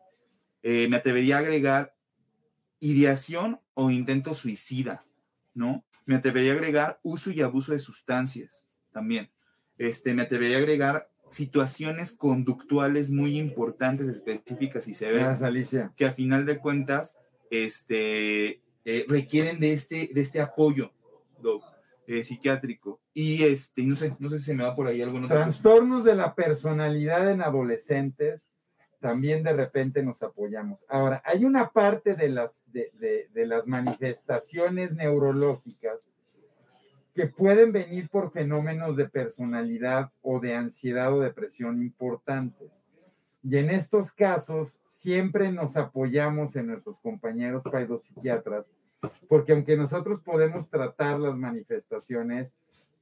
Eh, 0.63 0.88
me 0.88 0.98
atrevería 0.98 1.38
a 1.38 1.39
agregar 1.39 1.96
ideación 2.80 3.60
o 3.74 3.91
intento 3.91 4.34
suicida, 4.34 5.06
¿no? 5.54 5.86
Me 6.06 6.15
atrevería 6.15 6.54
a 6.54 6.56
agregar 6.56 7.00
uso 7.04 7.32
y 7.32 7.41
abuso 7.41 7.72
de 7.74 7.80
sustancias 7.80 8.68
también. 8.91 9.30
Este, 9.78 10.13
me 10.13 10.24
atrevería 10.24 10.58
a 10.58 10.60
agregar 10.62 11.10
situaciones 11.29 12.15
conductuales 12.15 13.11
muy 13.11 13.38
importantes, 13.38 14.07
específicas 14.07 14.88
y 14.88 14.93
severas, 14.93 15.41
que 15.95 16.05
a 16.05 16.13
final 16.13 16.45
de 16.45 16.59
cuentas 16.59 17.17
este, 17.49 18.61
eh, 18.85 19.05
requieren 19.07 19.59
de 19.59 19.73
este, 19.73 20.09
de 20.13 20.21
este 20.21 20.41
apoyo 20.41 20.91
eh, 22.07 22.23
psiquiátrico 22.23 22.99
y 23.13 23.43
este, 23.43 23.83
no 23.83 23.95
sé, 23.95 24.15
no 24.19 24.29
sé 24.29 24.39
si 24.39 24.45
se 24.45 24.53
me 24.53 24.63
va 24.63 24.75
por 24.75 24.88
ahí 24.88 25.01
algunos. 25.01 25.29
Trastornos 25.29 26.03
de 26.03 26.15
la 26.15 26.35
personalidad 26.35 27.31
en 27.31 27.41
adolescentes, 27.41 28.47
también 28.99 29.43
de 29.43 29.53
repente 29.53 30.03
nos 30.03 30.23
apoyamos. 30.23 30.85
Ahora, 30.88 31.21
hay 31.25 31.45
una 31.45 31.69
parte 31.69 32.13
de 32.13 32.29
las, 32.29 32.63
de, 32.71 33.27
de 33.31 33.45
las 33.45 33.67
manifestaciones 33.67 34.91
neurológicas 34.93 36.09
que 37.15 37.28
pueden 37.28 37.71
venir 37.71 38.10
por 38.10 38.32
fenómenos 38.32 38.97
de 38.97 39.08
personalidad 39.08 40.12
o 40.21 40.41
de 40.41 40.54
ansiedad 40.54 41.13
o 41.13 41.21
depresión 41.21 41.82
importantes. 41.82 42.69
Y 43.41 43.58
en 43.58 43.69
estos 43.69 44.12
casos 44.12 44.80
siempre 44.84 45.51
nos 45.51 45.78
apoyamos 45.78 46.56
en 46.58 46.67
nuestros 46.67 46.99
compañeros 46.99 47.63
psiquiatras, 48.04 48.69
porque 49.30 49.54
aunque 49.54 49.78
nosotros 49.78 50.19
podemos 50.19 50.69
tratar 50.69 51.19
las 51.19 51.38
manifestaciones, 51.38 52.54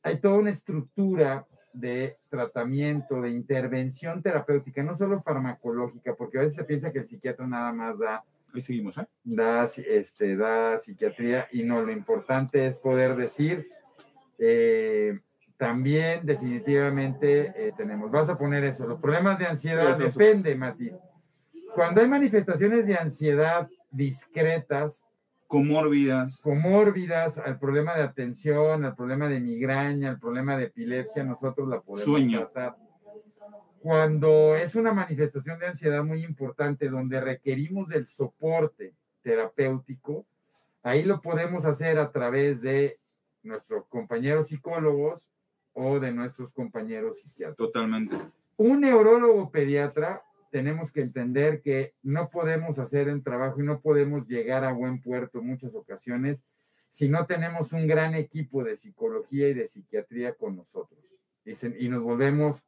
hay 0.04 0.20
toda 0.20 0.38
una 0.38 0.52
estructura 0.52 1.48
de 1.74 2.18
tratamiento, 2.30 3.20
de 3.20 3.32
intervención 3.32 4.22
terapéutica, 4.22 4.84
no 4.84 4.96
solo 4.96 5.24
farmacológica, 5.24 6.14
porque 6.14 6.38
a 6.38 6.42
veces 6.42 6.58
se 6.58 6.66
piensa 6.66 6.92
que 6.92 7.00
el 7.00 7.08
psiquiatra 7.08 7.48
nada 7.48 7.72
más 7.72 7.98
da 7.98 8.24
Ahí 8.54 8.62
seguimos, 8.62 9.00
¿eh? 9.00 9.08
Da, 9.24 9.64
este, 9.64 10.36
da 10.38 10.78
psiquiatría 10.78 11.48
y 11.52 11.64
no, 11.64 11.82
lo 11.82 11.92
importante 11.92 12.68
es 12.68 12.76
poder 12.76 13.16
decir, 13.16 13.68
eh, 14.46 15.20
también 15.56 16.26
definitivamente 16.26 17.54
eh, 17.56 17.72
tenemos, 17.78 18.12
vas 18.12 18.28
a 18.28 18.38
poner 18.38 18.66
eso, 18.66 18.86
los 18.86 19.00
problemas 19.00 19.40
de 19.40 19.46
ansiedad, 19.46 19.98
depende, 19.98 20.54
Matiz. 20.56 21.00
Cuando 21.74 22.02
hay 22.02 22.08
manifestaciones 22.10 22.86
de 22.86 22.96
ansiedad 22.96 23.70
discretas, 23.90 25.06
comórbidas. 25.48 26.42
Comórbidas, 26.42 27.38
al 27.38 27.58
problema 27.60 27.96
de 27.96 28.04
atención, 28.04 28.84
al 28.84 28.96
problema 28.96 29.30
de 29.30 29.40
migraña, 29.40 30.10
al 30.10 30.20
problema 30.20 30.58
de 30.58 30.66
epilepsia, 30.66 31.24
nosotros 31.24 31.70
la 31.70 31.80
podemos 31.80 32.28
tratar. 32.28 32.76
Cuando 33.80 34.58
es 34.58 34.76
una 34.76 34.94
manifestación 34.94 35.60
de 35.60 35.68
ansiedad 35.68 36.04
muy 36.04 36.26
importante, 36.26 36.90
donde 36.90 37.22
requerimos 37.22 37.88
del 37.88 38.08
soporte 38.08 38.94
terapéutico, 39.22 40.26
ahí 40.82 41.04
lo 41.04 41.22
podemos 41.22 41.64
hacer 41.64 42.00
a 42.00 42.12
través 42.12 42.62
de 42.62 43.00
nuestros 43.44 43.88
compañeros 43.88 44.48
psicólogos 44.50 45.30
o 45.74 46.00
de 46.00 46.12
nuestros 46.12 46.54
compañeros 46.54 47.20
psiquiatras. 47.20 47.58
Totalmente. 47.58 48.16
Un 48.58 48.82
neurólogo 48.82 49.52
pediatra 49.52 50.24
tenemos 50.52 50.92
que 50.92 51.02
entender 51.02 51.62
que 51.62 51.96
no 52.04 52.30
podemos 52.30 52.78
hacer 52.78 53.08
el 53.08 53.24
trabajo 53.24 53.60
y 53.60 53.66
no 53.66 53.82
podemos 53.82 54.28
llegar 54.28 54.64
a 54.64 54.72
buen 54.72 55.02
puerto 55.02 55.40
en 55.40 55.48
muchas 55.48 55.74
ocasiones 55.74 56.44
si 56.90 57.10
no 57.10 57.26
tenemos 57.26 57.74
un 57.74 57.88
gran 57.88 58.14
equipo 58.14 58.64
de 58.64 58.78
psicología 58.78 59.50
y 59.50 59.56
de 59.56 59.68
psiquiatría 59.68 60.36
con 60.36 60.56
nosotros 60.56 61.00
y, 61.44 61.86
y 61.86 61.90
nos 61.90 62.04
volvemos 62.04 62.64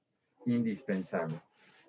indispensables. 0.47 1.39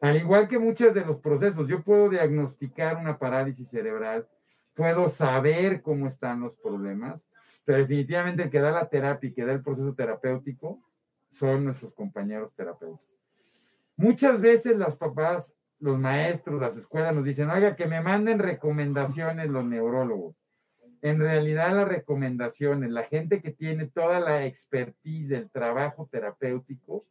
Al 0.01 0.17
igual 0.17 0.47
que 0.47 0.59
muchos 0.59 0.95
de 0.95 1.05
los 1.05 1.17
procesos, 1.19 1.67
yo 1.67 1.83
puedo 1.83 2.11
diagnosticar 2.11 2.99
una 2.99 3.19
parálisis 3.19 3.71
cerebral, 3.71 4.29
puedo 4.75 5.09
saber 5.09 5.81
cómo 5.81 6.07
están 6.07 6.41
los 6.41 6.55
problemas, 6.55 7.23
pero 7.67 7.81
definitivamente 7.81 8.45
el 8.45 8.51
que 8.51 8.61
da 8.61 8.71
la 8.71 8.89
terapia 8.89 9.29
y 9.29 9.33
que 9.33 9.45
da 9.45 9.53
el 9.53 9.61
proceso 9.61 9.93
terapéutico 9.93 10.81
son 11.31 11.65
nuestros 11.65 11.93
compañeros 11.93 12.55
terapeutas. 12.55 13.05
Muchas 13.97 14.41
veces 14.41 14.79
las 14.79 14.95
papás, 14.95 15.53
los 15.81 15.99
maestros, 15.99 16.61
las 16.61 16.77
escuelas 16.77 17.13
nos 17.13 17.25
dicen, 17.25 17.51
oiga, 17.51 17.75
que 17.75 17.87
me 17.87 18.01
manden 18.01 18.39
recomendaciones 18.39 19.51
los 19.51 19.65
neurólogos. 19.65 20.37
En 21.03 21.19
realidad 21.19 21.75
las 21.75 21.89
recomendaciones, 21.89 22.91
la 22.91 23.03
gente 23.03 23.43
que 23.43 23.51
tiene 23.51 23.87
toda 23.87 24.21
la 24.21 24.47
expertise 24.47 25.31
del 25.31 25.51
trabajo 25.51 26.09
terapéutico, 26.11 27.05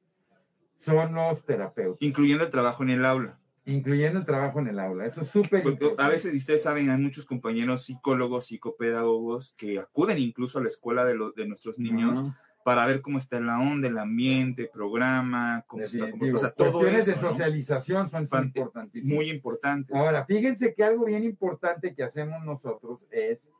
son 0.75 1.15
los 1.15 1.45
terapeutas. 1.45 2.01
Incluyendo 2.01 2.45
el 2.45 2.51
trabajo 2.51 2.83
en 2.83 2.91
el 2.91 3.03
aula 3.03 3.39
incluyendo 3.65 4.19
el 4.19 4.25
trabajo 4.25 4.59
en 4.59 4.67
el 4.67 4.79
aula. 4.79 5.05
Eso 5.05 5.21
es 5.21 5.27
súper 5.27 5.65
importante. 5.65 6.01
A 6.01 6.09
veces, 6.09 6.33
ustedes 6.33 6.63
saben, 6.63 6.89
hay 6.89 6.99
muchos 6.99 7.25
compañeros 7.25 7.83
psicólogos, 7.83 8.47
psicopedagogos 8.47 9.53
que 9.57 9.79
acuden 9.79 10.19
incluso 10.19 10.59
a 10.59 10.61
la 10.61 10.67
escuela 10.67 11.05
de, 11.05 11.15
los, 11.15 11.35
de 11.35 11.47
nuestros 11.47 11.79
niños 11.79 12.31
para 12.63 12.85
ver 12.87 13.01
cómo 13.01 13.19
está 13.19 13.39
la 13.39 13.59
onda, 13.59 13.87
el 13.87 13.97
ambiente, 13.99 14.67
programa, 14.73 15.63
cómo 15.67 15.83
está, 15.83 16.05
o 16.33 16.39
sea, 16.39 16.49
todo 16.49 16.87
eso, 16.87 17.11
de 17.11 17.17
socialización 17.17 18.09
son 18.09 18.23
importantísimos. 18.23 19.15
Muy 19.15 19.29
importantes. 19.29 19.95
Ahora, 19.95 20.25
fíjense 20.25 20.73
que 20.73 20.83
algo 20.83 21.05
bien 21.05 21.23
importante 21.23 21.93
que 21.93 22.01
hacemos 22.01 22.43
nosotros 22.43 23.05
es 23.11 23.51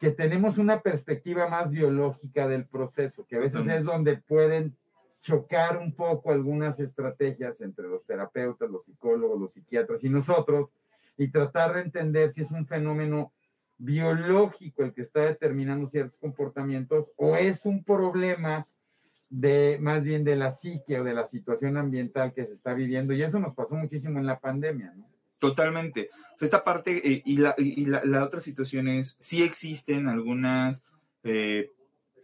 que 0.00 0.10
tenemos 0.10 0.58
una 0.58 0.80
perspectiva 0.80 1.48
más 1.48 1.70
biológica 1.70 2.48
del 2.48 2.66
proceso, 2.66 3.24
que 3.24 3.36
a 3.36 3.38
veces 3.40 3.68
es 3.68 3.84
donde 3.84 4.16
pueden 4.16 4.76
chocar 5.20 5.78
un 5.78 5.94
poco 5.94 6.30
algunas 6.30 6.80
estrategias 6.80 7.60
entre 7.60 7.88
los 7.88 8.04
terapeutas, 8.04 8.70
los 8.70 8.84
psicólogos, 8.84 9.40
los 9.40 9.52
psiquiatras 9.52 10.02
y 10.04 10.08
nosotros 10.08 10.72
y 11.16 11.28
tratar 11.28 11.74
de 11.74 11.82
entender 11.82 12.32
si 12.32 12.40
es 12.40 12.50
un 12.50 12.66
fenómeno 12.66 13.32
biológico 13.76 14.82
el 14.82 14.92
que 14.92 15.02
está 15.02 15.20
determinando 15.20 15.88
ciertos 15.88 16.18
comportamientos 16.18 17.12
o 17.16 17.36
es 17.36 17.64
un 17.64 17.84
problema 17.84 18.66
de 19.28 19.78
más 19.80 20.02
bien 20.02 20.24
de 20.24 20.36
la 20.36 20.52
psique 20.52 20.98
o 20.98 21.04
de 21.04 21.14
la 21.14 21.26
situación 21.26 21.76
ambiental 21.76 22.32
que 22.32 22.46
se 22.46 22.52
está 22.52 22.74
viviendo 22.74 23.12
y 23.12 23.22
eso 23.22 23.38
nos 23.38 23.54
pasó 23.54 23.74
muchísimo 23.74 24.18
en 24.18 24.26
la 24.26 24.40
pandemia, 24.40 24.92
¿no? 24.96 25.08
Totalmente. 25.38 26.10
Esta 26.38 26.62
parte 26.62 27.00
eh, 27.02 27.22
y, 27.24 27.38
la, 27.38 27.54
y 27.56 27.86
la, 27.86 28.04
la, 28.04 28.24
otra 28.24 28.40
situación 28.40 28.88
es, 28.88 29.16
sí 29.20 29.42
existen 29.42 30.06
algunas 30.06 30.84
eh, 31.24 31.70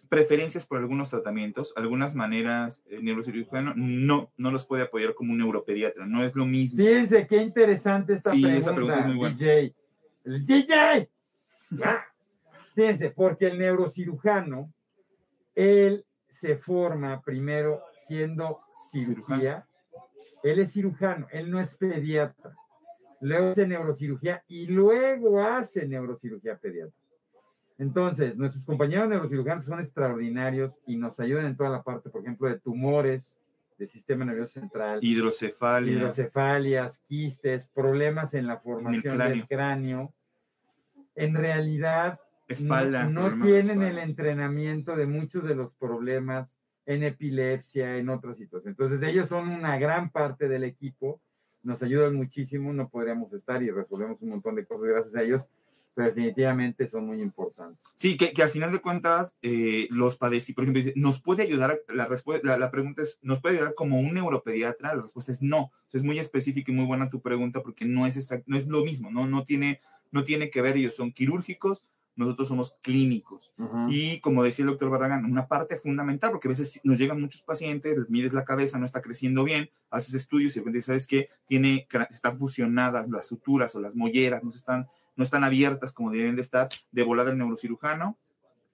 preferencias 0.08 0.66
por 0.66 0.78
algunos 0.78 1.10
tratamientos, 1.10 1.72
algunas 1.76 2.14
maneras, 2.14 2.82
el 2.86 3.04
neurocirujano 3.04 3.74
no, 3.76 4.30
no 4.36 4.50
los 4.50 4.64
puede 4.64 4.84
apoyar 4.84 5.14
como 5.14 5.32
un 5.32 5.38
neuropediatra, 5.38 6.06
no 6.06 6.22
es 6.22 6.34
lo 6.34 6.44
mismo. 6.44 6.78
Fíjense 6.78 7.26
qué 7.26 7.38
interesante 7.38 8.14
esta 8.14 8.32
sí, 8.32 8.42
pregunta, 8.42 8.58
esa 8.58 8.74
pregunta 8.74 9.00
es 9.00 9.06
muy 9.06 9.16
buena. 9.16 9.36
DJ. 9.36 9.74
El 10.24 10.46
DJ. 10.46 11.10
Fíjense, 12.74 13.10
porque 13.10 13.46
el 13.46 13.58
neurocirujano, 13.58 14.72
él 15.54 16.04
se 16.28 16.56
forma 16.56 17.22
primero 17.22 17.82
siendo 17.94 18.60
cirugía, 18.90 19.66
él 20.42 20.58
es 20.58 20.72
cirujano, 20.72 21.26
él 21.32 21.50
no 21.50 21.60
es 21.60 21.74
pediatra, 21.74 22.54
luego 23.20 23.50
hace 23.50 23.66
neurocirugía 23.66 24.44
y 24.46 24.66
luego 24.66 25.40
hace 25.40 25.86
neurocirugía 25.86 26.58
pediatra. 26.58 27.05
Entonces, 27.78 28.36
nuestros 28.36 28.64
compañeros 28.64 29.08
neurocirujanos 29.08 29.64
son 29.64 29.78
extraordinarios 29.80 30.78
y 30.86 30.96
nos 30.96 31.20
ayudan 31.20 31.46
en 31.46 31.56
toda 31.56 31.68
la 31.68 31.82
parte, 31.82 32.08
por 32.08 32.22
ejemplo, 32.22 32.48
de 32.48 32.58
tumores, 32.58 33.38
del 33.78 33.88
sistema 33.88 34.24
nervioso 34.24 34.54
central, 34.54 35.00
hidrocefalia, 35.02 35.92
hidrocefalias, 35.92 37.02
quistes, 37.06 37.66
problemas 37.66 38.32
en 38.32 38.46
la 38.46 38.56
formación 38.58 39.18
del 39.18 39.46
cráneo. 39.46 40.14
En 41.14 41.34
realidad, 41.34 42.18
espalda, 42.48 43.04
no, 43.08 43.42
tienen 43.42 43.82
el 43.82 43.98
entrenamiento 43.98 44.96
de 44.96 45.06
muchos 45.06 45.44
de 45.44 45.54
los 45.54 45.74
problemas 45.74 46.48
en 46.86 47.02
epilepsia, 47.02 47.98
en 47.98 48.08
otras 48.08 48.38
situaciones. 48.38 48.78
Entonces, 48.78 49.06
ellos 49.06 49.28
son 49.28 49.48
una 49.48 49.78
gran 49.78 50.08
parte 50.10 50.48
del 50.48 50.64
equipo, 50.64 51.20
nos 51.62 51.82
ayudan 51.82 52.14
muchísimo, 52.14 52.72
no 52.72 52.88
podríamos 52.88 53.30
estar 53.34 53.62
y 53.62 53.70
resolvemos 53.70 54.22
un 54.22 54.30
montón 54.30 54.54
de 54.54 54.64
cosas 54.64 54.84
gracias 54.84 55.16
a 55.16 55.22
ellos 55.22 55.46
pero 55.96 56.08
definitivamente 56.08 56.86
son 56.88 57.06
muy 57.06 57.22
importantes. 57.22 57.78
Sí, 57.94 58.18
que, 58.18 58.34
que 58.34 58.42
al 58.42 58.50
final 58.50 58.70
de 58.70 58.80
cuentas 58.80 59.38
eh, 59.40 59.88
los 59.90 60.16
padecí, 60.16 60.52
por 60.52 60.64
ejemplo, 60.64 60.82
¿nos 60.94 61.22
puede 61.22 61.44
ayudar? 61.44 61.80
La, 61.88 62.06
la, 62.42 62.58
la, 62.58 62.70
pregunta 62.70 63.00
es, 63.00 63.18
¿nos 63.22 63.40
puede 63.40 63.56
ayudar 63.56 63.72
como 63.72 63.98
un 63.98 64.12
neuropediatra? 64.12 64.94
La 64.94 65.00
respuesta 65.00 65.32
es 65.32 65.40
no. 65.40 65.72
es 65.94 66.02
muy 66.02 66.18
específica 66.18 66.70
y 66.70 66.74
muy 66.74 66.84
buena 66.84 67.08
tu 67.08 67.22
pregunta 67.22 67.62
porque 67.62 67.86
no 67.86 68.06
es, 68.06 68.28
no 68.44 68.58
es 68.58 68.66
lo 68.66 68.84
mismo, 68.84 69.10
¿no? 69.10 69.26
No 69.26 69.46
tiene, 69.46 69.80
no 70.10 70.24
tiene 70.24 70.50
que 70.50 70.60
ver, 70.60 70.76
ellos 70.76 70.96
son 70.96 71.12
quirúrgicos, 71.12 71.86
nosotros 72.14 72.48
somos 72.48 72.76
clínicos. 72.82 73.54
Y 73.88 74.20
como 74.20 74.42
decía 74.42 74.64
el 74.64 74.72
doctor 74.72 74.90
Barragán, 74.90 75.24
una 75.24 75.48
parte 75.48 75.76
fundamental, 75.76 76.30
porque 76.30 76.48
a 76.48 76.50
veces 76.50 76.78
nos 76.84 76.98
llegan 76.98 77.22
muchos 77.22 77.40
pacientes, 77.40 77.96
les 77.96 78.10
mides 78.10 78.34
la 78.34 78.44
cabeza, 78.44 78.78
no 78.78 78.84
está 78.84 79.00
creciendo 79.00 79.44
bien, 79.44 79.70
haces 79.88 80.12
estudios 80.12 80.54
y 80.54 80.58
de 80.58 80.60
repente 80.60 80.82
sabes 80.82 81.06
que 81.06 81.30
tiene, 81.46 81.88
están 82.10 82.38
fusionadas 82.38 83.08
las 83.08 83.28
suturas 83.28 83.74
o 83.74 83.80
las 83.80 83.96
molleras, 83.96 84.44
no 84.44 84.50
están 84.50 84.88
no 85.16 85.24
están 85.24 85.44
abiertas 85.44 85.92
como 85.92 86.10
deben 86.10 86.36
de 86.36 86.42
estar, 86.42 86.68
de 86.92 87.02
volada 87.02 87.30
el 87.30 87.38
neurocirujano 87.38 88.16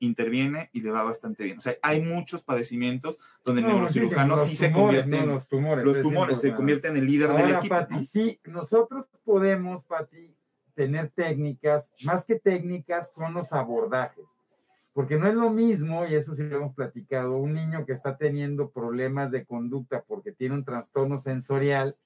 interviene 0.00 0.68
y 0.72 0.80
le 0.80 0.90
va 0.90 1.04
bastante 1.04 1.44
bien. 1.44 1.58
O 1.58 1.60
sea, 1.60 1.74
hay 1.80 2.02
muchos 2.02 2.42
padecimientos 2.42 3.18
donde 3.44 3.62
el 3.62 3.68
neurocirujano 3.68 4.44
sí, 4.44 4.56
se 4.56 4.72
convierte 4.72 5.26
los 5.26 5.46
tumores, 5.46 5.84
los 5.84 6.02
tumores 6.02 6.40
se 6.40 6.54
convierten 6.54 6.92
en 6.92 6.98
el 6.98 7.06
líder 7.06 7.30
del 7.30 7.54
equipo. 7.56 7.74
Pati, 7.74 8.04
sí, 8.04 8.40
nosotros 8.44 9.06
podemos, 9.24 9.84
Pati, 9.84 10.34
tener 10.74 11.10
técnicas, 11.10 11.92
más 12.02 12.24
que 12.24 12.38
técnicas, 12.38 13.12
son 13.14 13.34
los 13.34 13.52
abordajes. 13.52 14.24
Porque 14.92 15.16
no 15.16 15.26
es 15.26 15.34
lo 15.34 15.48
mismo, 15.50 16.04
y 16.04 16.14
eso 16.14 16.34
sí 16.34 16.42
lo 16.42 16.56
hemos 16.56 16.74
platicado, 16.74 17.36
un 17.36 17.54
niño 17.54 17.86
que 17.86 17.92
está 17.92 18.16
teniendo 18.16 18.70
problemas 18.70 19.30
de 19.30 19.46
conducta 19.46 20.02
porque 20.06 20.32
tiene 20.32 20.54
un 20.54 20.64
trastorno 20.64 21.18
sensorial, 21.18 21.96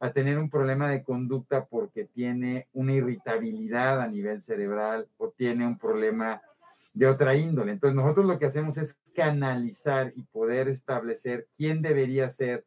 a 0.00 0.12
tener 0.12 0.38
un 0.38 0.48
problema 0.48 0.90
de 0.90 1.02
conducta 1.04 1.66
porque 1.66 2.06
tiene 2.06 2.66
una 2.72 2.92
irritabilidad 2.94 4.00
a 4.00 4.08
nivel 4.08 4.40
cerebral 4.40 5.06
o 5.18 5.28
tiene 5.28 5.66
un 5.66 5.78
problema 5.78 6.40
de 6.94 7.06
otra 7.06 7.36
índole. 7.36 7.72
Entonces 7.72 7.94
nosotros 7.94 8.26
lo 8.26 8.38
que 8.38 8.46
hacemos 8.46 8.78
es 8.78 8.98
canalizar 9.14 10.12
y 10.16 10.22
poder 10.22 10.68
establecer 10.68 11.46
quién 11.56 11.82
debería 11.82 12.30
ser 12.30 12.64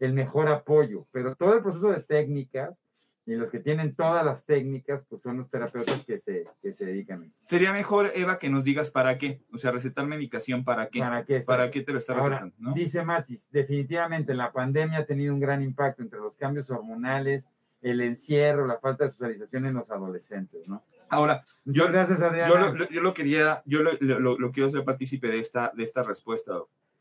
el 0.00 0.12
mejor 0.12 0.48
apoyo, 0.48 1.06
pero 1.12 1.36
todo 1.36 1.54
el 1.54 1.62
proceso 1.62 1.92
de 1.92 2.02
técnicas 2.02 2.76
y 3.24 3.34
los 3.36 3.50
que 3.50 3.60
tienen 3.60 3.94
todas 3.94 4.24
las 4.24 4.44
técnicas, 4.44 5.04
pues 5.08 5.22
son 5.22 5.36
los 5.36 5.48
terapeutas 5.48 6.04
que 6.04 6.18
se, 6.18 6.44
que 6.60 6.72
se 6.72 6.86
dedican 6.86 7.22
a 7.22 7.26
eso. 7.26 7.36
Sería 7.44 7.72
mejor, 7.72 8.10
Eva, 8.14 8.38
que 8.38 8.50
nos 8.50 8.64
digas 8.64 8.90
para 8.90 9.16
qué, 9.16 9.40
o 9.52 9.58
sea, 9.58 9.70
recetar 9.70 10.06
medicación 10.06 10.64
para 10.64 10.88
qué. 10.88 10.98
¿Para 10.98 11.24
qué? 11.24 11.40
¿Para 11.40 11.70
qué 11.70 11.82
te 11.82 11.92
lo 11.92 11.98
está 11.98 12.14
recetando? 12.14 12.54
¿no? 12.58 12.74
Dice 12.74 13.04
Matis, 13.04 13.48
definitivamente 13.52 14.34
la 14.34 14.52
pandemia 14.52 14.98
ha 14.98 15.06
tenido 15.06 15.32
un 15.32 15.40
gran 15.40 15.62
impacto 15.62 16.02
entre 16.02 16.18
los 16.18 16.34
cambios 16.34 16.68
hormonales, 16.70 17.48
el 17.80 18.00
encierro, 18.00 18.66
la 18.66 18.78
falta 18.78 19.04
de 19.04 19.10
socialización 19.10 19.66
en 19.66 19.74
los 19.74 19.90
adolescentes, 19.90 20.66
¿no? 20.66 20.82
Ahora, 21.08 21.44
yo, 21.64 21.88
gracias, 21.88 22.22
Adriana. 22.22 22.48
Yo 22.48 22.58
lo, 22.58 22.88
yo 22.88 23.02
lo 23.02 23.12
quería, 23.12 23.62
yo 23.66 23.82
lo, 23.82 24.38
lo, 24.38 24.50
quiero 24.50 24.70
ser 24.70 24.82
partícipe 24.82 25.28
de 25.28 25.40
esta, 25.40 25.70
de 25.76 25.82
esta 25.84 26.02
respuesta. 26.02 26.54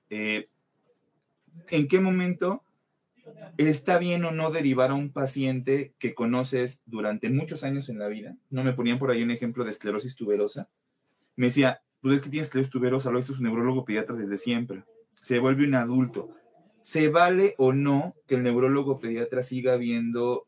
Eh, 0.09 0.49
¿En 1.69 1.87
qué 1.87 1.99
momento 2.01 2.61
¿Está 3.57 3.97
bien 3.97 4.23
o 4.25 4.31
no 4.31 4.51
derivar 4.51 4.91
a 4.91 4.95
un 4.95 5.11
paciente 5.11 5.93
que 5.99 6.13
conoces 6.13 6.81
durante 6.85 7.29
muchos 7.29 7.63
años 7.63 7.89
en 7.89 7.99
la 7.99 8.07
vida? 8.07 8.35
No 8.49 8.63
me 8.63 8.73
ponían 8.73 8.99
por 8.99 9.11
ahí 9.11 9.23
un 9.23 9.31
ejemplo 9.31 9.63
de 9.63 9.71
esclerosis 9.71 10.15
tuberosa. 10.15 10.69
Me 11.35 11.47
decía, 11.47 11.81
pues 12.01 12.15
es 12.15 12.21
que 12.21 12.29
tienes 12.29 12.47
esclerosis 12.47 12.71
tuberosa, 12.71 13.11
lo 13.11 13.19
hizo 13.19 13.33
su 13.33 13.43
neurólogo 13.43 13.85
pediatra 13.85 14.15
desde 14.15 14.37
siempre. 14.37 14.83
Se 15.19 15.39
vuelve 15.39 15.65
un 15.65 15.75
adulto. 15.75 16.29
¿Se 16.81 17.09
vale 17.09 17.53
o 17.57 17.73
no 17.73 18.15
que 18.27 18.35
el 18.35 18.43
neurólogo 18.43 18.99
pediatra 18.99 19.43
siga 19.43 19.75
viendo 19.75 20.47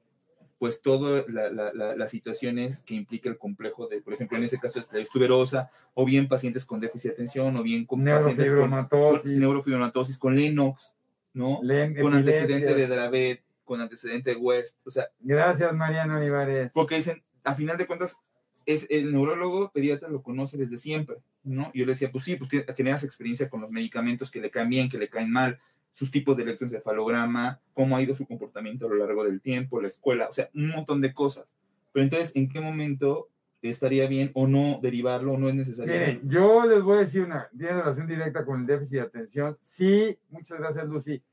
pues 0.57 0.81
todas 0.81 1.25
las 1.27 2.09
situaciones 2.09 2.83
que 2.83 2.95
implica 2.95 3.29
el 3.29 3.37
complejo 3.37 3.87
de, 3.87 4.01
por 4.01 4.13
ejemplo, 4.13 4.37
en 4.37 4.45
ese 4.45 4.59
caso, 4.59 4.79
esclerosis 4.79 5.11
tuberosa, 5.11 5.69
o 5.93 6.05
bien 6.05 6.29
pacientes 6.29 6.65
con 6.65 6.79
déficit 6.79 7.09
de 7.09 7.13
atención, 7.15 7.57
o 7.57 7.63
bien 7.63 7.85
con 7.85 8.01
pacientes 8.05 8.49
con, 8.49 8.87
con 8.87 9.21
neurofibromatosis, 9.25 10.17
con 10.17 10.37
Lennox, 10.37 10.93
¿no? 11.33 11.59
con 12.01 12.13
antecedente 12.13 12.75
de 12.75 12.87
Dravet, 12.87 13.43
con 13.63 13.81
antecedente 13.81 14.31
de 14.31 14.35
West, 14.37 14.79
o 14.85 14.91
sea. 14.91 15.09
Gracias, 15.19 15.73
Mariano 15.73 16.17
Olivares. 16.17 16.71
Porque 16.73 16.95
dicen, 16.95 17.23
a 17.43 17.55
final 17.55 17.77
de 17.77 17.87
cuentas, 17.87 18.17
es 18.65 18.87
el 18.89 19.11
neurólogo 19.11 19.71
pediatra 19.71 20.07
lo 20.09 20.23
conoce 20.23 20.57
desde 20.57 20.77
siempre, 20.77 21.17
¿no? 21.43 21.71
Yo 21.73 21.85
le 21.85 21.93
decía, 21.93 22.11
pues 22.11 22.23
sí, 22.23 22.35
pues 22.35 22.49
tenías 22.75 23.03
experiencia 23.03 23.49
con 23.49 23.61
los 23.61 23.71
medicamentos 23.71 24.31
que 24.31 24.39
le 24.39 24.49
caen 24.49 24.69
bien, 24.69 24.89
que 24.89 24.97
le 24.97 25.09
caen 25.09 25.31
mal, 25.31 25.59
sus 25.91 26.11
tipos 26.11 26.35
de 26.35 26.43
electroencefalograma, 26.43 27.59
cómo 27.73 27.95
ha 27.95 28.01
ido 28.01 28.15
su 28.15 28.25
comportamiento 28.25 28.85
a 28.85 28.89
lo 28.89 28.95
largo 28.95 29.23
del 29.23 29.41
tiempo, 29.41 29.81
la 29.81 29.87
escuela, 29.87 30.27
o 30.27 30.33
sea, 30.33 30.49
un 30.53 30.69
montón 30.69 31.01
de 31.01 31.13
cosas. 31.13 31.45
Pero 31.91 32.03
entonces, 32.03 32.35
¿en 32.35 32.49
qué 32.49 32.59
momento 32.59 33.29
estaría 33.69 34.07
bien 34.07 34.31
o 34.33 34.47
no 34.47 34.79
derivarlo 34.81 35.37
no 35.37 35.49
es 35.49 35.55
necesario? 35.55 35.93
Miren, 35.93 36.21
yo 36.29 36.65
les 36.65 36.81
voy 36.81 36.97
a 36.97 37.01
decir 37.01 37.23
una, 37.23 37.49
tiene 37.57 37.73
relación 37.73 38.07
directa 38.07 38.45
con 38.45 38.61
el 38.61 38.67
déficit 38.67 38.95
de 38.95 39.01
atención. 39.01 39.57
Sí, 39.61 40.17
muchas 40.29 40.59
gracias, 40.59 40.85
Lucy. 40.85 41.23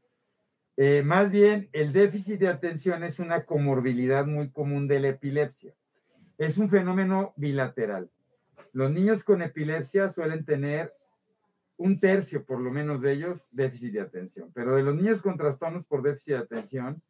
Eh, 0.76 1.02
más 1.04 1.30
bien, 1.30 1.68
el 1.72 1.92
déficit 1.92 2.40
de 2.40 2.48
atención 2.48 3.04
es 3.04 3.18
una 3.18 3.44
comorbilidad 3.44 4.24
muy 4.24 4.50
común 4.50 4.88
de 4.88 5.00
la 5.00 5.08
epilepsia. 5.08 5.74
Es 6.38 6.56
un 6.56 6.70
fenómeno 6.70 7.34
bilateral. 7.36 8.08
Los 8.72 8.90
niños 8.90 9.22
con 9.22 9.42
epilepsia 9.42 10.08
suelen 10.08 10.44
tener 10.46 10.94
un 11.76 12.00
tercio, 12.00 12.44
por 12.46 12.60
lo 12.60 12.70
menos 12.70 13.02
de 13.02 13.12
ellos, 13.12 13.46
déficit 13.50 13.92
de 13.92 14.00
atención. 14.00 14.50
Pero 14.54 14.76
de 14.76 14.82
los 14.82 14.94
niños 14.94 15.20
con 15.20 15.36
trastornos 15.36 15.84
por 15.84 16.00
déficit 16.00 16.34
de 16.34 16.38
atención, 16.38 17.02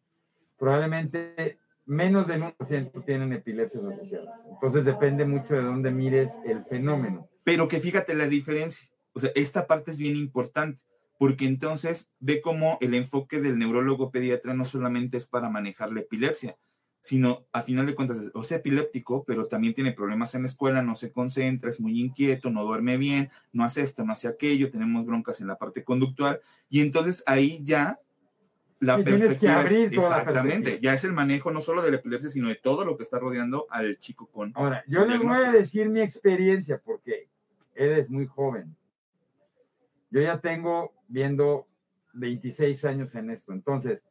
probablemente 0.59 1.60
menos 1.87 2.29
del 2.29 2.43
1% 2.43 3.05
tienen 3.05 3.33
epilepsias 3.33 3.85
asociadas. 3.85 4.45
Entonces 4.49 4.85
depende 4.85 5.25
mucho 5.25 5.55
de 5.55 5.63
dónde 5.63 5.91
mires 5.91 6.39
el 6.47 6.65
fenómeno. 6.65 7.29
Pero 7.45 7.69
que 7.69 7.81
fíjate 7.81 8.15
la 8.15 8.27
diferencia. 8.27 8.89
O 9.13 9.21
sea, 9.21 9.31
esta 9.35 9.67
parte 9.67 9.91
es 9.91 9.99
bien 9.99 10.17
importante, 10.17 10.83
porque 11.19 11.47
entonces 11.47 12.13
ve 12.21 12.41
cómo 12.41 12.79
el 12.81 12.95
enfoque 12.95 13.41
del 13.41 13.59
neurólogo 13.59 14.11
pediatra 14.11 14.55
no 14.55 14.65
solamente 14.65 15.19
es 15.19 15.27
para 15.27 15.51
manejar 15.51 15.93
la 15.93 16.01
epilepsia, 16.01 16.57
sino 17.01 17.47
a 17.53 17.63
final 17.63 17.87
de 17.87 17.95
cuentas, 17.95 18.31
o 18.35 18.45
sea, 18.45 18.59
epiléptico, 18.59 19.25
pero 19.25 19.47
también 19.47 19.75
tiene 19.75 19.93
problemas 19.93 20.35
en 20.35 20.43
la 20.43 20.49
escuela, 20.49 20.83
no 20.83 20.95
se 20.97 21.13
concentra, 21.13 21.71
es 21.71 21.81
muy 21.81 21.99
inquieto, 21.99 22.51
no 22.51 22.63
duerme 22.63 22.99
bien, 22.99 23.31
no 23.53 23.65
hace 23.65 23.83
esto, 23.83 24.05
no 24.05 24.13
hace 24.13 24.29
aquello, 24.29 24.71
tenemos 24.71 25.07
broncas 25.07 25.41
en 25.41 25.47
la 25.47 25.57
parte 25.57 25.83
conductual, 25.83 26.41
y 26.69 26.81
entonces 26.81 27.25
ahí 27.27 27.59
ya 27.63 27.99
la 28.81 28.97
perspectiva 28.97 29.63
es, 29.63 29.73
exactamente, 29.73 30.81
ya 30.81 30.95
es 30.95 31.05
el 31.05 31.13
manejo 31.13 31.51
no 31.51 31.61
solo 31.61 31.83
de 31.83 31.91
la 31.91 31.99
epilepsia, 31.99 32.31
sino 32.31 32.49
de 32.49 32.55
todo 32.55 32.85
lo 32.85 32.97
que 32.97 33.03
está 33.03 33.19
rodeando 33.19 33.67
al 33.69 33.99
chico 33.99 34.27
con. 34.27 34.53
Ahora, 34.55 34.83
yo 34.89 35.05
les 35.05 35.19
voy 35.19 35.37
a 35.37 35.53
decir 35.53 35.91
mi 35.91 36.01
experiencia 36.01 36.81
porque 36.83 37.29
él 37.75 37.91
es 37.93 38.09
muy 38.09 38.27
joven. 38.27 38.75
Yo 40.11 40.23
ya 40.23 40.41
tengo 40.41 40.95
viendo 41.09 41.69
26 42.15 42.85
años 42.87 43.15
en 43.15 43.31
esto, 43.31 43.53
entonces, 43.53 44.07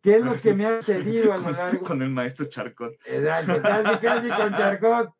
¿qué 0.00 0.16
es 0.16 0.24
lo 0.24 0.36
que 0.36 0.54
me 0.54 0.64
ha 0.64 0.80
pedido 0.86 1.34
a 1.34 1.36
lo 1.36 1.50
largo? 1.50 1.84
Con 1.84 2.00
el 2.00 2.10
maestro 2.10 2.46
Charcot. 2.46 2.94
Exacto, 3.04 3.60
casi, 3.60 4.06
casi 4.06 4.28
con 4.30 4.52
Charcot. 4.56 5.14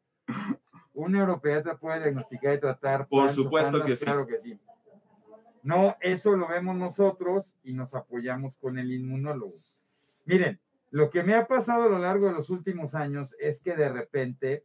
Un 0.94 1.14
europediatra 1.14 1.76
puede 1.76 2.00
diagnosticar 2.00 2.54
y 2.54 2.60
tratar. 2.60 3.06
Por 3.06 3.28
supuesto 3.28 3.84
que 3.84 3.96
sí. 3.96 4.04
Claro 4.04 4.26
que 4.26 4.40
sí. 4.42 4.58
No, 5.62 5.96
eso 6.00 6.36
lo 6.36 6.48
vemos 6.48 6.76
nosotros 6.76 7.56
y 7.62 7.72
nos 7.72 7.94
apoyamos 7.94 8.56
con 8.56 8.78
el 8.78 8.92
inmunólogo. 8.92 9.58
Miren, 10.24 10.60
lo 10.90 11.10
que 11.10 11.22
me 11.22 11.34
ha 11.34 11.46
pasado 11.46 11.84
a 11.84 11.88
lo 11.88 11.98
largo 11.98 12.26
de 12.26 12.32
los 12.32 12.50
últimos 12.50 12.94
años 12.94 13.34
es 13.38 13.60
que 13.60 13.74
de 13.74 13.88
repente, 13.88 14.64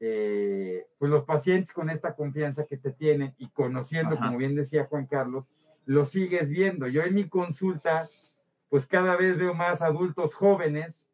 eh, 0.00 0.84
pues 0.98 1.10
los 1.10 1.24
pacientes 1.24 1.72
con 1.72 1.90
esta 1.90 2.14
confianza 2.14 2.66
que 2.66 2.76
te 2.76 2.92
tienen 2.92 3.34
y 3.38 3.48
conociendo, 3.50 4.16
como 4.16 4.38
bien 4.38 4.54
decía 4.54 4.86
Juan 4.86 5.06
Carlos, 5.06 5.48
lo 5.84 6.06
sigues 6.06 6.48
viendo. 6.48 6.86
Yo 6.86 7.02
en 7.02 7.14
mi 7.14 7.28
consulta, 7.28 8.08
pues 8.68 8.86
cada 8.86 9.16
vez 9.16 9.36
veo 9.36 9.54
más 9.54 9.82
adultos 9.82 10.34
jóvenes 10.34 11.08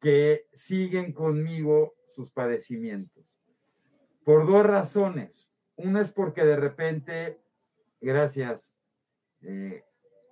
que 0.00 0.46
siguen 0.52 1.12
conmigo 1.12 1.94
sus 2.06 2.30
padecimientos. 2.30 3.24
Por 4.24 4.46
dos 4.46 4.66
razones. 4.66 5.50
Una 5.76 6.00
es 6.00 6.12
porque 6.12 6.44
de 6.44 6.56
repente 6.56 7.40
Gracias. 8.04 8.74
Eh, 9.40 9.82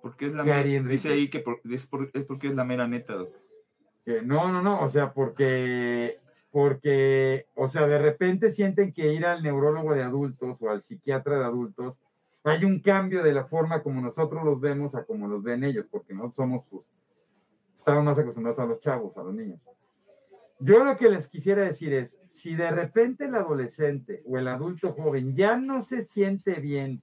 porque 0.01 0.27
es 0.27 0.33
la 0.33 0.43
mera, 0.43 0.63
dice 0.63 1.09
ahí 1.09 1.29
que 1.29 1.43
es, 1.71 1.87
porque 1.87 2.47
es 2.47 2.55
la 2.55 2.65
mera 2.65 2.87
neta, 2.87 3.15
no, 4.23 4.51
no, 4.51 4.61
no, 4.61 4.81
o 4.81 4.89
sea, 4.89 5.13
porque, 5.13 6.19
porque, 6.51 7.47
o 7.55 7.67
sea, 7.67 7.87
de 7.87 7.97
repente 7.97 8.51
sienten 8.51 8.91
que 8.91 9.13
ir 9.13 9.25
al 9.25 9.41
neurólogo 9.41 9.93
de 9.93 10.03
adultos 10.03 10.61
o 10.61 10.69
al 10.69 10.81
psiquiatra 10.81 11.39
de 11.39 11.45
adultos, 11.45 11.99
hay 12.43 12.65
un 12.65 12.81
cambio 12.81 13.23
de 13.23 13.33
la 13.33 13.45
forma 13.45 13.81
como 13.81 14.01
nosotros 14.01 14.43
los 14.43 14.59
vemos 14.59 14.93
a 14.93 15.05
como 15.05 15.27
los 15.27 15.41
ven 15.41 15.63
ellos, 15.63 15.85
porque 15.89 16.13
no 16.13 16.29
somos, 16.31 16.67
pues, 16.69 16.91
estamos 17.77 18.03
más 18.03 18.19
acostumbrados 18.19 18.59
a 18.59 18.65
los 18.65 18.79
chavos, 18.79 19.17
a 19.17 19.23
los 19.23 19.33
niños. 19.33 19.61
Yo 20.59 20.83
lo 20.83 20.97
que 20.97 21.09
les 21.09 21.27
quisiera 21.27 21.63
decir 21.63 21.93
es, 21.93 22.19
si 22.29 22.55
de 22.55 22.69
repente 22.69 23.25
el 23.25 23.35
adolescente 23.35 24.21
o 24.25 24.37
el 24.37 24.47
adulto 24.47 24.91
joven 24.91 25.35
ya 25.35 25.55
no 25.55 25.81
se 25.81 26.01
siente 26.01 26.59
bien 26.59 27.01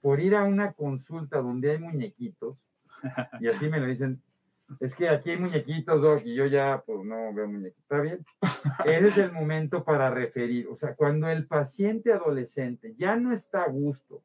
por 0.00 0.20
ir 0.20 0.34
a 0.34 0.44
una 0.44 0.72
consulta 0.72 1.38
donde 1.38 1.72
hay 1.72 1.78
muñequitos, 1.78 2.56
y 3.40 3.48
así 3.48 3.68
me 3.68 3.80
lo 3.80 3.86
dicen, 3.86 4.20
es 4.78 4.94
que 4.94 5.08
aquí 5.08 5.30
hay 5.30 5.38
muñequitos, 5.38 6.00
Doc, 6.00 6.22
y 6.24 6.34
yo 6.34 6.46
ya, 6.46 6.82
pues 6.86 7.04
no 7.04 7.32
veo 7.34 7.48
muñequitos, 7.48 7.82
¿está 7.82 8.00
bien? 8.00 8.24
Ese 8.84 9.08
es 9.08 9.18
el 9.18 9.32
momento 9.32 9.84
para 9.84 10.10
referir, 10.10 10.68
o 10.68 10.76
sea, 10.76 10.94
cuando 10.94 11.28
el 11.28 11.46
paciente 11.46 12.12
adolescente 12.12 12.94
ya 12.96 13.16
no 13.16 13.32
está 13.32 13.64
a 13.64 13.68
gusto, 13.68 14.22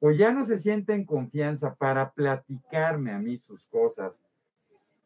o 0.00 0.10
ya 0.10 0.32
no 0.32 0.44
se 0.44 0.58
siente 0.58 0.92
en 0.92 1.04
confianza 1.04 1.74
para 1.74 2.12
platicarme 2.12 3.12
a 3.12 3.18
mí 3.18 3.36
sus 3.38 3.64
cosas 3.66 4.12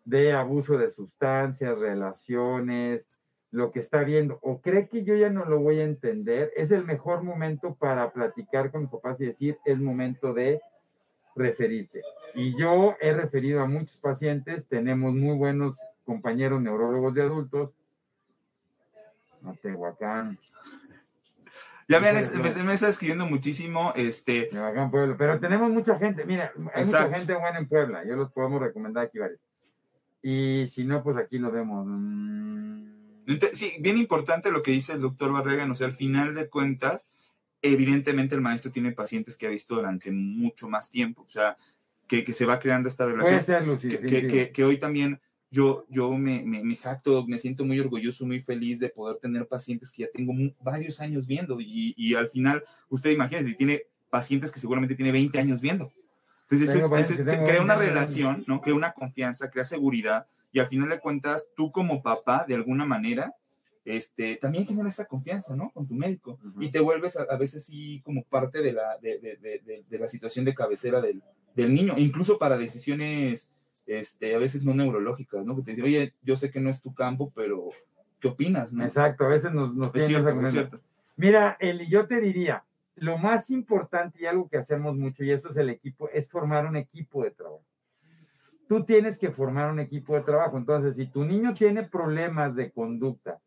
de 0.05 0.33
abuso 0.33 0.77
de 0.77 0.91
sustancias, 0.91 1.79
relaciones, 1.79 3.22
lo 3.53 3.71
que 3.71 3.81
está 3.81 4.03
viendo 4.03 4.39
o 4.43 4.61
cree 4.61 4.89
que 4.89 5.05
yo 5.05 5.15
ya 5.15 5.29
no 5.29 5.45
lo 5.45 5.61
voy 5.61 5.79
a 5.79 5.85
entender, 5.85 6.51
es 6.57 6.73
el 6.73 6.85
mejor 6.85 7.23
momento 7.23 7.75
para 7.75 8.11
platicar 8.11 8.73
con 8.73 8.83
los 8.83 8.91
papás 8.91 9.21
y 9.21 9.27
decir, 9.27 9.59
es 9.67 9.79
momento 9.79 10.33
de 10.33 10.61
referirte. 11.37 12.01
Y 12.35 12.59
yo 12.59 12.97
he 12.99 13.13
referido 13.13 13.61
a 13.61 13.67
muchos 13.67 14.01
pacientes, 14.01 14.67
tenemos 14.67 15.15
muy 15.15 15.37
buenos 15.37 15.77
compañeros 16.05 16.63
neurólogos 16.63 17.15
de 17.15 17.23
adultos. 17.23 17.71
No 19.43 19.55
Tehuacán. 19.55 20.39
Ya 21.89 21.99
ven, 21.99 22.15
me, 22.65 22.73
está 22.73 22.89
escribiendo 22.89 23.27
muchísimo, 23.27 23.93
este... 23.97 24.49
Pueblo. 24.91 25.17
Pero 25.19 25.39
tenemos 25.41 25.71
mucha 25.71 25.99
gente, 25.99 26.25
mira, 26.25 26.53
hay 26.73 26.87
mucha 26.87 27.13
gente 27.13 27.35
buena 27.35 27.59
en 27.59 27.69
Puebla, 27.69 28.03
yo 28.07 28.17
los 28.17 28.33
podemos 28.33 28.63
recomendar 28.63 29.05
aquí 29.05 29.19
varios. 29.19 29.41
Y 30.23 30.69
si 30.69 30.85
no, 30.85 31.03
pues 31.03 31.19
aquí 31.19 31.39
lo 31.39 31.51
vemos. 31.51 31.85
Mm, 31.87 33.02
sí, 33.53 33.73
bien 33.81 33.99
importante 33.99 34.51
lo 34.51 34.63
que 34.63 34.73
dice 34.73 34.93
el 34.93 35.01
doctor 35.01 35.33
Barrega, 35.33 35.71
o 35.71 35.75
sea, 35.75 35.87
al 35.87 35.93
final 35.93 36.35
de 36.35 36.49
cuentas, 36.49 37.09
evidentemente 37.61 38.35
el 38.35 38.41
maestro 38.41 38.73
tiene 38.73 38.93
pacientes 38.93 39.37
que 39.37 39.47
ha 39.47 39.51
visto 39.51 39.77
durante 39.77 40.11
mucho 40.11 40.69
más 40.69 40.91
tiempo, 40.91 41.23
o 41.23 41.29
sea, 41.29 41.57
que, 42.07 42.31
se 42.33 42.45
va 42.45 42.59
creando 42.59 42.89
esta 42.89 43.07
relación. 43.07 43.43
Ser, 43.43 43.67
Lucy, 43.67 43.89
que, 43.89 44.51
que, 44.53 44.65
hoy 44.65 44.79
también 44.79 45.21
yo, 45.51 45.87
yo 45.89 46.13
me, 46.13 46.43
me, 46.45 46.77
jacto, 46.77 47.27
me 47.27 47.39
siento 47.39 47.65
muy 47.65 47.81
orgulloso, 47.81 48.27
muy 48.27 48.41
feliz 48.41 48.79
de 48.81 48.91
poder 48.91 49.17
tener 49.17 49.47
pacientes 49.47 49.93
que 49.93 50.03
ya 50.03 50.09
tengo 50.13 50.35
varios 50.61 51.01
años 51.01 51.27
viendo 51.27 51.61
y, 51.61 51.95
y 51.97 52.15
al 52.15 52.29
final, 52.29 52.65
usted 52.91 53.11
imagínese, 53.11 53.55
tiene 53.55 53.83
pacientes 54.11 54.51
que 54.51 54.61
seguramente 54.61 54.95
tiene 54.95 55.13
20 55.13 55.39
años 55.39 55.61
viendo. 55.63 55.91
Entonces, 56.51 57.17
se 57.25 57.43
crea 57.45 57.63
una 57.63 57.77
relación, 57.77 58.45
¿no? 58.47 58.61
Crea 58.61 58.75
una 58.75 58.93
confianza, 58.93 59.51
crea 59.51 59.65
seguridad 59.65 60.27
y 60.53 60.61
al 60.61 60.69
final 60.69 60.89
de 60.91 61.01
cuentas, 61.01 61.49
tú 61.57 61.73
como 61.73 62.03
papá, 62.03 62.45
de 62.47 62.55
alguna 62.55 62.85
manera, 62.85 63.35
este, 63.85 64.37
también 64.37 64.67
genera 64.67 64.89
esa 64.89 65.07
confianza, 65.07 65.57
¿no? 65.57 65.71
Con 65.71 65.89
tu 65.89 65.95
médico. 65.95 66.39
Y 66.61 66.71
te 66.71 66.81
vuelves 66.81 67.17
a, 67.17 67.37
veces 67.37 67.65
sí 67.65 68.01
como 68.05 68.23
parte 68.25 68.63
de 68.63 68.73
la, 68.73 68.99
de, 68.99 69.19
de, 69.19 69.85
de, 69.89 69.99
la 69.99 70.09
situación 70.09 70.45
de 70.45 70.55
cabecera 70.55 71.01
del, 71.01 71.23
del, 71.55 71.75
niño, 71.75 71.95
incluso 71.97 72.39
para 72.39 72.57
decisiones, 72.57 73.51
este, 73.87 74.35
a 74.35 74.39
veces 74.39 74.65
no 74.65 74.75
neurológicas, 74.75 75.45
¿no? 75.45 75.57
Que 75.57 75.63
te 75.63 75.71
dicen, 75.73 75.85
oye, 75.85 76.15
yo 76.23 76.37
sé 76.37 76.51
que 76.51 76.61
no 76.61 76.71
es 76.71 76.83
tu 76.83 76.95
campo, 76.95 77.33
pero 77.35 77.71
¿qué 78.21 78.29
opinas? 78.29 78.73
¿no? 78.73 78.85
Exacto, 78.85 79.25
a 79.25 79.29
veces 79.29 79.53
nos, 79.53 79.75
nos 79.75 79.95
es 79.95 80.07
cierto, 80.07 80.41
es 80.41 80.51
cierto. 80.51 80.81
Mira, 81.17 81.57
Eli, 81.61 81.89
yo 81.89 82.07
te 82.07 82.21
diría, 82.21 82.65
lo 82.95 83.19
más 83.19 83.51
importante 83.51 84.23
y 84.23 84.27
algo 84.27 84.49
que 84.49 84.59
hacemos 84.59 84.97
mucho, 84.97 85.25
y 85.25 85.33
eso 85.33 85.49
es 85.49 85.57
el 85.57 85.71
equipo, 85.71 86.09
es 86.11 86.31
formar 86.31 86.67
un 86.67 86.77
equipo 86.77 87.25
de 87.25 87.33
trabajo. 87.33 87.65
Tú 88.73 88.85
tienes 88.85 89.19
que 89.19 89.31
formar 89.31 89.71
un 89.71 89.81
equipo 89.81 90.15
de 90.15 90.23
trabajo. 90.23 90.57
Entonces, 90.57 90.97
si 90.97 91.07
tu 91.07 91.27
niño 91.27 91.53
tiene 91.53 91.83
problemas 91.83 92.57
de 92.57 92.73
conducta, 92.73 93.39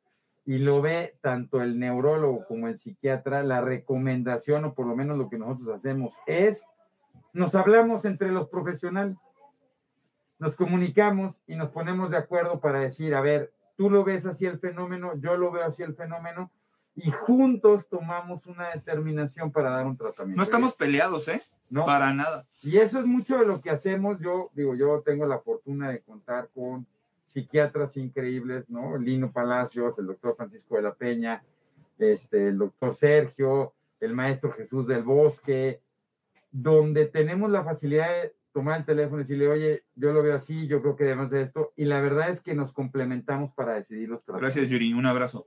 y 0.45 0.59
lo 0.59 0.83
ve 0.83 1.17
tanto 1.19 1.63
el 1.63 1.79
neurólogo 1.79 2.45
como 2.45 2.67
el 2.67 2.77
psiquiatra, 2.77 3.41
la 3.41 3.59
recomendación, 3.59 4.65
o 4.65 4.75
por 4.75 4.85
lo 4.85 4.95
menos 4.95 5.17
lo 5.17 5.27
que 5.27 5.39
nosotros 5.39 5.69
hacemos, 5.69 6.13
es, 6.27 6.63
nos 7.33 7.55
hablamos 7.55 8.05
entre 8.05 8.31
los 8.31 8.49
profesionales, 8.49 9.17
nos 10.37 10.55
comunicamos 10.55 11.35
y 11.47 11.55
nos 11.55 11.71
ponemos 11.71 12.11
de 12.11 12.17
acuerdo 12.17 12.59
para 12.59 12.81
decir, 12.81 13.15
a 13.15 13.21
ver, 13.21 13.51
tú 13.77 13.89
lo 13.89 14.03
ves 14.03 14.27
así 14.27 14.45
el 14.45 14.59
fenómeno, 14.59 15.13
yo 15.15 15.37
lo 15.37 15.51
veo 15.51 15.65
así 15.65 15.81
el 15.81 15.95
fenómeno, 15.95 16.51
y 16.95 17.11
juntos 17.11 17.87
tomamos 17.89 18.45
una 18.47 18.69
determinación 18.69 19.51
para 19.51 19.69
dar 19.69 19.85
un 19.85 19.97
tratamiento. 19.97 20.37
No 20.37 20.43
estamos 20.43 20.73
peleados, 20.73 21.27
¿eh? 21.27 21.41
No. 21.69 21.85
Para 21.85 22.13
nada. 22.13 22.45
Y 22.63 22.77
eso 22.77 22.99
es 22.99 23.05
mucho 23.05 23.37
de 23.37 23.45
lo 23.45 23.59
que 23.61 23.69
hacemos. 23.69 24.19
Yo 24.19 24.49
digo, 24.53 24.75
yo 24.75 25.01
tengo 25.05 25.25
la 25.25 25.39
fortuna 25.39 25.89
de 25.89 25.99
contar 26.01 26.49
con 26.53 26.85
psiquiatras 27.25 27.97
increíbles, 27.97 28.69
¿no? 28.69 28.97
Lino 28.97 29.31
Palacios, 29.31 29.97
el 29.99 30.07
doctor 30.07 30.35
Francisco 30.37 30.75
de 30.75 30.83
la 30.83 30.93
Peña, 30.93 31.43
este, 31.99 32.47
el 32.47 32.57
doctor 32.57 32.95
Sergio, 32.95 33.73
el 33.99 34.13
maestro 34.13 34.51
Jesús 34.51 34.87
del 34.87 35.03
Bosque, 35.03 35.81
donde 36.51 37.05
tenemos 37.07 37.51
la 37.51 37.63
facilidad 37.63 38.07
de 38.07 38.33
tomar 38.53 38.79
el 38.79 38.85
teléfono 38.85 39.17
y 39.17 39.23
decirle, 39.23 39.49
oye, 39.49 39.83
yo 39.95 40.13
lo 40.13 40.23
veo 40.23 40.35
así, 40.35 40.65
yo 40.67 40.81
creo 40.81 40.95
que 40.95 41.03
debemos 41.03 41.29
de 41.29 41.41
esto, 41.41 41.73
y 41.75 41.83
la 41.83 41.99
verdad 41.99 42.29
es 42.29 42.39
que 42.39 42.55
nos 42.55 42.71
complementamos 42.71 43.51
para 43.51 43.73
decidir 43.73 44.07
los 44.07 44.23
tratamientos. 44.23 44.55
Gracias, 44.55 44.71
Yuri, 44.71 44.93
un 44.93 45.05
abrazo. 45.05 45.45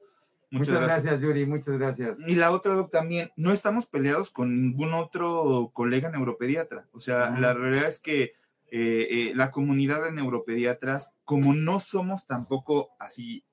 Muchas, 0.51 0.81
gracias. 0.81 1.21
Yuri, 1.21 1.47
muchas 1.47 1.79
gracias. 1.79 2.19
Y 2.27 2.35
la 2.35 2.51
otra, 2.51 2.87
también, 2.89 3.31
no 3.37 3.53
estamos 3.53 3.87
peleados 3.87 4.31
con 4.31 4.63
ningún 4.63 4.95
otro 4.95 5.71
colega 5.75 6.11
neuropediatra. 6.11 6.87
O 6.93 7.01
sea, 7.01 7.31
la 7.39 7.53
realidad 7.53 7.87
es 7.87 8.01
que 8.01 8.35
eh, 8.71 9.09
eh, 9.11 9.33
la 9.35 9.51
comunidad 9.51 10.03
de 10.03 10.13
neuropediatras, 10.13 11.15
como 11.25 11.55
no 11.55 11.81
somos 11.81 12.27
tampoco 12.27 12.91
así 12.99 13.45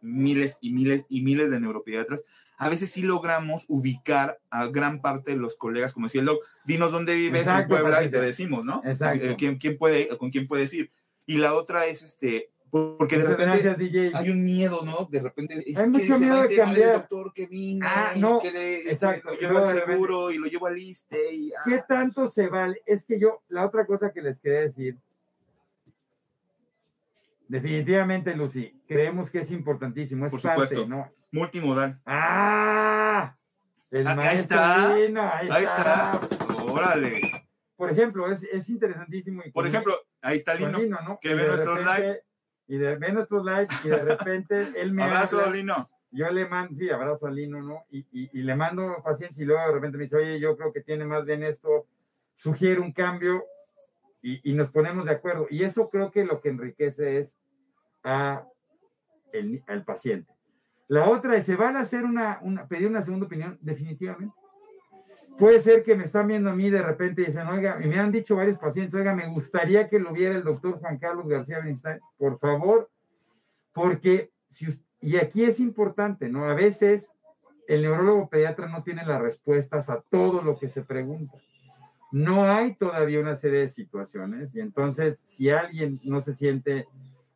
miles 0.00 0.58
y 0.60 0.72
miles 0.72 1.06
y 1.08 1.22
miles 1.22 1.50
de 1.50 1.60
neuropediatras, 1.60 2.22
a 2.58 2.68
veces 2.68 2.90
sí 2.90 3.02
logramos 3.02 3.64
ubicar 3.68 4.38
a 4.50 4.66
gran 4.66 5.00
parte 5.00 5.32
de 5.32 5.36
los 5.36 5.56
colegas, 5.56 5.92
como 5.92 6.06
decía 6.06 6.20
el 6.20 6.26
doc, 6.26 6.42
dinos 6.64 6.92
dónde 6.92 7.16
vives 7.16 7.46
en 7.46 7.66
Puebla 7.66 8.04
y 8.04 8.10
te 8.10 8.20
decimos, 8.20 8.64
¿no? 8.64 8.82
Exacto. 8.84 9.26
Eh, 9.26 9.36
¿quién, 9.36 9.58
quién 9.58 9.76
puede, 9.76 10.16
¿Con 10.16 10.30
quién 10.30 10.46
puedes 10.46 10.72
ir? 10.74 10.92
Y 11.26 11.38
la 11.38 11.54
otra 11.54 11.86
es, 11.86 12.02
este, 12.02 12.50
porque 12.72 13.18
de 13.18 13.24
repente 13.26 14.10
hay 14.14 14.30
un 14.30 14.42
miedo, 14.42 14.80
¿no? 14.82 15.06
De 15.10 15.20
repente 15.20 15.62
es 15.66 15.76
hay 15.76 15.90
mucho 15.90 16.18
miedo 16.18 16.40
de 16.40 16.56
cambiar. 16.56 16.88
El 16.88 17.00
doctor 17.00 17.34
que 17.34 17.46
vino, 17.46 17.86
ah, 17.86 18.12
no, 18.16 18.38
que 18.38 18.90
exacto. 18.90 19.28
lo 19.28 19.38
llevo 19.38 19.58
al 19.58 19.78
seguro 19.78 20.30
y 20.30 20.38
lo 20.38 20.46
llevo 20.46 20.68
al 20.68 20.78
ISTE. 20.78 21.34
Y, 21.34 21.52
¿Qué 21.66 21.74
ah. 21.74 21.84
tanto 21.86 22.28
se 22.28 22.48
vale? 22.48 22.80
Es 22.86 23.04
que 23.04 23.20
yo, 23.20 23.42
la 23.50 23.66
otra 23.66 23.84
cosa 23.84 24.10
que 24.10 24.22
les 24.22 24.38
quería 24.38 24.60
decir, 24.60 24.96
definitivamente, 27.46 28.34
Lucy, 28.34 28.80
creemos 28.88 29.30
que 29.30 29.40
es 29.40 29.50
importantísimo, 29.50 30.24
es 30.24 30.32
Por 30.32 30.40
parte, 30.40 30.86
¿no? 30.86 31.12
Multimodal. 31.30 32.00
¡Ah! 32.06 33.36
El 33.90 34.04
maestro 34.04 34.58
ahí 34.58 35.02
está. 35.02 35.38
ahí, 35.38 35.48
ahí 35.50 35.64
está. 35.64 36.20
Órale. 36.66 37.20
Por 37.76 37.90
ejemplo, 37.90 38.32
es, 38.32 38.44
es 38.44 38.66
interesantísimo. 38.70 39.42
Por 39.52 39.66
ejemplo, 39.66 39.92
ahí 40.22 40.38
está 40.38 40.54
Lino, 40.54 40.78
Lino 40.78 40.98
¿no? 41.02 41.18
que 41.20 41.34
ve 41.34 41.48
nuestros 41.48 41.84
likes 41.84 42.22
y 42.66 42.78
de, 42.78 42.96
ve 42.96 43.12
nuestros 43.12 43.44
likes 43.44 43.74
y 43.84 43.88
de 43.88 44.02
repente 44.04 44.68
él 44.76 44.92
me 44.92 45.04
Abrazo 45.04 45.44
a 45.44 45.50
Lino. 45.50 45.88
Yo 46.10 46.30
le 46.30 46.46
mando, 46.46 46.74
sí, 46.78 46.90
abrazo 46.90 47.26
a 47.26 47.30
Lino, 47.30 47.62
¿no? 47.62 47.84
Y, 47.90 48.06
y, 48.12 48.42
le 48.42 48.54
mando 48.54 48.96
paciencia 49.02 49.42
y 49.42 49.46
luego 49.46 49.66
de 49.66 49.72
repente 49.72 49.96
me 49.96 50.04
dice, 50.04 50.16
oye, 50.16 50.38
yo 50.38 50.56
creo 50.56 50.72
que 50.72 50.82
tiene 50.82 51.06
más 51.06 51.24
bien 51.24 51.42
esto, 51.42 51.86
sugiere 52.34 52.80
un 52.80 52.92
cambio 52.92 53.44
y, 54.20 54.50
y 54.50 54.54
nos 54.54 54.70
ponemos 54.70 55.06
de 55.06 55.12
acuerdo. 55.12 55.46
Y 55.48 55.62
eso 55.62 55.88
creo 55.88 56.10
que 56.10 56.24
lo 56.24 56.40
que 56.40 56.50
enriquece 56.50 57.18
es 57.18 57.36
a 58.04 58.46
el, 59.32 59.62
al 59.66 59.84
paciente. 59.84 60.30
La 60.88 61.08
otra 61.08 61.36
es, 61.36 61.46
¿se 61.46 61.56
van 61.56 61.76
a 61.76 61.80
hacer 61.80 62.04
una, 62.04 62.38
una, 62.42 62.66
pedir 62.68 62.88
una 62.88 63.02
segunda 63.02 63.26
opinión? 63.26 63.58
Definitivamente. 63.62 64.34
Puede 65.38 65.60
ser 65.60 65.82
que 65.82 65.96
me 65.96 66.04
están 66.04 66.28
viendo 66.28 66.50
a 66.50 66.54
mí 66.54 66.70
de 66.70 66.82
repente 66.82 67.22
y 67.22 67.26
dicen, 67.26 67.46
oiga, 67.48 67.78
y 67.82 67.88
me 67.88 67.98
han 67.98 68.12
dicho 68.12 68.36
varios 68.36 68.58
pacientes, 68.58 68.94
oiga, 68.94 69.14
me 69.14 69.28
gustaría 69.28 69.88
que 69.88 69.98
lo 69.98 70.12
viera 70.12 70.36
el 70.36 70.44
doctor 70.44 70.78
Juan 70.78 70.98
Carlos 70.98 71.26
García 71.26 71.58
Bernstein, 71.58 72.00
por 72.18 72.38
favor, 72.38 72.90
porque, 73.72 74.30
si, 74.50 74.66
y 75.00 75.16
aquí 75.16 75.44
es 75.44 75.58
importante, 75.58 76.28
¿no? 76.28 76.44
A 76.44 76.54
veces 76.54 77.12
el 77.66 77.82
neurólogo 77.82 78.28
pediatra 78.28 78.68
no 78.68 78.82
tiene 78.82 79.04
las 79.04 79.20
respuestas 79.20 79.88
a 79.88 80.02
todo 80.10 80.42
lo 80.42 80.58
que 80.58 80.68
se 80.68 80.82
pregunta. 80.82 81.38
No 82.12 82.44
hay 82.44 82.74
todavía 82.74 83.20
una 83.20 83.34
serie 83.34 83.60
de 83.60 83.68
situaciones 83.68 84.54
y 84.54 84.60
entonces 84.60 85.18
si 85.18 85.48
alguien 85.48 85.98
no 86.04 86.20
se 86.20 86.34
siente 86.34 86.86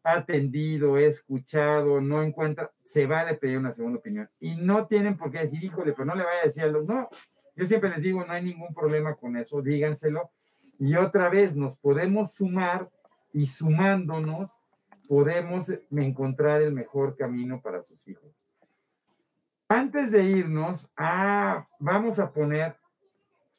atendido, 0.05 0.99
escuchado, 0.99 2.01
no 2.01 2.23
encuentra, 2.23 2.71
se 2.85 3.07
vale 3.07 3.35
pedir 3.35 3.59
una 3.59 3.73
segunda 3.73 3.99
opinión. 3.99 4.29
Y 4.39 4.55
no 4.55 4.87
tienen 4.87 5.17
por 5.17 5.31
qué 5.31 5.39
decir, 5.39 5.65
híjole, 5.65 5.93
pero 5.93 6.05
no 6.05 6.15
le 6.15 6.25
vaya 6.25 6.41
a 6.43 6.47
decir 6.47 6.63
a 6.63 6.69
los, 6.69 6.85
no, 6.87 7.09
yo 7.57 7.67
siempre 7.67 7.89
les 7.89 8.03
digo, 8.03 8.25
no 8.25 8.33
hay 8.33 8.45
ningún 8.45 8.75
problema 8.75 9.15
con 9.15 9.37
eso, 9.37 9.63
díganselo. 9.63 10.31
Y 10.79 10.95
otra 10.97 11.31
vez 11.31 11.57
nos 11.57 11.77
podemos 11.77 12.35
sumar 12.35 12.91
y 13.33 13.47
sumándonos 13.47 14.61
podemos 15.09 15.73
encontrar 15.91 16.61
el 16.61 16.73
mejor 16.73 17.17
camino 17.17 17.63
para 17.63 17.83
sus 17.83 18.07
hijos. 18.09 18.31
Antes 19.69 20.13
de 20.13 20.23
irnos, 20.23 20.89
ah, 20.97 21.67
vamos 21.79 22.19
a 22.19 22.31
poner 22.31 22.77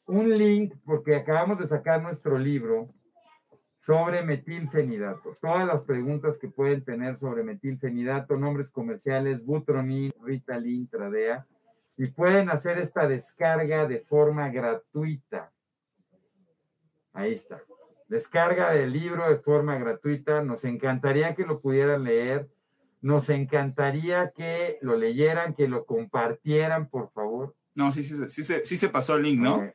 un 0.06 0.38
link 0.38 0.76
porque 0.86 1.16
acabamos 1.16 1.58
de 1.60 1.68
sacar 1.68 2.02
nuestro 2.02 2.38
libro 2.38 2.90
sobre 3.78 4.24
metilfenidato. 4.24 5.38
Todas 5.42 5.66
las 5.66 5.82
preguntas 5.82 6.38
que 6.38 6.50
pueden 6.50 6.84
tener 6.84 7.18
sobre 7.18 7.44
metilfenidato, 7.44 8.38
nombres 8.38 8.70
comerciales, 8.70 9.44
Butronin, 9.44 10.14
Ritalin, 10.24 10.88
Tradea 10.88 11.46
y 11.98 12.08
pueden 12.08 12.50
hacer 12.50 12.78
esta 12.78 13.08
descarga 13.08 13.88
de 13.88 14.00
forma 14.02 14.50
gratuita. 14.50 15.52
Ahí 17.12 17.34
está. 17.34 17.62
Descarga 18.08 18.72
del 18.72 18.94
libro 18.94 19.28
de 19.28 19.38
forma 19.38 19.78
gratuita. 19.78 20.44
Nos 20.44 20.64
encantaría 20.64 21.34
que 21.34 21.46
lo 21.46 21.60
pudieran 21.60 22.04
leer. 22.04 22.48
Nos 23.02 23.30
encantaría 23.30 24.32
que 24.32 24.78
lo 24.82 24.96
leyeran, 24.96 25.56
que 25.56 25.68
lo 25.68 25.86
compartieran, 25.86 26.88
por 26.88 27.12
favor. 27.12 27.56
No, 27.74 27.92
sí, 27.92 28.04
sí, 28.04 28.16
sí, 28.30 28.44
sí, 28.44 28.78
se 28.78 28.90
pasó 28.90 29.16
el 29.16 29.24
link, 29.24 29.40
¿no? 29.40 29.72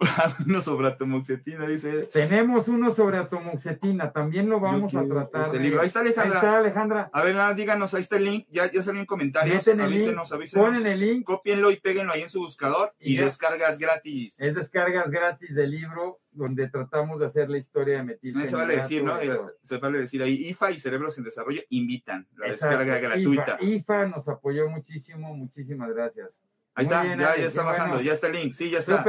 uno 0.46 0.60
sobre 0.60 0.88
atomoxetina, 0.88 1.66
dice. 1.66 2.08
Tenemos 2.12 2.68
uno 2.68 2.92
sobre 2.92 3.18
atomoxetina, 3.18 4.12
también 4.12 4.48
lo 4.48 4.60
vamos 4.60 4.94
a 4.94 5.04
tratar. 5.04 5.46
Ahí 5.56 5.86
está 5.86 6.00
Alejandra. 6.00 6.40
Ahí 6.40 6.46
está 6.46 6.58
Alejandra. 6.58 7.10
A 7.12 7.22
ver, 7.24 7.34
nada, 7.34 7.52
díganos, 7.54 7.94
ahí 7.94 8.02
está 8.02 8.16
el 8.16 8.24
link, 8.24 8.46
ya, 8.48 8.70
ya 8.70 8.82
salió 8.82 9.00
en 9.00 9.06
comentarios. 9.06 9.66
avísenos, 9.66 10.32
avísenos. 10.32 10.66
Ponen 10.66 10.86
el 10.86 11.00
link. 11.00 11.24
Copienlo 11.24 11.72
y 11.72 11.76
péguenlo 11.76 12.12
ahí 12.12 12.22
en 12.22 12.28
su 12.28 12.40
buscador 12.40 12.94
y, 13.00 13.16
descargas 13.16 13.78
gratis. 13.78 14.36
Es 14.38 14.54
descargas 14.54 15.10
gratis 15.10 15.56
del 15.56 15.72
libro 15.72 16.20
donde 16.30 16.68
tratamos 16.68 17.18
de 17.18 17.26
hacer 17.26 17.50
la 17.50 17.58
historia 17.58 17.96
de 17.96 18.04
metil. 18.04 18.48
Se 18.48 18.54
vale 18.54 18.76
decir, 18.76 19.02
¿no? 19.02 19.20
Eh, 19.20 19.36
se 19.62 19.78
vale 19.78 19.98
decir 19.98 20.22
ahí, 20.22 20.48
IFA 20.48 20.70
y 20.70 20.78
Cerebros 20.78 21.18
en 21.18 21.24
Desarrollo 21.24 21.62
invitan 21.70 22.28
la 22.36 22.46
descarga 22.46 22.98
gratuita. 22.98 23.58
IFA, 23.60 24.06
nos 24.06 24.28
apoyó 24.28 24.68
muchísimo, 24.68 25.34
muchísimas 25.34 25.92
gracias. 25.92 26.38
Ahí 26.74 26.84
está, 26.84 27.04
ya, 27.04 27.36
ya 27.36 27.46
está 27.46 27.64
bajando, 27.64 28.00
ya 28.00 28.12
está 28.12 28.28
el 28.28 28.34
link, 28.34 28.52
sí, 28.52 28.70
ya 28.70 28.78
está. 28.78 29.04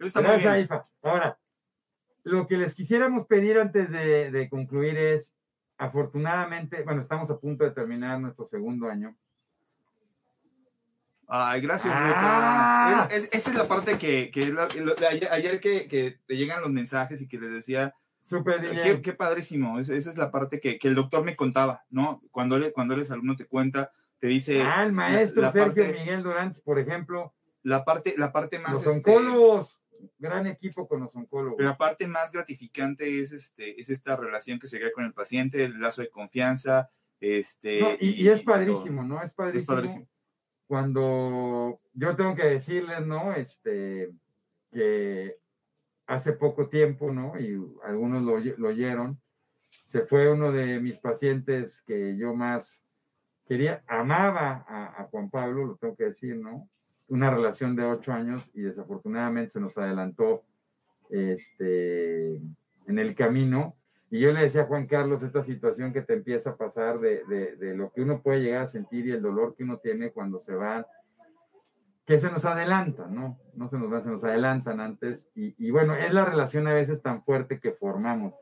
Gracias, 0.00 0.68
Ahora, 1.02 1.38
lo 2.24 2.46
que 2.46 2.56
les 2.56 2.74
quisiéramos 2.74 3.26
pedir 3.26 3.58
antes 3.58 3.90
de, 3.90 4.48
concluir 4.50 4.96
es, 4.96 5.34
afortunadamente, 5.76 6.82
bueno, 6.82 7.02
estamos 7.02 7.30
a 7.30 7.38
punto 7.38 7.64
de 7.64 7.70
terminar 7.70 8.18
nuestro 8.18 8.46
segundo 8.46 8.88
año. 8.88 9.14
Ay, 11.28 11.60
gracias, 11.60 11.92
ah. 11.94 13.08
esa 13.10 13.50
es 13.50 13.54
la 13.54 13.68
parte 13.68 13.98
que, 13.98 14.32
ayer, 15.30 15.60
que, 15.60 16.18
te 16.26 16.36
llegan 16.36 16.60
los 16.60 16.70
mensajes 16.70 17.22
y 17.22 17.28
que 17.28 17.38
les 17.38 17.52
decía, 17.52 17.94
Qué, 18.84 19.00
qué, 19.02 19.12
padrísimo. 19.12 19.80
Esa, 19.80 19.94
es 19.94 20.16
la 20.16 20.30
parte 20.30 20.60
que, 20.60 20.78
que, 20.78 20.86
el 20.86 20.94
doctor 20.94 21.24
me 21.24 21.34
contaba, 21.34 21.84
¿no? 21.90 22.20
Cuando, 22.30 22.58
le, 22.58 22.72
cuando 22.72 22.94
eres 22.94 23.10
alumno 23.10 23.34
te 23.34 23.44
cuenta, 23.44 23.90
te 24.20 24.28
dice. 24.28 24.62
Ah, 24.62 24.84
el 24.84 24.92
maestro 24.92 25.50
Sergio 25.50 25.92
Miguel 25.92 26.22
Durán, 26.22 26.54
por 26.64 26.78
ejemplo. 26.78 27.34
La 27.62 27.84
parte, 27.84 28.14
la 28.16 28.32
parte 28.32 28.58
más. 28.60 28.72
Los 28.72 28.86
este, 28.86 29.10
oncólogos, 29.10 29.79
gran 30.18 30.46
equipo 30.46 30.86
con 30.88 31.00
los 31.00 31.14
oncólogos. 31.14 31.56
Pero 31.58 31.70
la 31.70 31.76
parte 31.76 32.06
más 32.06 32.32
gratificante 32.32 33.20
es, 33.20 33.32
este, 33.32 33.80
es 33.80 33.88
esta 33.88 34.16
relación 34.16 34.58
que 34.58 34.68
se 34.68 34.78
crea 34.78 34.92
con 34.92 35.04
el 35.04 35.12
paciente, 35.12 35.64
el 35.64 35.80
lazo 35.80 36.02
de 36.02 36.10
confianza. 36.10 36.90
Este, 37.20 37.98
y, 38.00 38.28
es 38.28 38.42
padrísimo, 38.42 39.02
¿no? 39.02 39.22
Es 39.22 39.32
padrísimo. 39.32 39.60
Es 39.60 39.66
padrísimo. 39.66 40.08
Cuando 40.66 41.80
yo 41.92 42.16
tengo 42.16 42.34
que 42.34 42.46
decirles, 42.46 43.06
¿no? 43.06 43.34
Este, 43.34 44.10
que 44.70 45.36
hace 46.06 46.32
poco 46.32 46.68
tiempo, 46.68 47.12
¿no? 47.12 47.38
Y 47.38 47.60
algunos 47.84 48.22
lo, 48.22 48.38
lo 48.56 48.68
oyeron, 48.68 49.20
se 49.84 50.02
fue 50.02 50.30
uno 50.30 50.52
de 50.52 50.80
mis 50.80 50.98
pacientes 50.98 51.82
que 51.82 52.16
yo 52.16 52.34
más 52.34 52.82
quería, 53.44 53.82
amaba 53.88 54.64
a, 54.68 55.04
Juan 55.10 55.30
Pablo, 55.30 55.64
lo 55.64 55.76
tengo 55.76 55.96
que 55.96 56.04
decir, 56.04 56.36
¿no? 56.36 56.68
Una 57.10 57.30
relación 57.30 57.76
de 57.76 57.84
ocho 57.84 58.12
años 58.12 58.50
y 58.54 58.62
desafortunadamente 58.62 59.52
se 59.52 59.60
nos 59.60 59.76
adelantó 59.76 60.44
este, 61.10 62.36
en 62.86 62.98
el 62.98 63.14
camino. 63.14 63.76
Y 64.10 64.20
yo 64.20 64.32
le 64.32 64.40
decía 64.40 64.62
a 64.62 64.66
Juan 64.66 64.86
Carlos 64.86 65.22
esta 65.22 65.42
situación 65.42 65.92
que 65.92 66.02
te 66.02 66.14
empieza 66.14 66.50
a 66.50 66.56
pasar 66.56 66.98
de, 66.98 67.22
de, 67.26 67.74
lo 67.76 67.92
que 67.92 68.02
uno 68.02 68.22
puede 68.22 68.40
llegar 68.40 68.62
a 68.62 68.68
sentir 68.68 69.06
y 69.06 69.12
el 69.12 69.22
dolor 69.22 69.54
que 69.54 69.64
uno 69.64 69.78
tiene 69.78 70.10
cuando 70.10 70.40
se 70.40 70.54
va 70.54 70.86
que 72.10 72.18
se 72.18 72.28
nos 72.28 72.44
adelantan, 72.44 73.14
¿no? 73.14 73.38
No 73.54 73.68
se 73.68 73.78
nos 73.78 73.88
van, 73.88 74.02
se 74.02 74.10
nos 74.10 74.24
adelantan 74.24 74.80
antes. 74.80 75.30
Y, 75.36 75.70
bueno, 75.70 75.94
es 75.94 76.12
la 76.12 76.24
relación 76.24 76.66
a 76.66 76.74
veces 76.74 77.00
tan 77.02 77.22
fuerte 77.22 77.60
que 77.60 77.70
formamos. 77.70 78.34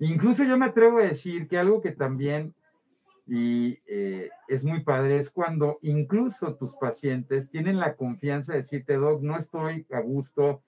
Incluso 0.00 0.42
yo 0.42 0.58
me 0.58 0.66
atrevo 0.66 0.98
a 0.98 1.04
decir 1.04 1.46
que 1.46 1.56
algo 1.56 1.80
que 1.80 1.92
también 1.92 2.56
y 3.26 3.78
eh, 3.86 4.30
es 4.48 4.64
muy 4.64 4.82
padre 4.82 5.18
es 5.18 5.30
cuando 5.30 5.78
incluso 5.82 6.56
tus 6.56 6.74
pacientes 6.76 7.48
tienen 7.48 7.78
la 7.78 7.96
confianza 7.96 8.52
de 8.52 8.58
decirte, 8.58 8.96
Doc, 8.96 9.22
no 9.22 9.36
estoy 9.38 9.86
a 9.90 10.00
gusto, 10.00 10.62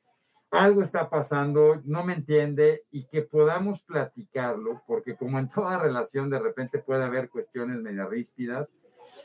algo 0.50 0.82
está 0.82 1.10
pasando, 1.10 1.82
no 1.84 2.04
me 2.04 2.14
entiende 2.14 2.84
y 2.90 3.04
que 3.06 3.22
podamos 3.22 3.82
platicarlo, 3.82 4.82
porque 4.86 5.16
como 5.16 5.38
en 5.38 5.48
toda 5.48 5.78
relación 5.78 6.30
de 6.30 6.38
repente 6.38 6.78
puede 6.78 7.04
haber 7.04 7.28
cuestiones 7.28 7.80
medio 7.82 8.08
ríspidas 8.08 8.72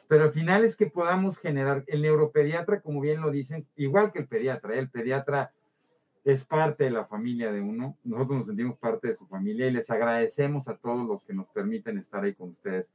pero 0.08 0.26
al 0.26 0.32
final 0.32 0.66
es 0.66 0.76
que 0.76 0.88
podamos 0.88 1.38
generar, 1.38 1.84
el 1.88 2.02
neuropediatra, 2.02 2.82
como 2.82 3.02
bien 3.02 3.22
lo 3.22 3.32
dicen, 3.32 3.68
igual 3.76 4.12
que 4.12 4.20
el 4.20 4.28
pediatra, 4.28 4.76
¿eh? 4.76 4.80
el 4.80 4.90
pediatra 4.90 5.54
es 6.24 6.44
parte 6.44 6.84
de 6.84 6.92
la 6.92 7.06
familia 7.06 7.52
de 7.52 7.62
uno, 7.62 7.98
nosotros 8.04 8.38
nos 8.38 8.46
sentimos 8.48 8.78
parte 8.78 9.10
de 9.10 9.16
su 9.16 9.26
familia 9.26 9.68
y 9.68 9.72
les 9.72 9.90
agradecemos 9.90 10.68
a 10.68 10.78
todos 10.78 11.08
los 11.08 11.24
que 11.24 11.34
nos 11.34 11.48
permiten 11.48 11.98
estar 11.98 12.24
ahí 12.24 12.34
con 12.34 12.50
ustedes. 12.50 12.94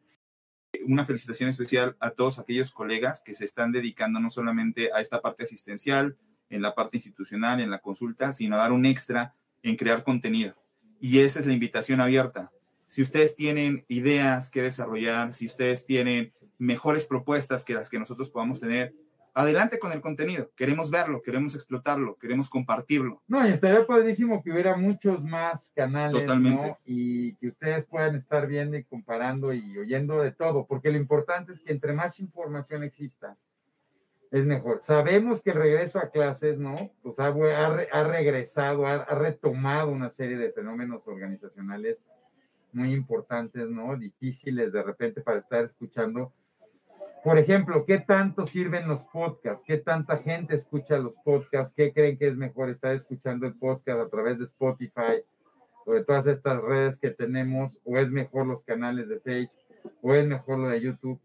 Una 0.89 1.05
felicitación 1.05 1.51
especial 1.51 1.97
a 1.99 2.11
todos 2.11 2.39
aquellos 2.39 2.71
colegas 2.71 3.21
que 3.25 3.35
se 3.35 3.45
están 3.45 3.73
dedicando 3.73 4.21
no 4.21 4.31
solamente 4.31 4.91
a 4.95 5.01
esta 5.01 5.21
parte 5.21 5.45
asistencial, 5.45 6.17
en 6.49 6.63
la 6.63 6.75
parte 6.75 6.97
institucional, 6.97 7.61
en 7.61 7.71
la 7.71 7.81
consulta, 7.81 8.33
sino 8.33 8.55
a 8.55 8.61
dar 8.61 8.73
un 8.73 8.87
extra 8.87 9.35
en 9.65 9.77
crear 9.77 10.05
contenido. 10.05 10.55
Y 11.01 11.19
esa 11.19 11.41
es 11.41 11.47
la 11.47 11.53
invitación 11.53 12.01
abierta. 12.01 12.53
Si 12.87 13.03
ustedes 13.03 13.35
tienen 13.35 13.85
ideas 13.89 14.49
que 14.49 14.63
desarrollar, 14.63 15.33
si 15.33 15.47
ustedes 15.47 15.87
tienen 15.87 16.33
mejores 16.59 17.05
propuestas 17.05 17.65
que 17.65 17.75
las 17.75 17.91
que 17.91 17.99
nosotros 17.99 18.31
podamos 18.31 18.61
tener, 18.61 18.95
adelante 19.37 19.79
con 19.79 19.93
el 19.93 20.01
contenido. 20.01 20.51
Queremos 20.57 20.91
verlo, 20.91 21.21
queremos 21.21 21.55
explotarlo, 21.55 22.17
queremos 22.17 22.49
compartirlo. 22.49 23.23
No, 23.29 23.47
y 23.47 23.53
estaría 23.53 23.87
padrísimo 23.87 24.43
que 24.43 24.51
hubiera 24.51 24.77
muchos 24.77 25.23
más 25.23 25.71
canales, 25.77 26.23
Totalmente. 26.23 26.79
Y 26.87 27.35
que 27.35 27.49
ustedes 27.49 27.85
puedan 27.85 28.17
estar 28.17 28.47
viendo 28.47 28.79
y 28.79 28.85
comparando 28.85 29.53
y 29.53 29.77
oyendo 29.77 30.23
de 30.23 30.33
todo, 30.33 30.67
porque 30.67 30.91
lo 30.91 30.97
importante 30.97 31.53
es 31.53 31.61
que 31.61 31.71
entre 31.71 31.93
más 31.93 32.19
información 32.19 32.83
exista, 32.83 33.37
es 34.31 34.47
mejor. 34.47 34.81
Sabemos 34.81 35.43
que 35.43 35.51
el 35.51 35.59
regreso 35.59 35.99
a 35.99 36.11
clases, 36.11 36.59
¿no? 36.59 36.91
Pues 37.03 37.19
ha, 37.19 37.27
ha, 37.27 38.05
regresado, 38.05 38.87
ha, 38.87 39.05
retomado 39.05 39.91
una 39.91 40.09
serie 40.09 40.39
de 40.39 40.51
fenómenos 40.51 41.07
organizacionales 41.07 42.03
muy 42.73 42.95
importantes, 42.95 43.69
¿no? 43.69 43.97
Difíciles 43.97 44.73
de 44.73 44.83
repente 44.83 45.21
para 45.21 45.39
estar 45.39 45.63
escuchando 45.63 46.33
por 47.23 47.39
ejemplo, 47.39 47.85
¿qué 47.85 47.99
tanto 47.99 48.47
sirven 48.47 48.89
los 48.89 49.07
podcasts? 49.07 49.65
¿Qué 49.67 49.79
tanta 49.79 50.19
gente 50.19 50.55
escucha 50.55 50.99
los 50.99 51.17
podcasts? 51.17 51.75
¿Qué 51.77 51.93
creen 51.93 52.19
que 52.19 52.29
es 52.29 52.37
mejor 52.37 52.71
estar 52.71 52.93
escuchando 52.93 53.47
el 53.47 53.55
podcast 53.55 54.01
a 54.01 54.09
través 54.09 54.39
de 54.39 54.45
Spotify 54.45 55.23
o 55.85 55.93
de 55.93 56.05
todas 56.05 56.27
estas 56.27 56.61
redes 56.61 56.99
que 56.99 57.11
tenemos? 57.11 57.81
¿O 57.85 57.99
es 57.99 58.11
mejor 58.11 58.47
los 58.47 58.63
canales 58.63 59.09
de 59.09 59.21
Facebook? 59.21 59.65
¿O 60.03 60.15
es 60.15 60.27
mejor 60.27 60.59
lo 60.59 60.69
de 60.69 60.81
YouTube? 60.81 61.21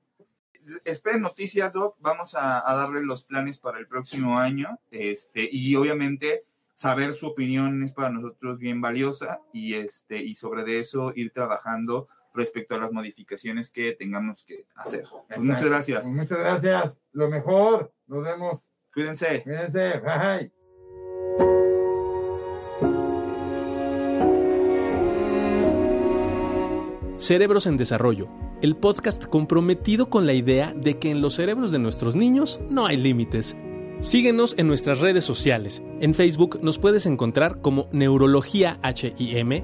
Esperen 0.85 1.21
noticias, 1.21 1.73
Doc. 1.73 1.95
Vamos 1.99 2.35
a, 2.35 2.63
darle 2.65 3.03
los 3.03 3.23
planes 3.23 3.57
para 3.57 3.79
el 3.79 3.87
próximo 3.87 4.37
año. 4.37 4.79
Este, 4.91 5.47
y 5.51 5.75
obviamente 5.75 6.45
saber 6.75 7.13
su 7.13 7.27
opinión 7.27 7.83
es 7.83 7.93
para 7.93 8.09
nosotros 8.09 8.57
bien 8.57 8.81
valiosa 8.81 9.39
y, 9.53 9.75
este, 9.75 10.17
y 10.17 10.33
sobre 10.33 10.79
eso 10.79 11.13
ir 11.15 11.31
trabajando 11.31 12.07
respecto 12.33 12.75
a 12.75 12.79
las 12.79 12.91
modificaciones 12.91 13.71
que 13.71 13.93
tengamos 13.93 14.43
que 14.43 14.65
hacer. 14.75 15.03
Pues 15.27 15.43
muchas 15.43 15.65
gracias. 15.65 16.01
Pues 16.03 16.15
muchas 16.15 16.37
gracias. 16.37 16.99
Lo 17.11 17.29
mejor. 17.29 17.93
Nos 18.07 18.23
vemos. 18.23 18.69
Cuídense. 18.93 19.43
Cuídense. 19.43 19.99
Bye. 19.99 20.51
Cerebros 27.17 27.67
en 27.67 27.77
Desarrollo, 27.77 28.29
el 28.63 28.75
podcast 28.75 29.25
comprometido 29.27 30.09
con 30.09 30.25
la 30.25 30.33
idea 30.33 30.73
de 30.75 30.97
que 30.97 31.11
en 31.11 31.21
los 31.21 31.35
cerebros 31.35 31.71
de 31.71 31.77
nuestros 31.77 32.15
niños 32.15 32.59
no 32.67 32.87
hay 32.87 32.97
límites. 32.97 33.55
Síguenos 33.99 34.55
en 34.57 34.65
nuestras 34.65 35.01
redes 35.01 35.23
sociales. 35.23 35.83
En 35.99 36.15
Facebook 36.15 36.57
nos 36.63 36.79
puedes 36.79 37.05
encontrar 37.05 37.61
como 37.61 37.87
Neurología 37.91 38.79
HIM 38.83 39.63